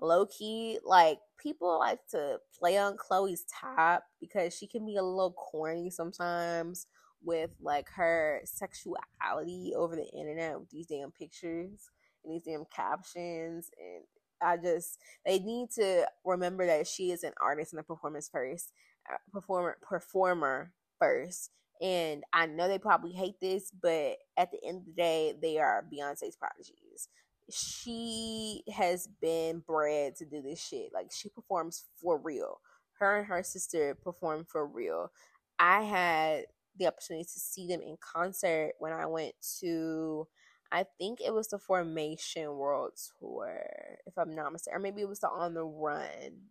low 0.01 0.27
key, 0.27 0.79
like 0.85 1.19
people 1.39 1.79
like 1.79 2.01
to 2.11 2.39
play 2.59 2.79
on 2.79 2.97
Chloe's 2.97 3.45
top 3.45 4.05
because 4.21 4.57
she 4.57 4.67
can 4.67 4.87
be 4.87 4.97
a 4.97 5.03
little 5.03 5.33
corny 5.33 5.91
sometimes 5.91 6.87
with 7.23 7.51
like 7.61 7.89
her 7.91 8.41
sexuality 8.45 9.73
over 9.77 9.97
the 9.97 10.09
internet 10.17 10.59
with 10.59 10.71
these 10.71 10.87
damn 10.87 11.11
pictures 11.11 11.91
and 12.25 12.33
these 12.33 12.43
damn 12.43 12.65
captions 12.75 13.71
and 13.79 14.05
I 14.41 14.57
just 14.59 14.99
they 15.25 15.39
need 15.39 15.71
to 15.73 16.07
remember 16.25 16.67
that 16.67 16.87
she 16.87 17.11
is 17.11 17.25
an 17.25 17.33
artist 17.41 17.73
and 17.73 17.81
a 17.81 17.83
performance 17.83 18.29
first 18.29 18.73
uh, 19.11 19.17
performer 19.33 19.79
performer 19.83 20.73
first. 20.99 21.51
And 21.81 22.25
I 22.33 22.47
know 22.47 22.69
they 22.69 22.79
probably 22.79 23.13
hate 23.13 23.39
this, 23.41 23.71
but 23.71 24.17
at 24.37 24.51
the 24.51 24.59
end 24.67 24.79
of 24.79 24.87
the 24.87 24.93
day, 24.93 25.35
they 25.41 25.59
are 25.59 25.85
Beyonce's 25.93 26.37
prodigies. 26.37 27.09
She 27.51 28.63
has 28.75 29.09
been 29.21 29.63
bred 29.67 30.17
to 30.17 30.25
do 30.25 30.43
this 30.43 30.61
shit. 30.61 30.91
Like 30.95 31.11
she 31.13 31.29
performs 31.29 31.85
for 32.01 32.19
real. 32.19 32.61
Her 32.99 33.19
and 33.19 33.27
her 33.27 33.43
sister 33.43 33.95
perform 33.95 34.47
for 34.51 34.67
real. 34.67 35.11
I 35.59 35.83
had 35.83 36.47
the 36.79 36.87
opportunity 36.87 37.25
to 37.25 37.41
see 37.41 37.67
them 37.69 37.83
in 37.83 37.97
concert 38.01 38.73
when 38.79 38.93
I 38.93 39.07
went 39.07 39.35
to 39.61 40.27
I 40.73 40.85
think 40.99 41.21
it 41.21 41.33
was 41.33 41.49
the 41.49 41.59
Formation 41.59 42.57
World 42.57 42.93
Tour, 43.21 43.61
if 44.05 44.19
I'm 44.19 44.35
not 44.35 44.53
mistaken, 44.53 44.77
or 44.77 44.81
maybe 44.81 45.01
it 45.01 45.09
was 45.09 45.21
the 45.21 45.29
On 45.29 45.55
the 45.55 45.65
Run 45.65 46.51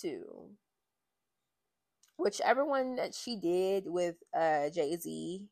too 0.00 0.50
whichever 2.18 2.64
one 2.66 2.96
that 2.96 3.14
she 3.14 3.36
did 3.36 3.84
with 3.88 4.16
uh 4.36 4.70
Jay 4.70 4.96
Z, 4.98 5.46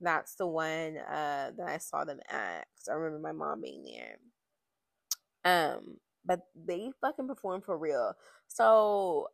that's 0.00 0.36
the 0.36 0.46
one 0.46 0.98
uh 0.98 1.52
that 1.56 1.68
I 1.68 1.78
saw 1.78 2.04
them 2.04 2.20
at. 2.30 2.66
Cause 2.78 2.88
I 2.90 2.94
remember 2.94 3.20
my 3.20 3.32
mom 3.32 3.62
being 3.62 3.84
there. 3.84 4.18
Um, 5.44 5.96
but 6.24 6.40
they 6.54 6.90
fucking 7.00 7.26
perform 7.26 7.62
for 7.62 7.76
real. 7.76 8.14
So 8.48 9.28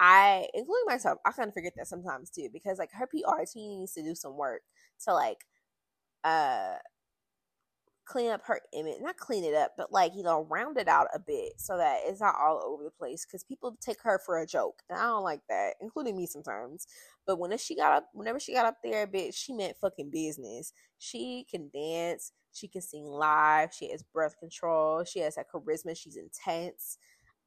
I, 0.00 0.48
including 0.54 0.86
myself, 0.86 1.18
I 1.26 1.32
kind 1.32 1.48
of 1.48 1.54
forget 1.54 1.74
that 1.76 1.88
sometimes 1.88 2.30
too 2.30 2.48
because 2.52 2.78
like 2.78 2.92
her 2.92 3.06
PR 3.06 3.44
team 3.46 3.80
needs 3.80 3.94
to 3.94 4.02
do 4.02 4.14
some 4.14 4.36
work 4.36 4.62
to 5.06 5.14
like 5.14 5.38
uh 6.24 6.76
clean 8.04 8.30
up 8.30 8.42
her 8.44 8.60
image 8.72 8.96
not 9.00 9.16
clean 9.16 9.44
it 9.44 9.54
up 9.54 9.72
but 9.76 9.92
like 9.92 10.12
you 10.14 10.22
know 10.22 10.46
round 10.50 10.76
it 10.76 10.88
out 10.88 11.06
a 11.14 11.18
bit 11.18 11.52
so 11.56 11.76
that 11.76 12.00
it's 12.04 12.20
not 12.20 12.34
all 12.40 12.60
over 12.66 12.82
the 12.82 12.90
place 12.90 13.24
because 13.24 13.44
people 13.44 13.76
take 13.80 14.02
her 14.02 14.20
for 14.24 14.40
a 14.40 14.46
joke 14.46 14.82
and 14.88 14.98
i 14.98 15.02
don't 15.02 15.22
like 15.22 15.40
that 15.48 15.74
including 15.80 16.16
me 16.16 16.26
sometimes. 16.26 16.86
But 17.26 17.38
when 17.38 17.56
she 17.58 17.76
got 17.76 17.92
up 17.92 18.08
whenever 18.12 18.40
she 18.40 18.54
got 18.54 18.66
up 18.66 18.78
there 18.82 19.04
a 19.04 19.06
bit 19.06 19.34
she 19.34 19.52
meant 19.52 19.76
fucking 19.80 20.10
business. 20.10 20.72
She 20.98 21.46
can 21.50 21.70
dance 21.72 22.32
she 22.52 22.68
can 22.68 22.82
sing 22.82 23.04
live 23.04 23.72
she 23.72 23.90
has 23.90 24.02
breath 24.02 24.38
control 24.38 25.04
she 25.04 25.20
has 25.20 25.36
that 25.36 25.46
charisma 25.50 25.96
she's 25.96 26.16
intense. 26.16 26.98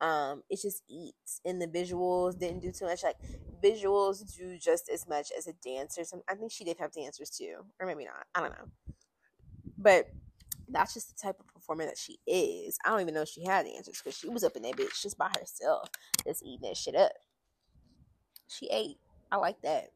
Um 0.02 0.44
it 0.50 0.60
just 0.62 0.84
eats 0.90 1.42
and 1.46 1.62
the 1.62 1.68
visuals 1.68 2.38
didn't 2.38 2.62
do 2.62 2.72
too 2.72 2.86
much 2.86 3.04
like 3.04 3.18
visuals 3.64 4.36
do 4.36 4.58
just 4.58 4.90
as 4.90 5.08
much 5.08 5.32
as 5.38 5.48
a 5.48 5.54
dancer 5.54 6.04
i 6.30 6.36
think 6.36 6.52
she 6.52 6.64
did 6.64 6.78
have 6.78 6.92
dancers 6.92 7.30
too 7.30 7.66
or 7.80 7.88
maybe 7.88 8.06
not 8.06 8.26
i 8.36 8.40
don't 8.42 8.52
know. 8.52 8.68
But 9.78 10.08
that's 10.70 10.94
just 10.94 11.10
the 11.10 11.22
type 11.22 11.40
of 11.40 11.48
performer 11.48 11.86
that 11.86 11.98
she 11.98 12.18
is. 12.28 12.78
I 12.86 12.90
don't 12.90 13.02
even 13.02 13.14
know 13.14 13.22
if 13.22 13.30
she 13.30 13.46
had 13.46 13.66
answers 13.68 14.02
because 14.04 14.18
she 14.18 14.30
was 14.30 14.44
up 14.44 14.56
in 14.56 14.64
that 14.64 14.76
bitch 14.76 15.02
just 15.02 15.18
by 15.18 15.30
herself, 15.40 15.90
just 16.26 16.44
eating 16.44 16.68
that 16.68 16.78
shit 16.78 16.96
up. 16.96 17.12
She 18.48 18.68
ate. 18.72 18.98
I 19.32 19.38
like 19.38 19.62
that. 19.64 19.90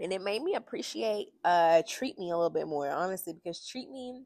And 0.00 0.12
it 0.12 0.22
made 0.22 0.42
me 0.42 0.54
appreciate 0.54 1.28
uh 1.44 1.82
treat 1.86 2.18
me 2.18 2.30
a 2.30 2.36
little 2.36 2.50
bit 2.50 2.66
more, 2.66 2.88
honestly, 2.90 3.34
because 3.34 3.66
treat 3.66 3.90
me 3.90 4.24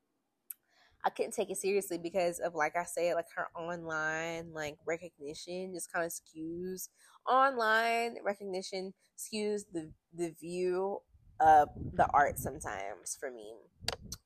I 1.04 1.10
couldn't 1.10 1.32
take 1.34 1.50
it 1.50 1.58
seriously 1.58 1.98
because 1.98 2.38
of 2.40 2.54
like 2.54 2.76
I 2.76 2.84
said, 2.84 3.14
like 3.14 3.26
her 3.36 3.48
online 3.54 4.52
like 4.52 4.76
recognition 4.86 5.72
just 5.74 5.92
kind 5.92 6.04
of 6.04 6.12
skews 6.12 6.88
online 7.28 8.16
recognition 8.24 8.92
skews 9.18 9.62
the 9.72 9.92
the 10.14 10.34
view 10.40 11.00
of 11.40 11.68
the 11.94 12.06
art 12.14 12.38
sometimes 12.38 13.16
for 13.18 13.30
me. 13.30 13.54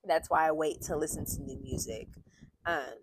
That's 0.07 0.31
why 0.31 0.49
I 0.49 0.53
wait 0.53 0.83
to 0.83 0.97
listen 0.97 1.25
to 1.27 1.43
new 1.43 1.59
music. 1.61 2.09
Um 2.67 2.95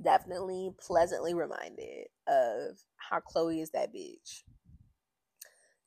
definitely 0.00 0.70
pleasantly 0.80 1.34
reminded 1.34 2.06
of 2.26 2.78
how 2.96 3.20
Chloe 3.20 3.60
is 3.60 3.70
that 3.70 3.92
bitch. 3.94 4.42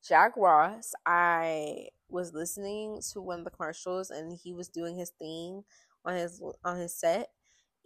Jack 0.07 0.33
Ross, 0.37 0.93
I 1.05 1.87
was 2.09 2.33
listening 2.33 3.01
to 3.11 3.21
one 3.21 3.39
of 3.39 3.45
the 3.45 3.51
commercials 3.51 4.11
and 4.11 4.37
he 4.41 4.53
was 4.53 4.69
doing 4.69 4.95
his 4.95 5.09
thing 5.09 5.63
on 6.05 6.15
his 6.15 6.41
on 6.63 6.77
his 6.77 6.95
set 6.95 7.29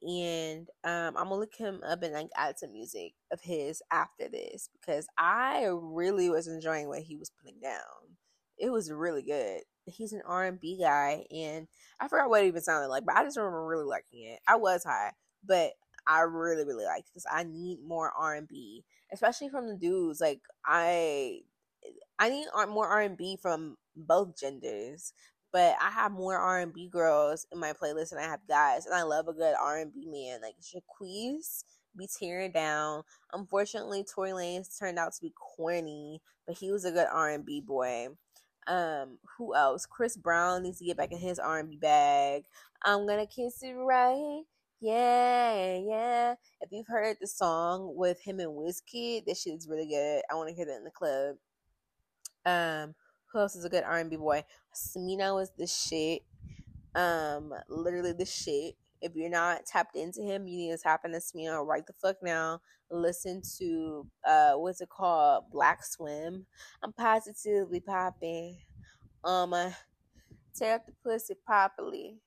and 0.01 0.67
um, 0.84 1.15
I'm 1.17 1.30
gonna 1.30 1.36
look 1.36 1.55
him 1.55 1.82
up 1.88 2.03
and 2.03 2.13
like 2.13 2.30
add 2.36 2.59
some 2.59 2.74
music 2.74 3.13
of 3.32 3.41
his 3.41 3.82
after 3.91 4.28
this 4.30 4.70
because 4.74 5.07
I 5.17 5.67
really 5.72 6.30
was 6.30 6.47
enjoying 6.47 6.88
what 6.88 7.01
he 7.01 7.15
was 7.15 7.32
putting 7.41 7.59
down. 7.59 8.17
It 8.57 8.70
was 8.70 8.91
really 8.91 9.24
good. 9.24 9.61
He's 9.86 10.13
an 10.13 10.22
R&B 10.26 10.80
guy, 10.80 11.26
and 11.32 11.67
I 11.99 12.07
forgot 12.07 12.30
what 12.30 12.43
it 12.43 12.47
even 12.47 12.61
sounded 12.61 12.89
like, 12.89 13.05
but 13.05 13.15
I 13.15 13.24
just 13.24 13.38
remember 13.38 13.65
really 13.65 13.86
liking 13.86 14.24
it. 14.24 14.39
I 14.47 14.57
was 14.57 14.84
high, 14.84 15.13
but 15.45 15.72
I 16.07 16.22
really 16.22 16.65
really 16.65 16.86
liked 16.86 17.07
because 17.09 17.26
I 17.32 17.43
need 17.43 17.80
more 17.86 18.11
R&B, 18.17 18.84
especially 19.11 19.49
from 19.49 19.67
the 19.67 19.76
dudes. 19.76 20.22
Like 20.22 20.41
I, 20.65 21.41
I 22.20 22.30
need 22.30 22.47
more 22.70 22.88
R&B 22.88 23.39
from 23.41 23.78
both 23.95 24.39
genders 24.39 25.13
but 25.51 25.76
I 25.82 25.89
have 25.89 26.11
more 26.11 26.38
R 26.38 26.59
and 26.59 26.74
B 26.74 26.88
girls 26.88 27.47
in 27.51 27.59
my 27.59 27.74
playlist 27.74 28.09
than 28.09 28.20
I 28.20 28.28
have 28.28 28.47
guys, 28.47 28.86
and 28.86 28.93
I 28.93 29.03
love 29.03 29.28
a 29.28 29.34
good 29.34 29.55
R 29.59 29.80
and 29.80 29.93
B 29.93 30.05
man. 30.05 30.41
Like 30.41 30.55
Jacquees 30.61 31.63
be 31.97 32.07
tearing 32.20 32.51
down. 32.51 33.03
Unfortunately, 33.34 34.03
Tory 34.03 34.32
Lanez 34.32 34.78
turned 34.78 34.99
out 34.99 35.13
to 35.13 35.22
be 35.22 35.34
corny, 35.36 36.22
but 36.45 36.57
he 36.57 36.72
was 36.72 36.86
a 36.86 36.91
good 36.91 37.07
R 37.11 37.30
and 37.30 37.45
B 37.45 37.61
boy. 37.61 38.09
Um, 38.67 39.17
who 39.38 39.55
else? 39.55 39.86
Chris 39.88 40.15
Brown 40.15 40.63
needs 40.63 40.80
to 40.80 40.86
get 40.86 40.97
back 40.97 41.11
in 41.11 41.17
his 41.17 41.39
R 41.39 41.59
and 41.59 41.70
B 41.70 41.78
bag. 41.78 42.43
I'm 42.84 43.07
gonna 43.07 43.28
kiss 43.28 43.63
it 43.63 43.74
right. 43.74 44.43
Yeah, 44.82 45.78
yeah. 45.78 46.36
If 46.61 46.70
you've 46.72 46.88
heard 46.88 47.17
the 47.20 47.28
song 47.28 47.93
with 47.95 48.22
him 48.22 48.39
and 48.39 48.51
Wizkid, 48.51 49.26
this 49.26 49.41
shit 49.41 49.55
is 49.55 49.67
really 49.67 49.88
good. 49.88 50.22
I 50.32 50.36
want 50.36 50.49
to 50.49 50.55
hear 50.55 50.65
that 50.65 50.78
in 50.78 50.84
the 50.86 50.91
club. 50.91 51.36
Um, 52.45 52.95
who 53.31 53.39
else 53.39 53.55
is 53.55 53.65
a 53.65 53.69
good 53.69 53.83
R&B 53.83 54.15
boy? 54.15 54.43
Smino 54.73 55.41
is 55.41 55.51
the 55.57 55.67
shit. 55.67 56.23
Um, 56.95 57.53
literally 57.67 58.13
the 58.13 58.25
shit. 58.25 58.75
If 59.01 59.15
you're 59.15 59.29
not 59.29 59.65
tapped 59.65 59.95
into 59.95 60.21
him, 60.21 60.47
you 60.47 60.57
need 60.57 60.71
to 60.71 60.77
tap 60.77 61.01
into 61.05 61.19
Smino 61.19 61.65
right 61.65 61.85
the 61.85 61.93
fuck 61.93 62.17
now. 62.21 62.59
Listen 62.91 63.41
to 63.59 64.07
uh, 64.27 64.53
what's 64.53 64.81
it 64.81 64.89
called? 64.89 65.45
Black 65.51 65.85
Swim. 65.85 66.45
I'm 66.83 66.91
positively 66.93 67.79
popping. 67.79 68.57
Um, 69.23 69.53
uh, 69.53 69.71
tear 70.55 70.75
up 70.75 70.85
the 70.85 70.93
pussy 71.03 71.35
properly. 71.45 72.17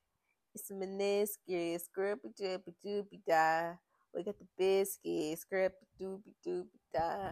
It's 0.55 0.71
a 0.71 0.75
meniscus, 0.75 1.83
scrubby 1.83 2.29
doopy 2.41 2.75
doopy 2.85 3.21
da. 3.27 3.73
We 4.15 4.23
got 4.23 4.39
the 4.39 4.47
biscuits, 4.57 5.43
scrubby 5.43 5.75
doopy 6.01 6.35
doopy 6.47 6.67
da. 6.95 7.31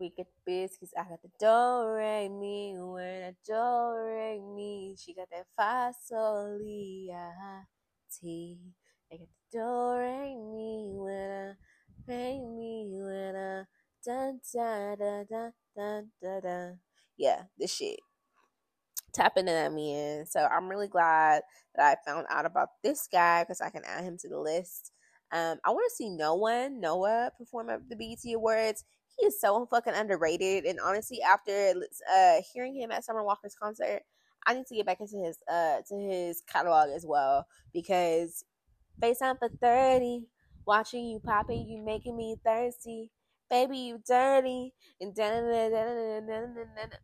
We 0.00 0.12
get 0.16 0.26
biscuits. 0.46 0.92
I 0.98 1.04
got 1.04 1.22
the 1.22 1.30
do 1.40 1.88
re 1.88 2.28
mi 2.28 2.74
when 2.78 3.24
I 3.24 3.34
do 3.46 3.94
re 3.96 4.40
mi. 4.40 4.96
She 4.98 5.14
got 5.14 5.28
that 5.30 5.46
fa 5.56 5.92
sol 6.06 6.58
la 6.60 7.62
ti. 8.20 8.58
I 9.12 9.16
got 9.16 9.28
the 9.28 9.58
do 9.58 9.98
re 9.98 10.36
mi 10.36 10.90
when 10.94 11.30
I 11.30 11.54
re 12.06 12.40
mi 12.40 12.88
when 12.90 13.36
I 13.36 13.64
da 14.04 14.32
da 14.54 14.96
da 14.96 15.24
da 15.30 15.50
da 15.76 16.00
da 16.22 16.40
da. 16.40 16.70
Yeah, 17.16 17.42
this 17.58 17.74
shit 17.74 18.00
tapping 19.12 19.46
that 19.46 19.72
man. 19.72 20.26
So 20.26 20.40
I'm 20.40 20.68
really 20.68 20.88
glad 20.88 21.42
that 21.76 21.98
I 21.98 22.10
found 22.10 22.26
out 22.30 22.46
about 22.46 22.68
this 22.82 23.08
guy 23.10 23.42
because 23.42 23.60
I 23.60 23.70
can 23.70 23.82
add 23.86 24.04
him 24.04 24.16
to 24.20 24.28
the 24.28 24.38
list. 24.38 24.92
Um, 25.32 25.58
I 25.64 25.70
want 25.70 25.84
to 25.90 25.96
see 25.96 26.10
no 26.10 26.34
one 26.36 26.80
Noah 26.80 27.30
perform 27.38 27.70
at 27.70 27.88
the 27.88 27.96
BET 27.96 28.34
Awards. 28.34 28.84
He 29.18 29.26
is 29.26 29.40
so 29.40 29.66
fucking 29.66 29.94
underrated, 29.94 30.64
and 30.64 30.78
honestly, 30.80 31.20
after 31.22 31.74
uh, 32.12 32.36
hearing 32.52 32.74
him 32.74 32.90
at 32.90 33.04
Summer 33.04 33.24
Walker's 33.24 33.56
concert, 33.60 34.02
I 34.46 34.54
need 34.54 34.66
to 34.66 34.76
get 34.76 34.86
back 34.86 35.00
into 35.00 35.18
his 35.18 35.38
uh 35.50 35.78
to 35.88 35.96
his 35.96 36.42
catalog 36.42 36.90
as 36.90 37.04
well 37.06 37.46
because 37.74 38.44
FaceTime 39.02 39.38
for 39.38 39.48
thirty, 39.60 40.26
watching 40.66 41.06
you 41.06 41.20
popping, 41.20 41.68
you 41.68 41.82
making 41.84 42.16
me 42.16 42.36
thirsty 42.44 43.10
baby, 43.50 43.78
you 43.78 44.00
dirty, 44.06 44.74
and 45.00 45.16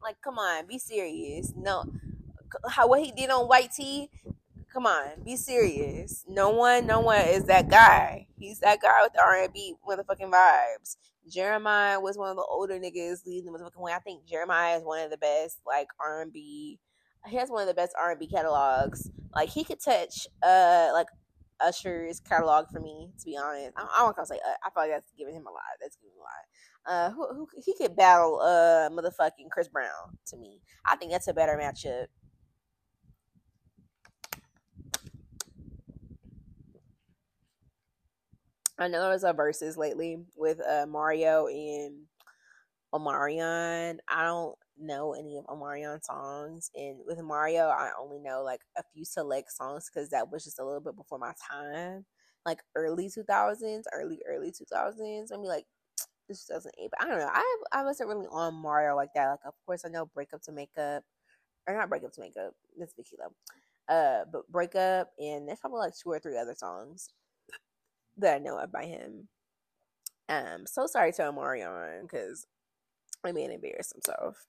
like, 0.02 0.20
come 0.22 0.38
on, 0.38 0.66
be 0.66 0.78
serious. 0.78 1.52
No, 1.56 1.84
how 2.68 2.88
what 2.88 3.02
he 3.02 3.10
did 3.12 3.30
on 3.30 3.46
White 3.48 3.72
Tee, 3.72 4.10
come 4.74 4.86
on, 4.86 5.22
be 5.24 5.36
serious. 5.36 6.24
No 6.28 6.50
one, 6.50 6.86
no 6.86 7.00
one 7.00 7.20
is 7.20 7.44
that 7.44 7.70
guy. 7.70 8.26
He's 8.36 8.58
that 8.58 8.82
guy 8.82 9.02
with 9.04 9.12
the 9.12 9.22
R 9.22 9.44
and 9.44 9.52
B 9.52 9.74
motherfucking 9.88 10.32
vibes. 10.32 10.96
Jeremiah 11.30 12.00
was 12.00 12.18
one 12.18 12.30
of 12.30 12.36
the 12.36 12.42
older 12.42 12.78
niggas 12.78 13.24
leading 13.24 13.52
the 13.52 13.58
motherfucking 13.58 13.80
way. 13.80 13.92
I 13.92 14.00
think 14.00 14.26
Jeremiah 14.26 14.76
is 14.76 14.84
one 14.84 15.02
of 15.04 15.10
the 15.10 15.16
best 15.16 15.60
like 15.64 15.86
R 16.00 16.22
and 16.22 16.32
B. 16.32 16.80
He 17.26 17.36
has 17.36 17.48
one 17.50 17.62
of 17.62 17.68
the 17.68 17.74
best 17.74 17.94
R 17.98 18.10
and 18.10 18.20
B 18.20 18.26
catalogs. 18.26 19.10
Like 19.34 19.48
he 19.48 19.62
could 19.62 19.80
touch 19.80 20.26
uh 20.42 20.90
like 20.92 21.06
Usher's 21.60 22.18
catalog 22.18 22.66
for 22.70 22.80
me, 22.80 23.10
to 23.20 23.24
be 23.24 23.36
honest. 23.36 23.74
I, 23.76 23.82
I 23.82 24.12
to 24.12 24.26
say 24.26 24.34
uh, 24.34 24.54
I 24.64 24.70
feel 24.70 24.82
like 24.82 24.90
that's 24.90 25.12
giving 25.16 25.34
him 25.34 25.46
a 25.46 25.50
lot. 25.50 25.62
That's 25.80 25.96
giving 25.96 26.14
him 26.14 26.20
a 26.20 26.24
lot. 26.24 26.44
Uh, 26.86 27.10
who, 27.12 27.34
who 27.34 27.48
he 27.64 27.74
could 27.74 27.96
battle 27.96 28.40
uh 28.40 28.90
motherfucking 28.90 29.50
Chris 29.50 29.68
Brown 29.68 30.18
to 30.26 30.36
me. 30.36 30.60
I 30.84 30.96
think 30.96 31.12
that's 31.12 31.28
a 31.28 31.32
better 31.32 31.56
matchup. 31.56 32.06
I 38.78 38.88
know 38.88 39.02
there's 39.08 39.24
a 39.24 39.32
verses 39.32 39.76
lately 39.76 40.18
with 40.36 40.60
uh 40.60 40.86
Mario 40.88 41.46
and 41.46 42.06
Omarion. 42.94 43.98
I 44.08 44.24
don't 44.24 44.56
know 44.78 45.14
any 45.14 45.38
of 45.38 45.46
Omarion 45.46 46.02
songs, 46.04 46.70
and 46.74 46.98
with 47.06 47.20
Mario, 47.22 47.66
I 47.68 47.90
only 48.00 48.18
know 48.20 48.42
like 48.42 48.62
a 48.78 48.82
few 48.94 49.04
select 49.04 49.52
songs 49.52 49.90
because 49.92 50.10
that 50.10 50.30
was 50.30 50.44
just 50.44 50.58
a 50.60 50.64
little 50.64 50.80
bit 50.80 50.96
before 50.96 51.18
my 51.18 51.32
time, 51.50 52.06
like 52.46 52.60
early 52.76 53.10
two 53.10 53.24
thousands, 53.24 53.86
early 53.92 54.20
early 54.28 54.52
two 54.52 54.64
thousands. 54.70 55.32
I 55.32 55.36
mean, 55.36 55.46
like 55.48 55.66
this 56.28 56.46
2008, 56.46 56.90
but 56.90 57.02
I 57.02 57.08
don't 57.10 57.18
know. 57.20 57.30
I 57.32 57.56
I 57.72 57.84
wasn't 57.84 58.08
really 58.10 58.26
on 58.30 58.54
Mario 58.54 58.96
like 58.96 59.14
that. 59.14 59.28
Like, 59.30 59.40
of 59.46 59.54
course, 59.66 59.84
I 59.84 59.88
know 59.90 60.06
"Break 60.06 60.34
Up 60.34 60.42
to 60.44 60.52
Make 60.52 60.76
Up," 60.78 61.04
or 61.68 61.74
not 61.76 61.88
"Break 61.90 62.04
Up 62.04 62.12
to 62.14 62.20
Make 62.20 62.36
Up." 62.38 62.54
That's 62.78 62.94
Vicky. 62.94 63.16
Uh, 63.88 64.24
but 64.32 64.50
"Break 64.50 64.74
Up" 64.76 65.10
and 65.18 65.48
there's 65.48 65.60
probably 65.60 65.80
like 65.80 65.94
two 65.96 66.10
or 66.10 66.18
three 66.18 66.38
other 66.38 66.54
songs 66.54 67.10
that 68.18 68.36
I 68.36 68.38
know 68.38 68.58
of 68.58 68.72
by 68.72 68.84
him. 68.84 69.28
Um, 70.28 70.64
so 70.66 70.86
sorry 70.86 71.12
to 71.12 71.22
Omarion 71.22 72.02
because 72.02 72.46
I 73.24 73.32
mean 73.32 73.50
embarrass 73.50 73.92
himself. 73.92 74.46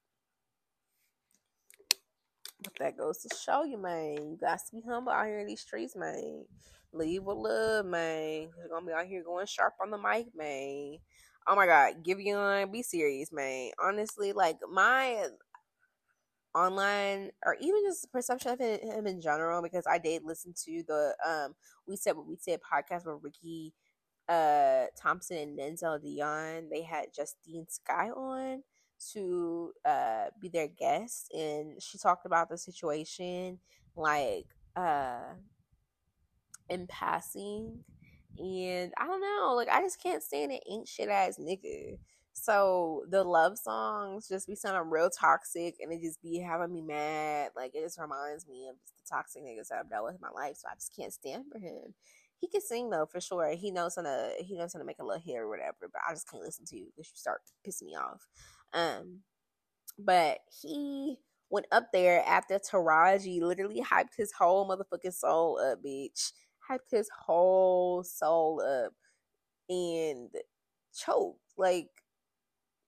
But 2.64 2.74
that 2.80 2.98
goes 2.98 3.20
to 3.20 3.36
show 3.36 3.64
you, 3.64 3.78
man. 3.78 4.14
You 4.14 4.38
got 4.40 4.60
to 4.60 4.76
be 4.76 4.82
humble 4.88 5.12
out 5.12 5.26
here 5.26 5.40
in 5.40 5.48
these 5.48 5.62
streets, 5.62 5.96
man. 5.96 6.46
Leave 6.94 7.24
with 7.24 7.38
love, 7.38 7.86
man. 7.86 8.50
You're 8.58 8.70
gonna 8.70 8.86
be 8.86 8.94
out 8.94 9.06
here 9.06 9.24
going 9.24 9.46
sharp 9.46 9.74
on 9.82 9.92
the 9.92 9.98
mic, 9.98 10.28
man. 10.36 10.98
Oh 11.48 11.56
my 11.56 11.68
god, 11.68 12.04
give 12.04 12.18
Giveon, 12.18 12.72
be 12.72 12.82
serious, 12.82 13.32
man. 13.32 13.72
Honestly, 13.84 14.34
like 14.34 14.58
my 14.72 15.28
online 16.56 17.32
or 17.46 17.56
even 17.60 17.84
just 17.86 18.12
perception 18.12 18.52
of 18.52 18.60
him 18.60 19.08
in 19.08 19.22
general, 19.22 19.62
because 19.62 19.86
I 19.90 19.98
did 19.98 20.24
listen 20.24 20.54
to 20.66 20.84
the 20.88 21.16
um 21.28 21.56
we 21.88 21.96
said 21.98 22.16
what 22.16 22.28
we 22.28 22.38
said 22.40 22.60
podcast 22.62 23.06
with 23.06 23.24
Ricky 23.24 23.74
uh 24.30 24.86
Thompson 25.00 25.38
and 25.38 25.60
Denzel 25.60 26.02
Dion. 26.02 26.70
They 26.72 26.84
had 26.84 27.08
Justine 27.16 27.68
Skye 27.70 28.10
on 28.10 28.64
to 29.12 29.74
uh, 29.84 30.28
be 30.42 30.48
their 30.50 30.70
guest, 30.70 31.32
and 31.34 31.82
she 31.82 31.98
talked 31.98 32.26
about 32.26 32.50
the 32.50 32.58
situation 32.58 33.60
like 33.96 34.48
uh, 34.76 35.34
in 36.70 36.88
passing. 36.88 37.84
And 38.38 38.94
I 38.98 39.06
don't 39.08 39.22
know, 39.22 39.54
like 39.56 39.70
I 39.70 39.82
just 39.82 40.02
can't 40.02 40.24
stand 40.24 40.52
it 40.52 40.64
ain't 40.70 40.88
shit 40.88 41.10
ass 41.10 41.38
nigga. 41.40 41.98
So 42.38 43.06
the 43.10 43.24
love 43.24 43.58
songs 43.58 44.28
just 44.28 44.48
be 44.48 44.56
sounding 44.56 44.92
real 44.92 45.10
toxic 45.10 45.76
and 45.82 45.92
it 45.92 46.02
just 46.02 46.22
be 46.22 46.40
having 46.40 46.74
me 46.74 46.82
mad. 46.82 47.52
Like 47.56 47.72
it 47.74 47.82
just 47.82 48.00
reminds 48.00 48.46
me 48.46 48.68
of 48.70 48.76
the 48.76 49.16
toxic 49.16 49.42
niggas 49.42 49.70
that 49.70 49.80
I've 49.80 49.90
dealt 49.90 50.06
with 50.06 50.16
in 50.16 50.22
my 50.22 50.30
life. 50.30 50.58
So 50.58 50.68
I 50.70 50.76
just 50.76 50.94
can't 50.96 51.14
stand 51.14 51.46
for 51.52 51.60
him. 51.60 51.96
He 52.42 52.50
can 52.50 52.60
sing 52.62 52.90
though 52.90 53.08
for 53.10 53.22
sure. 53.22 53.56
He 53.56 53.72
knows 53.72 53.96
how 53.96 54.02
to 54.02 54.34
he 54.40 54.58
knows 54.58 54.74
how 54.74 54.80
to 54.80 54.86
make 54.86 55.00
a 55.00 55.06
little 55.06 55.22
hit 55.22 55.38
or 55.38 55.48
whatever, 55.48 55.78
but 55.82 56.02
I 56.08 56.14
just 56.14 56.30
can't 56.30 56.44
listen 56.44 56.66
to 56.66 56.76
you 56.76 56.88
because 56.88 57.10
you 57.10 57.18
start 57.18 57.42
pissing 57.66 57.88
me 57.88 57.96
off. 57.96 58.28
Um, 58.74 59.22
but 59.98 60.40
he 60.62 61.18
went 61.50 61.68
up 61.72 61.88
there 61.94 62.22
after 62.28 62.60
Taraji 62.60 63.42
literally 63.42 63.82
hyped 63.82 64.18
his 64.18 64.34
whole 64.34 64.68
motherfucking 64.70 65.14
soul 65.14 65.58
up, 65.60 65.80
bitch. 65.84 66.34
Hyped 66.70 66.92
his 66.92 67.10
whole 67.26 68.04
soul 68.04 68.62
up 68.62 68.94
and 69.70 70.30
choked. 70.94 71.40
Like 71.58 71.90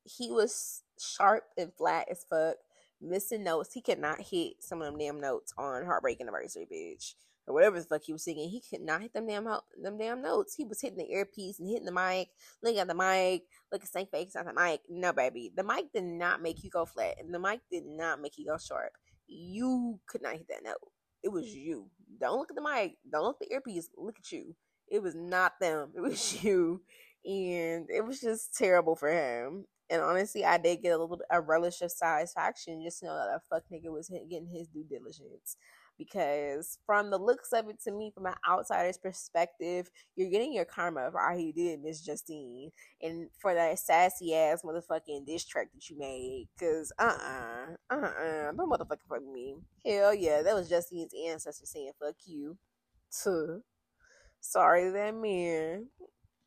he 0.08 0.32
was 0.32 0.84
sharp 1.00 1.44
and 1.58 1.74
flat 1.74 2.08
as 2.10 2.26
fuck, 2.30 2.56
missing 3.02 3.44
notes. 3.44 3.74
He 3.74 3.82
could 3.82 4.00
not 4.00 4.22
hit 4.22 4.56
some 4.62 4.82
of 4.82 4.88
them 4.88 5.00
damn 5.00 5.20
notes 5.20 5.54
on 5.58 5.86
Heartbreak 5.86 6.22
Anniversary, 6.22 6.68
bitch 6.72 7.14
or 7.48 7.54
whatever 7.54 7.80
the 7.80 7.86
fuck 7.86 8.04
he 8.04 8.14
was 8.14 8.24
singing, 8.24 8.50
he 8.50 8.62
could 8.62 8.82
not 8.82 9.02
hit 9.02 9.14
them 9.14 9.26
damn 9.26 9.46
them 9.46 9.98
damn 9.98 10.22
notes. 10.22 10.54
He 10.56 10.66
was 10.66 10.82
hitting 10.82 10.98
the 10.98 11.12
earpiece 11.12 11.60
and 11.60 11.70
hitting 11.70 11.86
the 11.86 11.92
mic, 11.92 12.30
looking 12.62 12.80
at 12.80 12.88
the 12.88 12.94
mic, 12.94 13.44
looking 13.72 13.88
same 13.88 14.08
face 14.08 14.36
on 14.36 14.46
the 14.46 14.54
mic. 14.54 14.82
No, 14.90 15.14
baby, 15.14 15.52
the 15.56 15.64
mic 15.64 15.92
did 15.94 16.04
not 16.04 16.42
make 16.42 16.64
you 16.64 16.70
go 16.70 16.86
flat, 16.86 17.16
and 17.20 17.34
the 17.34 17.40
mic 17.40 17.62
did 17.72 17.86
not 17.86 18.22
make 18.22 18.38
you 18.38 18.46
go 18.46 18.58
sharp. 18.58 18.92
You 19.28 20.00
could 20.08 20.22
not 20.22 20.34
hit 20.34 20.48
that 20.50 20.64
note. 20.64 20.76
It 21.24 21.30
was 21.30 21.48
you. 21.48 21.90
Don't 22.20 22.38
look 22.38 22.52
at 22.52 22.56
the 22.56 22.62
mic. 22.62 22.98
Don't 23.10 23.24
look 23.24 23.38
at 23.42 23.48
the 23.48 23.54
earpiece. 23.54 23.90
Look 23.98 24.18
at 24.20 24.32
you. 24.32 24.56
It 24.90 25.02
was 25.02 25.16
not 25.16 25.54
them. 25.60 25.92
It 25.96 26.02
was 26.02 26.44
you, 26.44 26.82
and 27.26 27.90
it 27.90 28.06
was 28.06 28.20
just 28.20 28.56
terrible 28.58 28.96
for 28.96 29.10
him. 29.10 29.66
And 29.90 30.02
honestly, 30.02 30.44
I 30.44 30.58
did 30.58 30.82
get 30.82 30.90
a 30.90 30.98
little 30.98 31.18
bit 31.18 31.26
a 31.30 31.40
relish 31.40 31.82
of 31.82 31.92
satisfaction 31.92 32.84
just 32.84 33.00
to 33.00 33.06
know 33.06 33.16
that 33.16 33.36
a 33.36 33.42
fuck 33.50 33.64
nigga 33.72 33.92
was 33.92 34.10
getting 34.10 34.48
his 34.48 34.68
due 34.68 34.84
diligence 34.84 35.58
because 35.98 36.78
from 36.86 37.10
the 37.10 37.18
looks 37.18 37.52
of 37.54 37.68
it 37.70 37.82
to 37.84 37.92
me, 37.92 38.12
from 38.14 38.28
an 38.28 38.36
outsider's 38.48 38.98
perspective, 38.98 39.90
you're 40.16 40.30
getting 40.30 40.54
your 40.54 40.66
karma 40.66 41.10
for 41.12 41.20
how 41.20 41.36
you 41.36 41.52
did 41.52 41.82
Miss 41.82 42.02
Justine 42.02 42.72
and 43.02 43.30
for 43.40 43.54
that 43.54 43.80
sassy 43.80 44.36
ass 44.36 44.62
motherfucking 44.64 45.26
diss 45.26 45.46
track 45.46 45.70
that 45.74 45.90
you 45.90 45.98
made. 45.98 46.48
Cause 46.60 46.92
uh 47.00 47.18
uh-uh, 47.20 47.96
uh 47.96 47.96
uh 47.96 48.52
don't 48.52 48.72
motherfucking 48.72 49.08
fuck 49.10 49.24
me. 49.34 49.56
Hell 49.86 50.14
yeah, 50.14 50.42
that 50.42 50.56
was 50.56 50.70
Justine's 50.70 51.14
ancestor 51.28 51.66
saying 51.66 51.92
fuck 52.00 52.16
you. 52.26 52.58
Too. 53.24 53.64
Sorry 54.40 54.90
that 54.90 55.16
man. 55.16 55.88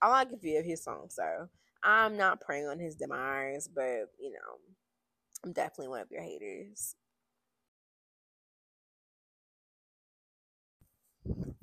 I 0.00 0.08
like 0.08 0.30
a 0.32 0.38
few 0.38 0.58
of 0.58 0.64
his 0.64 0.82
songs 0.82 1.16
so 1.16 1.48
I'm 1.82 2.16
not 2.16 2.40
praying 2.40 2.66
on 2.66 2.78
his 2.78 2.96
demise, 2.96 3.68
but 3.68 4.10
you 4.20 4.32
know, 4.32 4.58
I'm 5.44 5.52
definitely 5.52 5.88
one 5.88 6.00
of 6.00 6.10
your 6.10 6.22
haters. 6.22 6.94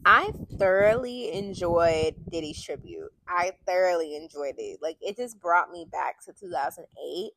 I 0.06 0.32
thoroughly 0.58 1.34
enjoyed 1.34 2.16
Diddy's 2.32 2.64
tribute. 2.64 3.12
I 3.28 3.52
thoroughly 3.66 4.16
enjoyed 4.16 4.56
it. 4.58 4.80
Like 4.82 4.98
it 5.02 5.18
just 5.18 5.40
brought 5.40 5.70
me 5.70 5.86
back 5.92 6.24
to 6.26 6.34
2008. 6.34 7.32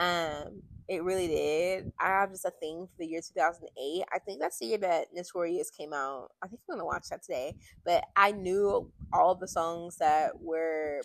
Um, 0.00 0.62
it 0.88 1.04
really 1.04 1.28
did. 1.28 1.92
I 2.00 2.08
have 2.08 2.30
just 2.30 2.44
a 2.44 2.50
thing 2.50 2.86
for 2.86 2.98
the 2.98 3.06
year 3.06 3.20
2008. 3.20 4.04
I 4.12 4.18
think 4.18 4.40
that's 4.40 4.58
the 4.58 4.66
year 4.66 4.78
that 4.78 5.08
Notorious 5.14 5.70
came 5.70 5.92
out. 5.92 6.30
I 6.42 6.48
think 6.48 6.60
I'm 6.68 6.76
gonna 6.76 6.86
watch 6.86 7.08
that 7.10 7.22
today. 7.22 7.54
But 7.84 8.04
I 8.16 8.32
knew 8.32 8.90
all 9.12 9.34
the 9.34 9.48
songs 9.48 9.98
that 9.98 10.40
were 10.40 10.97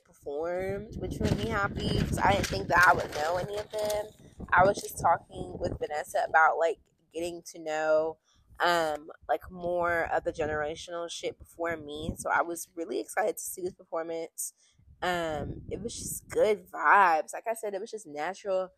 which 1.03 1.19
made 1.19 1.37
me 1.37 1.49
happy 1.49 1.99
because 1.99 2.17
I 2.17 2.31
didn't 2.31 2.47
think 2.47 2.69
that 2.69 2.87
I 2.87 2.93
would 2.93 3.13
know 3.15 3.35
any 3.35 3.57
of 3.57 3.69
them. 3.71 4.05
I 4.53 4.63
was 4.63 4.77
just 4.77 5.01
talking 5.01 5.53
with 5.59 5.77
Vanessa 5.77 6.19
about 6.29 6.57
like 6.57 6.77
getting 7.13 7.41
to 7.51 7.59
know 7.59 8.17
um 8.63 9.09
like 9.27 9.41
more 9.51 10.09
of 10.13 10.23
the 10.23 10.31
generational 10.31 11.11
shit 11.11 11.37
before 11.37 11.75
me. 11.75 12.13
So 12.17 12.29
I 12.29 12.41
was 12.41 12.69
really 12.73 13.01
excited 13.01 13.35
to 13.35 13.43
see 13.43 13.61
this 13.61 13.73
performance. 13.73 14.53
Um, 15.01 15.63
it 15.69 15.81
was 15.81 15.93
just 15.93 16.29
good 16.29 16.71
vibes. 16.71 17.33
Like 17.33 17.47
I 17.51 17.53
said, 17.53 17.73
it 17.73 17.81
was 17.81 17.91
just 17.91 18.07
natural 18.07 18.69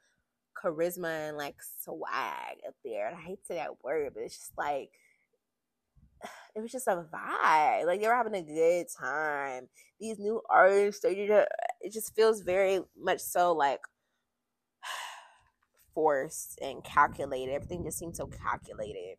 charisma 0.60 1.30
and 1.30 1.38
like 1.38 1.58
swag 1.84 2.58
up 2.68 2.74
there. 2.84 3.08
And 3.08 3.18
I 3.18 3.22
hate 3.22 3.42
to 3.42 3.46
say 3.46 3.56
that 3.56 3.84
word, 3.84 4.14
but 4.16 4.24
it's 4.24 4.40
just 4.40 4.58
like 4.58 4.90
it 6.56 6.62
was 6.62 6.72
just 6.72 6.88
a 6.88 7.06
vibe. 7.14 7.86
Like 7.86 8.00
they 8.02 8.08
were 8.08 8.16
having 8.16 8.36
a 8.36 8.42
good 8.42 8.88
time. 8.98 9.68
These 10.00 10.20
new 10.20 10.42
artists, 10.50 11.02
they 11.02 11.28
just, 11.28 11.48
it 11.82 11.94
just 11.94 12.16
feels 12.16 12.42
very 12.42 12.80
much 12.98 13.20
so 13.20 13.54
like 13.54 13.82
forced 15.94 16.60
and 16.62 16.84
calculated. 16.84 17.52
Everything 17.52 17.84
just 17.84 17.98
seems 18.00 18.18
so 18.18 18.28
calculated. 18.28 19.18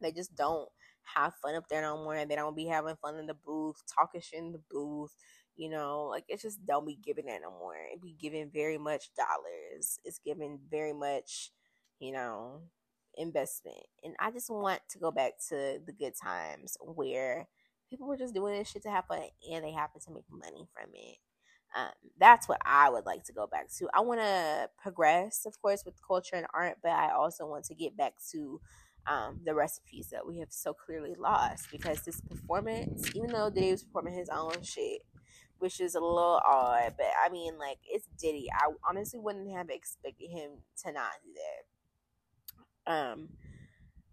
They 0.00 0.12
just 0.12 0.34
don't 0.36 0.68
have 1.16 1.34
fun 1.42 1.56
up 1.56 1.68
there 1.68 1.82
no 1.82 1.96
more. 1.96 2.24
They 2.24 2.36
don't 2.36 2.56
be 2.56 2.66
having 2.66 2.96
fun 3.02 3.16
in 3.16 3.26
the 3.26 3.34
booth, 3.34 3.82
talking 3.92 4.20
shit 4.20 4.38
in 4.38 4.52
the 4.52 4.62
booth. 4.70 5.14
You 5.56 5.70
know, 5.70 6.06
like 6.10 6.24
it's 6.28 6.42
just 6.42 6.64
don't 6.64 6.86
be 6.86 6.98
giving 7.04 7.26
that 7.26 7.42
no 7.42 7.50
more. 7.50 7.74
It 7.92 8.00
be 8.00 8.16
giving 8.18 8.50
very 8.50 8.78
much 8.78 9.10
dollars. 9.16 9.98
It's 10.04 10.20
giving 10.24 10.60
very 10.70 10.92
much, 10.92 11.50
you 11.98 12.12
know, 12.12 12.62
investment. 13.16 13.84
And 14.02 14.14
I 14.18 14.30
just 14.30 14.50
want 14.50 14.80
to 14.90 14.98
go 14.98 15.10
back 15.10 15.32
to 15.48 15.78
the 15.84 15.92
good 15.92 16.14
times 16.20 16.76
where 16.80 17.48
people 17.88 18.06
were 18.06 18.16
just 18.16 18.34
doing 18.34 18.56
this 18.56 18.70
shit 18.70 18.82
to 18.82 18.90
have 18.90 19.06
fun 19.06 19.22
and 19.50 19.64
they 19.64 19.72
happen 19.72 20.00
to 20.00 20.12
make 20.12 20.24
money 20.30 20.66
from 20.72 20.90
it. 20.94 21.16
Um, 21.76 21.92
that's 22.18 22.48
what 22.48 22.60
I 22.64 22.90
would 22.90 23.06
like 23.06 23.24
to 23.24 23.32
go 23.32 23.46
back 23.46 23.70
to. 23.78 23.88
I 23.94 24.00
want 24.00 24.20
to 24.20 24.70
progress, 24.82 25.46
of 25.46 25.60
course, 25.62 25.84
with 25.84 25.94
culture 26.04 26.36
and 26.36 26.46
art, 26.52 26.78
but 26.82 26.92
I 26.92 27.12
also 27.12 27.46
want 27.46 27.64
to 27.66 27.74
get 27.74 27.96
back 27.96 28.14
to 28.32 28.60
um, 29.06 29.40
the 29.44 29.54
recipes 29.54 30.08
that 30.10 30.26
we 30.26 30.38
have 30.38 30.50
so 30.50 30.74
clearly 30.74 31.14
lost 31.16 31.68
because 31.70 32.02
this 32.02 32.20
performance, 32.20 33.10
even 33.14 33.30
though 33.30 33.50
Diddy 33.50 33.70
was 33.70 33.84
performing 33.84 34.14
his 34.14 34.28
own 34.28 34.62
shit, 34.62 35.02
which 35.58 35.80
is 35.80 35.94
a 35.94 36.00
little 36.00 36.40
odd, 36.44 36.94
but 36.96 37.06
I 37.24 37.28
mean, 37.28 37.58
like, 37.58 37.78
it's 37.88 38.06
Diddy. 38.18 38.48
I 38.52 38.70
honestly 38.88 39.20
wouldn't 39.20 39.50
have 39.52 39.70
expected 39.70 40.28
him 40.28 40.50
to 40.84 40.92
not 40.92 41.12
do 41.24 41.32
that 41.34 41.64
um 42.90 43.28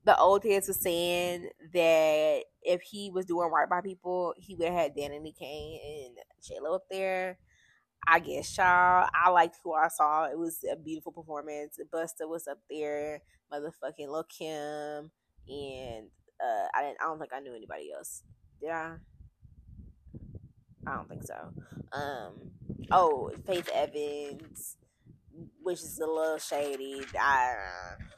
the 0.08 0.18
old 0.18 0.44
heads 0.44 0.70
was 0.70 0.80
saying 0.80 1.50
that 1.74 2.44
if 2.64 2.82
he 2.82 3.12
was 3.12 3.26
doing 3.26 3.52
right 3.52 3.70
by 3.70 3.82
people, 3.82 4.34
he 4.38 4.56
would 4.56 4.70
have 4.70 4.78
had 4.78 4.96
Danity 4.96 5.38
Kane 5.38 5.80
and 5.86 6.64
Lo 6.64 6.76
up 6.76 6.86
there. 6.90 7.38
I 8.08 8.20
guess 8.20 8.58
y'all. 8.58 9.10
I 9.14 9.30
liked 9.30 9.58
who 9.62 9.74
I 9.74 9.90
saw. 9.90 10.26
It 10.26 10.40
was 10.40 10.60
a 10.72 10.78
beautiful 10.78 11.12
performance. 11.12 11.78
Busta 11.94 12.22
was 12.22 12.48
up 12.48 12.60
there, 12.70 13.22
motherfucking 13.52 14.08
Lil 14.08 14.24
Kim, 14.24 15.12
and 15.50 16.08
uh, 16.42 16.68
I 16.74 16.84
didn't. 16.84 17.00
I 17.02 17.06
don't 17.06 17.20
think 17.20 17.34
I 17.34 17.42
knew 17.42 17.54
anybody 17.54 17.92
else. 17.94 18.24
Did 18.62 18.70
I? 18.70 18.94
I 20.88 20.96
don't 20.96 21.10
think 21.10 21.24
so. 21.24 21.52
Um. 21.92 22.52
Oh, 22.92 23.32
Faith 23.46 23.70
Evans 23.74 24.78
which 25.68 25.82
is 25.82 26.00
a 26.00 26.08
little 26.08 26.38
shady. 26.38 27.02
I, 27.20 27.54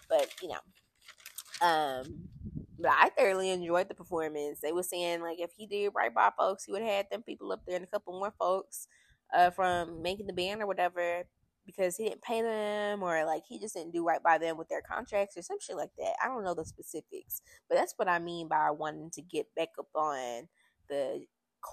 but 0.07 0.29
you 0.39 0.49
know, 0.49 1.67
um, 1.67 2.29
but 2.77 2.91
I 2.91 3.09
thoroughly 3.17 3.49
enjoyed 3.49 3.89
the 3.89 3.95
performance. 3.95 4.59
They 4.61 4.71
were 4.71 4.83
saying 4.83 5.21
like 5.21 5.39
if 5.39 5.49
he 5.57 5.65
did 5.65 5.89
right 5.95 6.13
by 6.13 6.29
folks, 6.37 6.65
he 6.65 6.71
would 6.71 6.83
have 6.83 6.91
had 6.91 7.07
them 7.11 7.23
people 7.23 7.51
up 7.51 7.61
there 7.65 7.75
and 7.75 7.83
a 7.83 7.87
couple 7.87 8.13
more 8.13 8.31
folks 8.37 8.87
uh, 9.35 9.49
from 9.49 10.03
making 10.03 10.27
the 10.27 10.33
band 10.33 10.61
or 10.61 10.67
whatever 10.67 11.23
because 11.65 11.97
he 11.97 12.03
didn't 12.03 12.21
pay 12.21 12.43
them 12.43 13.01
or 13.01 13.25
like 13.25 13.41
he 13.49 13.59
just 13.59 13.73
didn't 13.73 13.93
do 13.93 14.05
right 14.05 14.21
by 14.21 14.37
them 14.37 14.55
with 14.55 14.69
their 14.69 14.83
contracts 14.83 15.35
or 15.35 15.41
some 15.41 15.57
shit 15.59 15.75
like 15.75 15.91
that. 15.97 16.13
I 16.23 16.27
don't 16.27 16.43
know 16.43 16.53
the 16.53 16.65
specifics, 16.65 17.41
but 17.67 17.77
that's 17.77 17.95
what 17.97 18.07
I 18.07 18.19
mean 18.19 18.47
by 18.47 18.69
wanting 18.69 19.09
to 19.15 19.23
get 19.23 19.47
back 19.55 19.69
up 19.79 19.89
on 19.95 20.47
the 20.87 21.25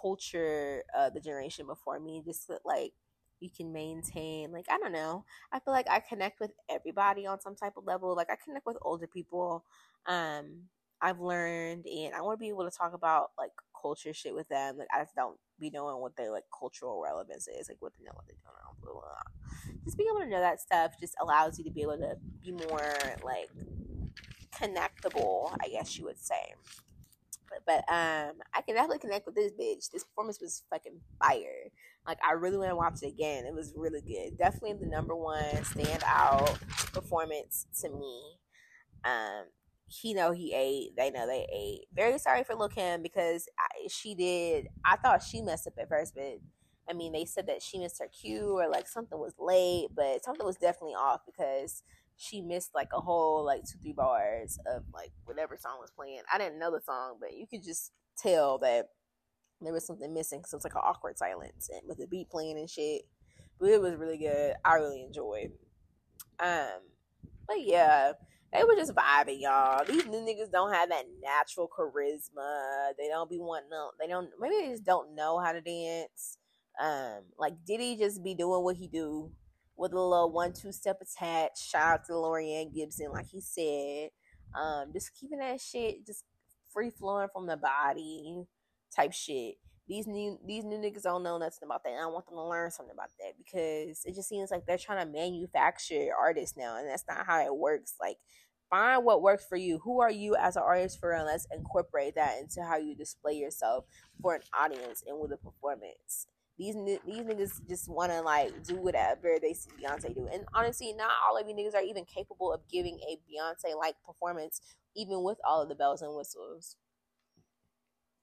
culture 0.03 0.85
of 0.99 1.13
the 1.13 1.21
generation 1.21 1.67
before 1.67 2.01
me, 2.01 2.23
just 2.25 2.47
to, 2.47 2.59
like 2.65 2.93
you 3.41 3.51
can 3.51 3.73
maintain 3.73 4.53
like 4.53 4.67
i 4.71 4.79
don't 4.79 4.93
know 4.93 5.25
i 5.53 5.59
feel 5.59 5.73
like 5.73 5.89
i 5.91 6.01
connect 6.01 6.41
with 6.41 6.53
everybody 6.71 7.27
on 7.27 7.41
some 7.41 7.55
type 7.55 7.75
of 7.77 7.85
level 7.85 8.15
like 8.15 8.31
i 8.31 8.37
connect 8.45 8.67
with 8.67 8.77
older 8.83 9.07
people 9.07 9.65
um 10.07 10.63
i've 11.03 11.21
learned 11.21 11.87
and 11.87 12.15
i 12.15 12.21
want 12.21 12.39
to 12.39 12.41
be 12.43 12.49
able 12.49 12.69
to 12.69 12.77
talk 12.77 12.95
about 12.95 13.31
like 13.39 13.51
culture 13.81 14.15
shit 14.15 14.35
with 14.35 14.49
them 14.49 14.79
like 14.79 14.89
i 14.95 15.03
just 15.03 15.15
don't 15.15 15.37
be 15.61 15.71
knowing 15.71 16.01
what 16.01 16.17
their 16.17 16.31
like 16.31 16.45
cultural 16.57 17.03
relevance 17.03 17.47
is 17.49 17.69
like 17.69 17.77
what 17.81 17.93
they 17.99 18.05
know 18.05 18.13
what 18.15 18.25
they're 18.27 18.37
doing 18.43 18.55
blah, 18.83 18.93
blah, 18.93 19.01
blah. 19.01 19.75
just 19.85 19.97
being 19.97 20.09
able 20.11 20.21
to 20.25 20.31
know 20.31 20.41
that 20.41 20.61
stuff 20.61 20.93
just 21.01 21.15
allows 21.21 21.59
you 21.59 21.65
to 21.65 21.71
be 21.71 21.83
able 21.83 21.97
to 21.99 22.17
be 22.43 22.53
more 22.53 22.95
like 23.23 23.51
connectable 24.55 25.55
i 25.63 25.69
guess 25.69 25.99
you 25.99 26.05
would 26.05 26.19
say 26.19 26.55
but 27.65 27.79
um, 27.89 28.35
I 28.55 28.61
can 28.65 28.75
definitely 28.75 28.99
connect 28.99 29.27
with 29.27 29.35
this 29.35 29.53
bitch. 29.53 29.91
This 29.91 30.05
performance 30.05 30.41
was 30.41 30.65
fucking 30.71 31.01
fire. 31.19 31.71
Like 32.07 32.19
I 32.27 32.33
really 32.33 32.59
want 32.59 32.71
to 32.71 32.77
watch 32.77 33.03
it 33.03 33.09
again. 33.09 33.45
It 33.47 33.55
was 33.55 33.73
really 33.77 34.01
good. 34.01 34.39
Definitely 34.39 34.75
the 34.75 34.87
number 34.87 35.17
one 35.17 35.45
standout 35.63 36.61
performance 36.93 37.67
to 37.81 37.89
me. 37.91 38.23
Um, 39.05 39.45
he 39.89 40.15
know 40.15 40.33
he 40.33 40.53
ate. 40.53 40.97
They 40.97 41.11
know 41.11 41.27
they 41.27 41.47
ate. 41.53 41.87
Very 41.95 42.19
sorry 42.19 42.45
for 42.45 42.55
Lil 42.55 42.69
Kim 42.69 43.03
because 43.03 43.49
I, 43.59 43.89
she 43.89 44.15
did. 44.15 44.69
I 44.85 44.97
thought 44.97 45.23
she 45.23 45.43
messed 45.43 45.67
up 45.67 45.75
at 45.81 45.89
first, 45.89 46.15
but 46.15 46.39
I 46.89 46.93
mean 46.93 47.13
they 47.13 47.25
said 47.25 47.47
that 47.49 47.63
she 47.63 47.79
missed 47.79 47.99
her 48.01 48.09
cue 48.09 48.59
or 48.59 48.69
like 48.69 48.89
something 48.89 49.19
was 49.19 49.35
late, 49.39 49.89
but 49.95 50.25
something 50.25 50.47
was 50.47 50.57
definitely 50.57 50.95
off 50.95 51.21
because 51.27 51.83
she 52.17 52.41
missed 52.41 52.71
like 52.75 52.89
a 52.95 53.01
whole 53.01 53.45
like 53.45 53.63
two 53.65 53.79
three 53.81 53.93
bars 53.93 54.59
of 54.67 54.83
like 54.93 55.13
whatever 55.25 55.57
song 55.57 55.79
was 55.81 55.91
playing. 55.91 56.21
I 56.33 56.39
didn't 56.39 56.59
know 56.59 56.71
the 56.71 56.81
song, 56.81 57.17
but 57.21 57.37
you 57.37 57.47
could 57.47 57.63
just 57.63 57.93
tell 58.17 58.59
that 58.59 58.89
there 59.61 59.73
was 59.73 59.87
something 59.87 60.13
missing 60.13 60.43
so 60.45 60.57
it's 60.57 60.65
like 60.65 60.75
an 60.75 60.83
awkward 60.85 61.17
silence 61.17 61.71
and 61.73 61.83
with 61.89 61.99
the 61.99 62.07
beat 62.07 62.31
playing 62.31 62.59
and 62.59 62.69
shit. 62.69 63.03
But 63.59 63.71
it 63.71 63.81
was 63.81 63.95
really 63.97 64.19
good. 64.19 64.55
I 64.65 64.75
really 64.75 65.03
enjoyed. 65.03 65.53
Um, 66.39 66.81
but 67.49 67.63
yeah, 67.63 68.13
they 68.53 68.65
were 68.65 68.77
just 68.77 68.95
vibing, 68.95 69.41
y'all. 69.41 69.85
These 69.85 70.07
new 70.07 70.19
niggas 70.19 70.53
don't 70.53 70.73
have 70.73 70.91
that 70.91 71.05
natural 71.23 71.69
charisma. 71.69 72.91
They 72.99 73.09
don't 73.09 73.31
be 73.31 73.39
wanting. 73.39 73.71
To, 73.71 73.89
they 73.99 74.07
don't. 74.07 74.29
Maybe 74.41 74.57
they 74.61 74.71
just 74.71 74.85
don't 74.85 75.15
know 75.15 75.39
how 75.39 75.53
to 75.53 75.61
dance. 75.61 76.39
Um, 76.81 77.23
like 77.39 77.55
Diddy 77.67 77.97
just 77.97 78.23
be 78.23 78.35
doing 78.35 78.63
what 78.63 78.77
he 78.77 78.89
do 78.89 79.31
with 79.77 79.93
a 79.93 80.01
little 80.01 80.31
one 80.31 80.53
two 80.53 80.73
step 80.73 80.99
attached. 81.01 81.59
Shout 81.59 81.93
out 81.93 82.05
to 82.07 82.13
Laurieann 82.13 82.75
Gibson, 82.75 83.11
like 83.13 83.27
he 83.27 83.41
said. 83.41 84.11
Um, 84.55 84.93
just 84.93 85.15
keeping 85.15 85.39
that 85.39 85.61
shit 85.61 86.07
just 86.07 86.25
free 86.73 86.91
flowing 86.91 87.29
from 87.33 87.47
the 87.47 87.57
body 87.57 88.45
type 88.97 89.13
shit. 89.13 89.57
These 89.89 90.07
new 90.07 90.39
these 90.45 90.65
new 90.65 90.79
niggas 90.79 91.03
don't 91.03 91.23
know 91.23 91.39
nothing 91.39 91.61
about 91.65 91.85
that. 91.85 91.91
And 91.91 92.03
I 92.03 92.07
want 92.07 92.27
them 92.27 92.37
to 92.37 92.43
learn 92.43 92.71
something 92.71 92.95
about 92.95 93.11
that 93.21 93.35
because 93.39 94.03
it 94.05 94.15
just 94.15 94.29
seems 94.29 94.51
like 94.51 94.67
they're 94.67 94.79
trying 94.79 95.05
to 95.05 95.13
manufacture 95.13 96.09
artists 96.19 96.57
now, 96.57 96.77
and 96.77 96.89
that's 96.89 97.05
not 97.09 97.27
how 97.27 97.45
it 97.45 97.55
works. 97.55 97.95
Like 98.01 98.17
find 98.69 99.05
what 99.05 99.23
works 99.23 99.47
for 99.49 99.57
you. 99.57 99.79
Who 99.85 100.01
are 100.01 100.11
you 100.11 100.35
as 100.35 100.57
an 100.57 100.63
artist 100.65 100.99
for 100.99 101.11
real? 101.11 101.27
let's 101.27 101.47
incorporate 101.55 102.17
that 102.17 102.39
into 102.41 102.65
how 102.65 102.79
you 102.79 102.97
display 102.97 103.35
yourself 103.35 103.85
for 104.21 104.35
an 104.35 104.43
audience 104.59 105.05
and 105.07 105.21
with 105.21 105.31
a 105.33 105.37
performance 105.37 106.27
these 106.59 106.75
these 106.75 107.21
niggas 107.21 107.69
just 107.69 107.89
want 107.89 108.13
to 108.13 108.23
like 108.23 108.65
do 108.65 108.77
whatever 108.77 109.37
they 109.41 109.53
see 109.53 109.71
Beyonce 109.81 110.15
do. 110.15 110.29
And 110.33 110.45
honestly, 110.55 110.93
not 110.95 111.11
all 111.29 111.37
of 111.37 111.47
you 111.47 111.55
niggas 111.55 111.75
are 111.75 111.83
even 111.83 112.05
capable 112.05 112.53
of 112.53 112.61
giving 112.71 112.99
a 113.09 113.19
Beyonce 113.29 113.77
like 113.77 113.95
performance, 114.07 114.61
even 114.95 115.23
with 115.23 115.39
all 115.47 115.63
of 115.63 115.69
the 115.69 115.75
bells 115.75 116.03
and 116.03 116.17
whistles. 116.17 116.77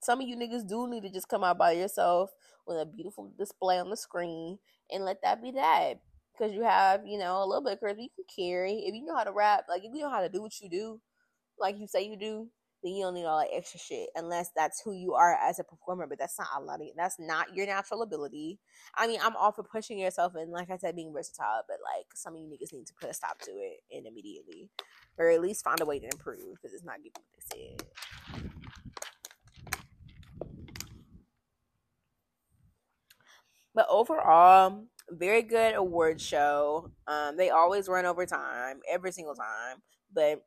Some 0.04 0.20
of 0.20 0.28
you 0.28 0.36
niggas 0.36 0.68
do 0.68 0.86
need 0.86 1.02
to 1.04 1.10
just 1.10 1.28
come 1.28 1.42
out 1.42 1.56
by 1.56 1.72
yourself 1.72 2.30
with 2.66 2.76
a 2.76 2.84
beautiful 2.84 3.32
display 3.38 3.78
on 3.78 3.88
the 3.88 3.96
screen 3.96 4.58
and 4.90 5.02
let 5.02 5.22
that 5.22 5.42
be 5.42 5.52
that. 5.52 5.94
Because 6.32 6.52
you 6.52 6.62
have, 6.62 7.06
you 7.06 7.18
know, 7.18 7.42
a 7.42 7.46
little 7.46 7.64
bit 7.64 7.74
of 7.74 7.80
charisma 7.80 8.02
you 8.02 8.08
can 8.14 8.24
carry. 8.36 8.84
If 8.86 8.94
you 8.94 9.06
know 9.06 9.16
how 9.16 9.24
to 9.24 9.32
rap, 9.32 9.64
like 9.66 9.82
if 9.82 9.92
you 9.94 10.02
know 10.02 10.10
how 10.10 10.20
to 10.20 10.28
do 10.28 10.42
what 10.42 10.60
you 10.60 10.68
do, 10.68 11.00
like 11.58 11.78
you 11.78 11.86
say 11.86 12.06
you 12.06 12.18
do, 12.18 12.48
then 12.82 12.92
you 12.92 13.04
don't 13.04 13.14
need 13.14 13.24
all 13.24 13.38
that 13.38 13.48
extra 13.56 13.80
shit 13.80 14.10
unless 14.14 14.50
that's 14.54 14.82
who 14.84 14.92
you 14.92 15.14
are 15.14 15.38
as 15.42 15.58
a 15.58 15.64
performer. 15.64 16.06
But 16.06 16.18
that's 16.18 16.38
not 16.38 16.48
a 16.54 16.60
lot 16.60 16.82
of 16.82 16.86
that's 16.98 17.16
not 17.18 17.56
your 17.56 17.66
natural 17.66 18.02
ability. 18.02 18.58
I 18.94 19.06
mean, 19.06 19.20
I'm 19.22 19.36
all 19.36 19.52
for 19.52 19.62
pushing 19.62 19.98
yourself 19.98 20.34
and 20.34 20.52
like 20.52 20.70
I 20.70 20.76
said, 20.76 20.96
being 20.96 21.14
versatile, 21.14 21.62
but 21.66 21.78
like 21.82 22.06
some 22.14 22.34
of 22.34 22.40
you 22.40 22.46
niggas 22.48 22.74
need 22.74 22.86
to 22.88 22.94
put 23.00 23.08
a 23.08 23.14
stop 23.14 23.38
to 23.40 23.52
it 23.52 23.78
and 23.90 24.06
immediately. 24.06 24.68
Or 25.16 25.30
at 25.30 25.40
least 25.40 25.64
find 25.64 25.80
a 25.80 25.86
way 25.86 25.98
to 25.98 26.06
improve 26.06 26.56
because 26.56 26.74
it's 26.74 26.84
not 26.84 26.96
giving 26.96 27.12
what 27.14 27.24
they 27.48 27.78
said. 27.78 27.88
But 33.74 33.86
overall, 33.90 34.84
very 35.10 35.42
good 35.42 35.74
award 35.74 36.20
show. 36.20 36.90
Um, 37.06 37.36
they 37.36 37.50
always 37.50 37.88
run 37.88 38.06
over 38.06 38.26
time 38.26 38.80
every 38.90 39.12
single 39.12 39.34
time, 39.34 39.82
but 40.12 40.42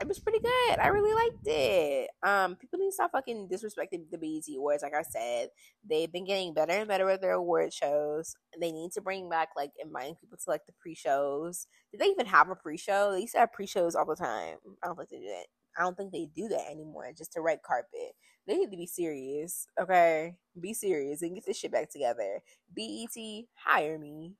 it 0.00 0.06
was 0.06 0.20
pretty 0.20 0.38
good. 0.38 0.78
I 0.78 0.88
really 0.88 1.12
liked 1.12 1.46
it. 1.46 2.10
Um, 2.22 2.54
people 2.54 2.78
need 2.78 2.90
to 2.90 2.92
stop 2.92 3.10
fucking 3.10 3.48
disrespecting 3.48 4.08
the 4.10 4.18
BET 4.18 4.56
Awards. 4.56 4.82
Like 4.84 4.94
I 4.94 5.02
said, 5.02 5.48
they've 5.88 6.12
been 6.12 6.24
getting 6.24 6.54
better 6.54 6.72
and 6.72 6.86
better 6.86 7.04
with 7.04 7.20
their 7.20 7.32
award 7.32 7.72
shows. 7.72 8.36
They 8.60 8.70
need 8.70 8.92
to 8.92 9.00
bring 9.00 9.28
back 9.28 9.48
like 9.56 9.72
inviting 9.82 10.14
people 10.14 10.38
to 10.38 10.50
like 10.50 10.64
the 10.66 10.72
pre-shows. 10.80 11.66
Did 11.90 12.00
they 12.00 12.06
even 12.06 12.26
have 12.26 12.48
a 12.48 12.54
pre-show? 12.54 13.12
They 13.12 13.22
used 13.22 13.32
to 13.32 13.40
have 13.40 13.52
pre-shows 13.52 13.96
all 13.96 14.06
the 14.06 14.14
time. 14.14 14.58
I 14.84 14.86
don't 14.86 14.96
think 14.96 15.08
they 15.08 15.18
do 15.18 15.26
that. 15.26 15.46
I 15.78 15.82
don't 15.82 15.96
think 15.96 16.12
they 16.12 16.28
do 16.34 16.48
that 16.48 16.70
anymore. 16.70 17.12
Just 17.16 17.32
to 17.34 17.40
red 17.40 17.62
carpet. 17.62 18.16
They 18.46 18.56
need 18.56 18.70
to 18.70 18.76
be 18.76 18.86
serious. 18.86 19.68
Okay, 19.80 20.34
be 20.60 20.74
serious 20.74 21.22
and 21.22 21.34
get 21.34 21.46
this 21.46 21.58
shit 21.58 21.70
back 21.70 21.90
together. 21.90 22.42
BET, 22.74 23.16
hire 23.54 23.98
me. 23.98 24.34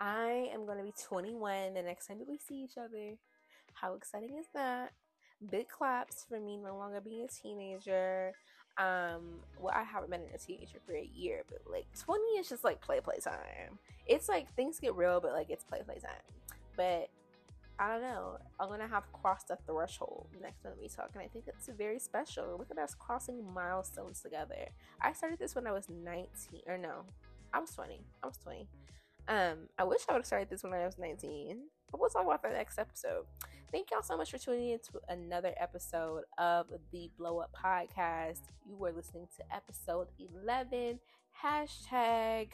I 0.00 0.48
am 0.52 0.66
gonna 0.66 0.82
be 0.82 0.94
21 1.06 1.74
the 1.74 1.82
next 1.82 2.06
time 2.06 2.18
that 2.18 2.28
we 2.28 2.38
see 2.38 2.62
each 2.62 2.78
other. 2.78 3.16
How 3.74 3.94
exciting 3.94 4.36
is 4.38 4.46
that? 4.54 4.92
Big 5.50 5.68
claps 5.68 6.24
for 6.28 6.40
me 6.40 6.56
no 6.56 6.76
longer 6.76 7.00
being 7.00 7.24
a 7.24 7.28
teenager. 7.28 8.32
Um, 8.78 9.40
well, 9.60 9.74
I 9.76 9.82
haven't 9.82 10.10
been 10.10 10.22
a 10.34 10.38
teenager 10.38 10.78
for 10.86 10.94
a 10.94 11.10
year, 11.14 11.42
but 11.48 11.60
like 11.70 11.86
20 11.98 12.22
is 12.38 12.48
just 12.48 12.64
like 12.64 12.80
play 12.80 13.00
play 13.00 13.18
time. 13.22 13.78
It's 14.06 14.28
like 14.28 14.52
things 14.54 14.80
get 14.80 14.94
real, 14.94 15.20
but 15.20 15.32
like 15.32 15.50
it's 15.50 15.64
play 15.64 15.82
play 15.84 15.98
time. 15.98 16.22
But 16.76 17.08
I 17.78 17.88
don't 17.88 18.02
know. 18.02 18.38
I'm 18.60 18.68
gonna 18.68 18.86
have 18.86 19.10
crossed 19.12 19.48
the 19.48 19.58
threshold 19.66 20.28
next 20.40 20.62
time 20.62 20.72
we 20.80 20.88
talk, 20.88 21.10
and 21.14 21.22
I 21.22 21.28
think 21.28 21.46
that's 21.46 21.68
very 21.68 21.98
special. 21.98 22.56
Look 22.58 22.70
at 22.70 22.78
us 22.78 22.94
crossing 22.94 23.42
milestones 23.52 24.20
together. 24.20 24.68
I 25.00 25.12
started 25.12 25.38
this 25.38 25.54
when 25.54 25.66
I 25.66 25.72
was 25.72 25.88
19, 25.88 26.62
or 26.66 26.78
no, 26.78 27.04
I 27.52 27.60
was 27.60 27.70
20. 27.70 28.00
I 28.22 28.26
was 28.26 28.36
20. 28.38 28.68
Um, 29.28 29.68
I 29.78 29.84
wish 29.84 30.02
I 30.08 30.12
would 30.12 30.20
have 30.20 30.26
started 30.26 30.50
this 30.50 30.62
when 30.62 30.72
I 30.72 30.84
was 30.84 30.98
19, 30.98 31.58
but 31.90 32.00
we'll 32.00 32.10
talk 32.10 32.24
about 32.24 32.42
that 32.42 32.52
next 32.52 32.78
episode. 32.78 33.24
Thank 33.70 33.90
y'all 33.90 34.02
so 34.02 34.16
much 34.16 34.30
for 34.30 34.38
tuning 34.38 34.70
in 34.70 34.78
to 34.80 35.00
another 35.08 35.54
episode 35.56 36.24
of 36.36 36.66
the 36.92 37.10
Bloup 37.18 37.46
Podcast. 37.56 38.40
You 38.68 38.76
were 38.76 38.92
listening 38.92 39.28
to 39.38 39.54
episode 39.54 40.08
11. 40.18 41.00
Hashtag, 41.42 42.48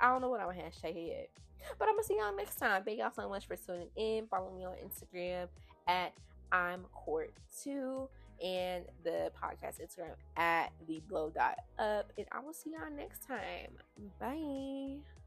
I 0.00 0.10
don't 0.10 0.20
know 0.20 0.30
what 0.30 0.40
I'm 0.40 0.48
a 0.48 0.52
hashtag 0.52 1.08
yet, 1.08 1.30
but 1.78 1.88
I'm 1.88 1.94
gonna 1.94 2.04
see 2.04 2.16
y'all 2.16 2.34
next 2.36 2.56
time. 2.56 2.82
Thank 2.84 2.98
y'all 2.98 3.12
so 3.14 3.28
much 3.28 3.46
for 3.46 3.56
tuning 3.56 3.88
in. 3.96 4.26
Follow 4.26 4.52
me 4.54 4.64
on 4.64 4.74
Instagram 4.74 5.48
at 5.86 6.12
I'm 6.52 6.84
Court2 7.06 8.08
and 8.42 8.84
the 9.04 9.30
podcast 9.40 9.80
Instagram 9.80 10.14
at 10.36 10.72
the 10.88 11.02
blow 11.08 11.30
dot 11.30 11.58
up. 11.78 12.12
And 12.16 12.26
I 12.32 12.40
will 12.40 12.54
see 12.54 12.70
y'all 12.70 12.90
next 12.96 13.26
time. 13.26 13.76
Bye. 14.18 15.19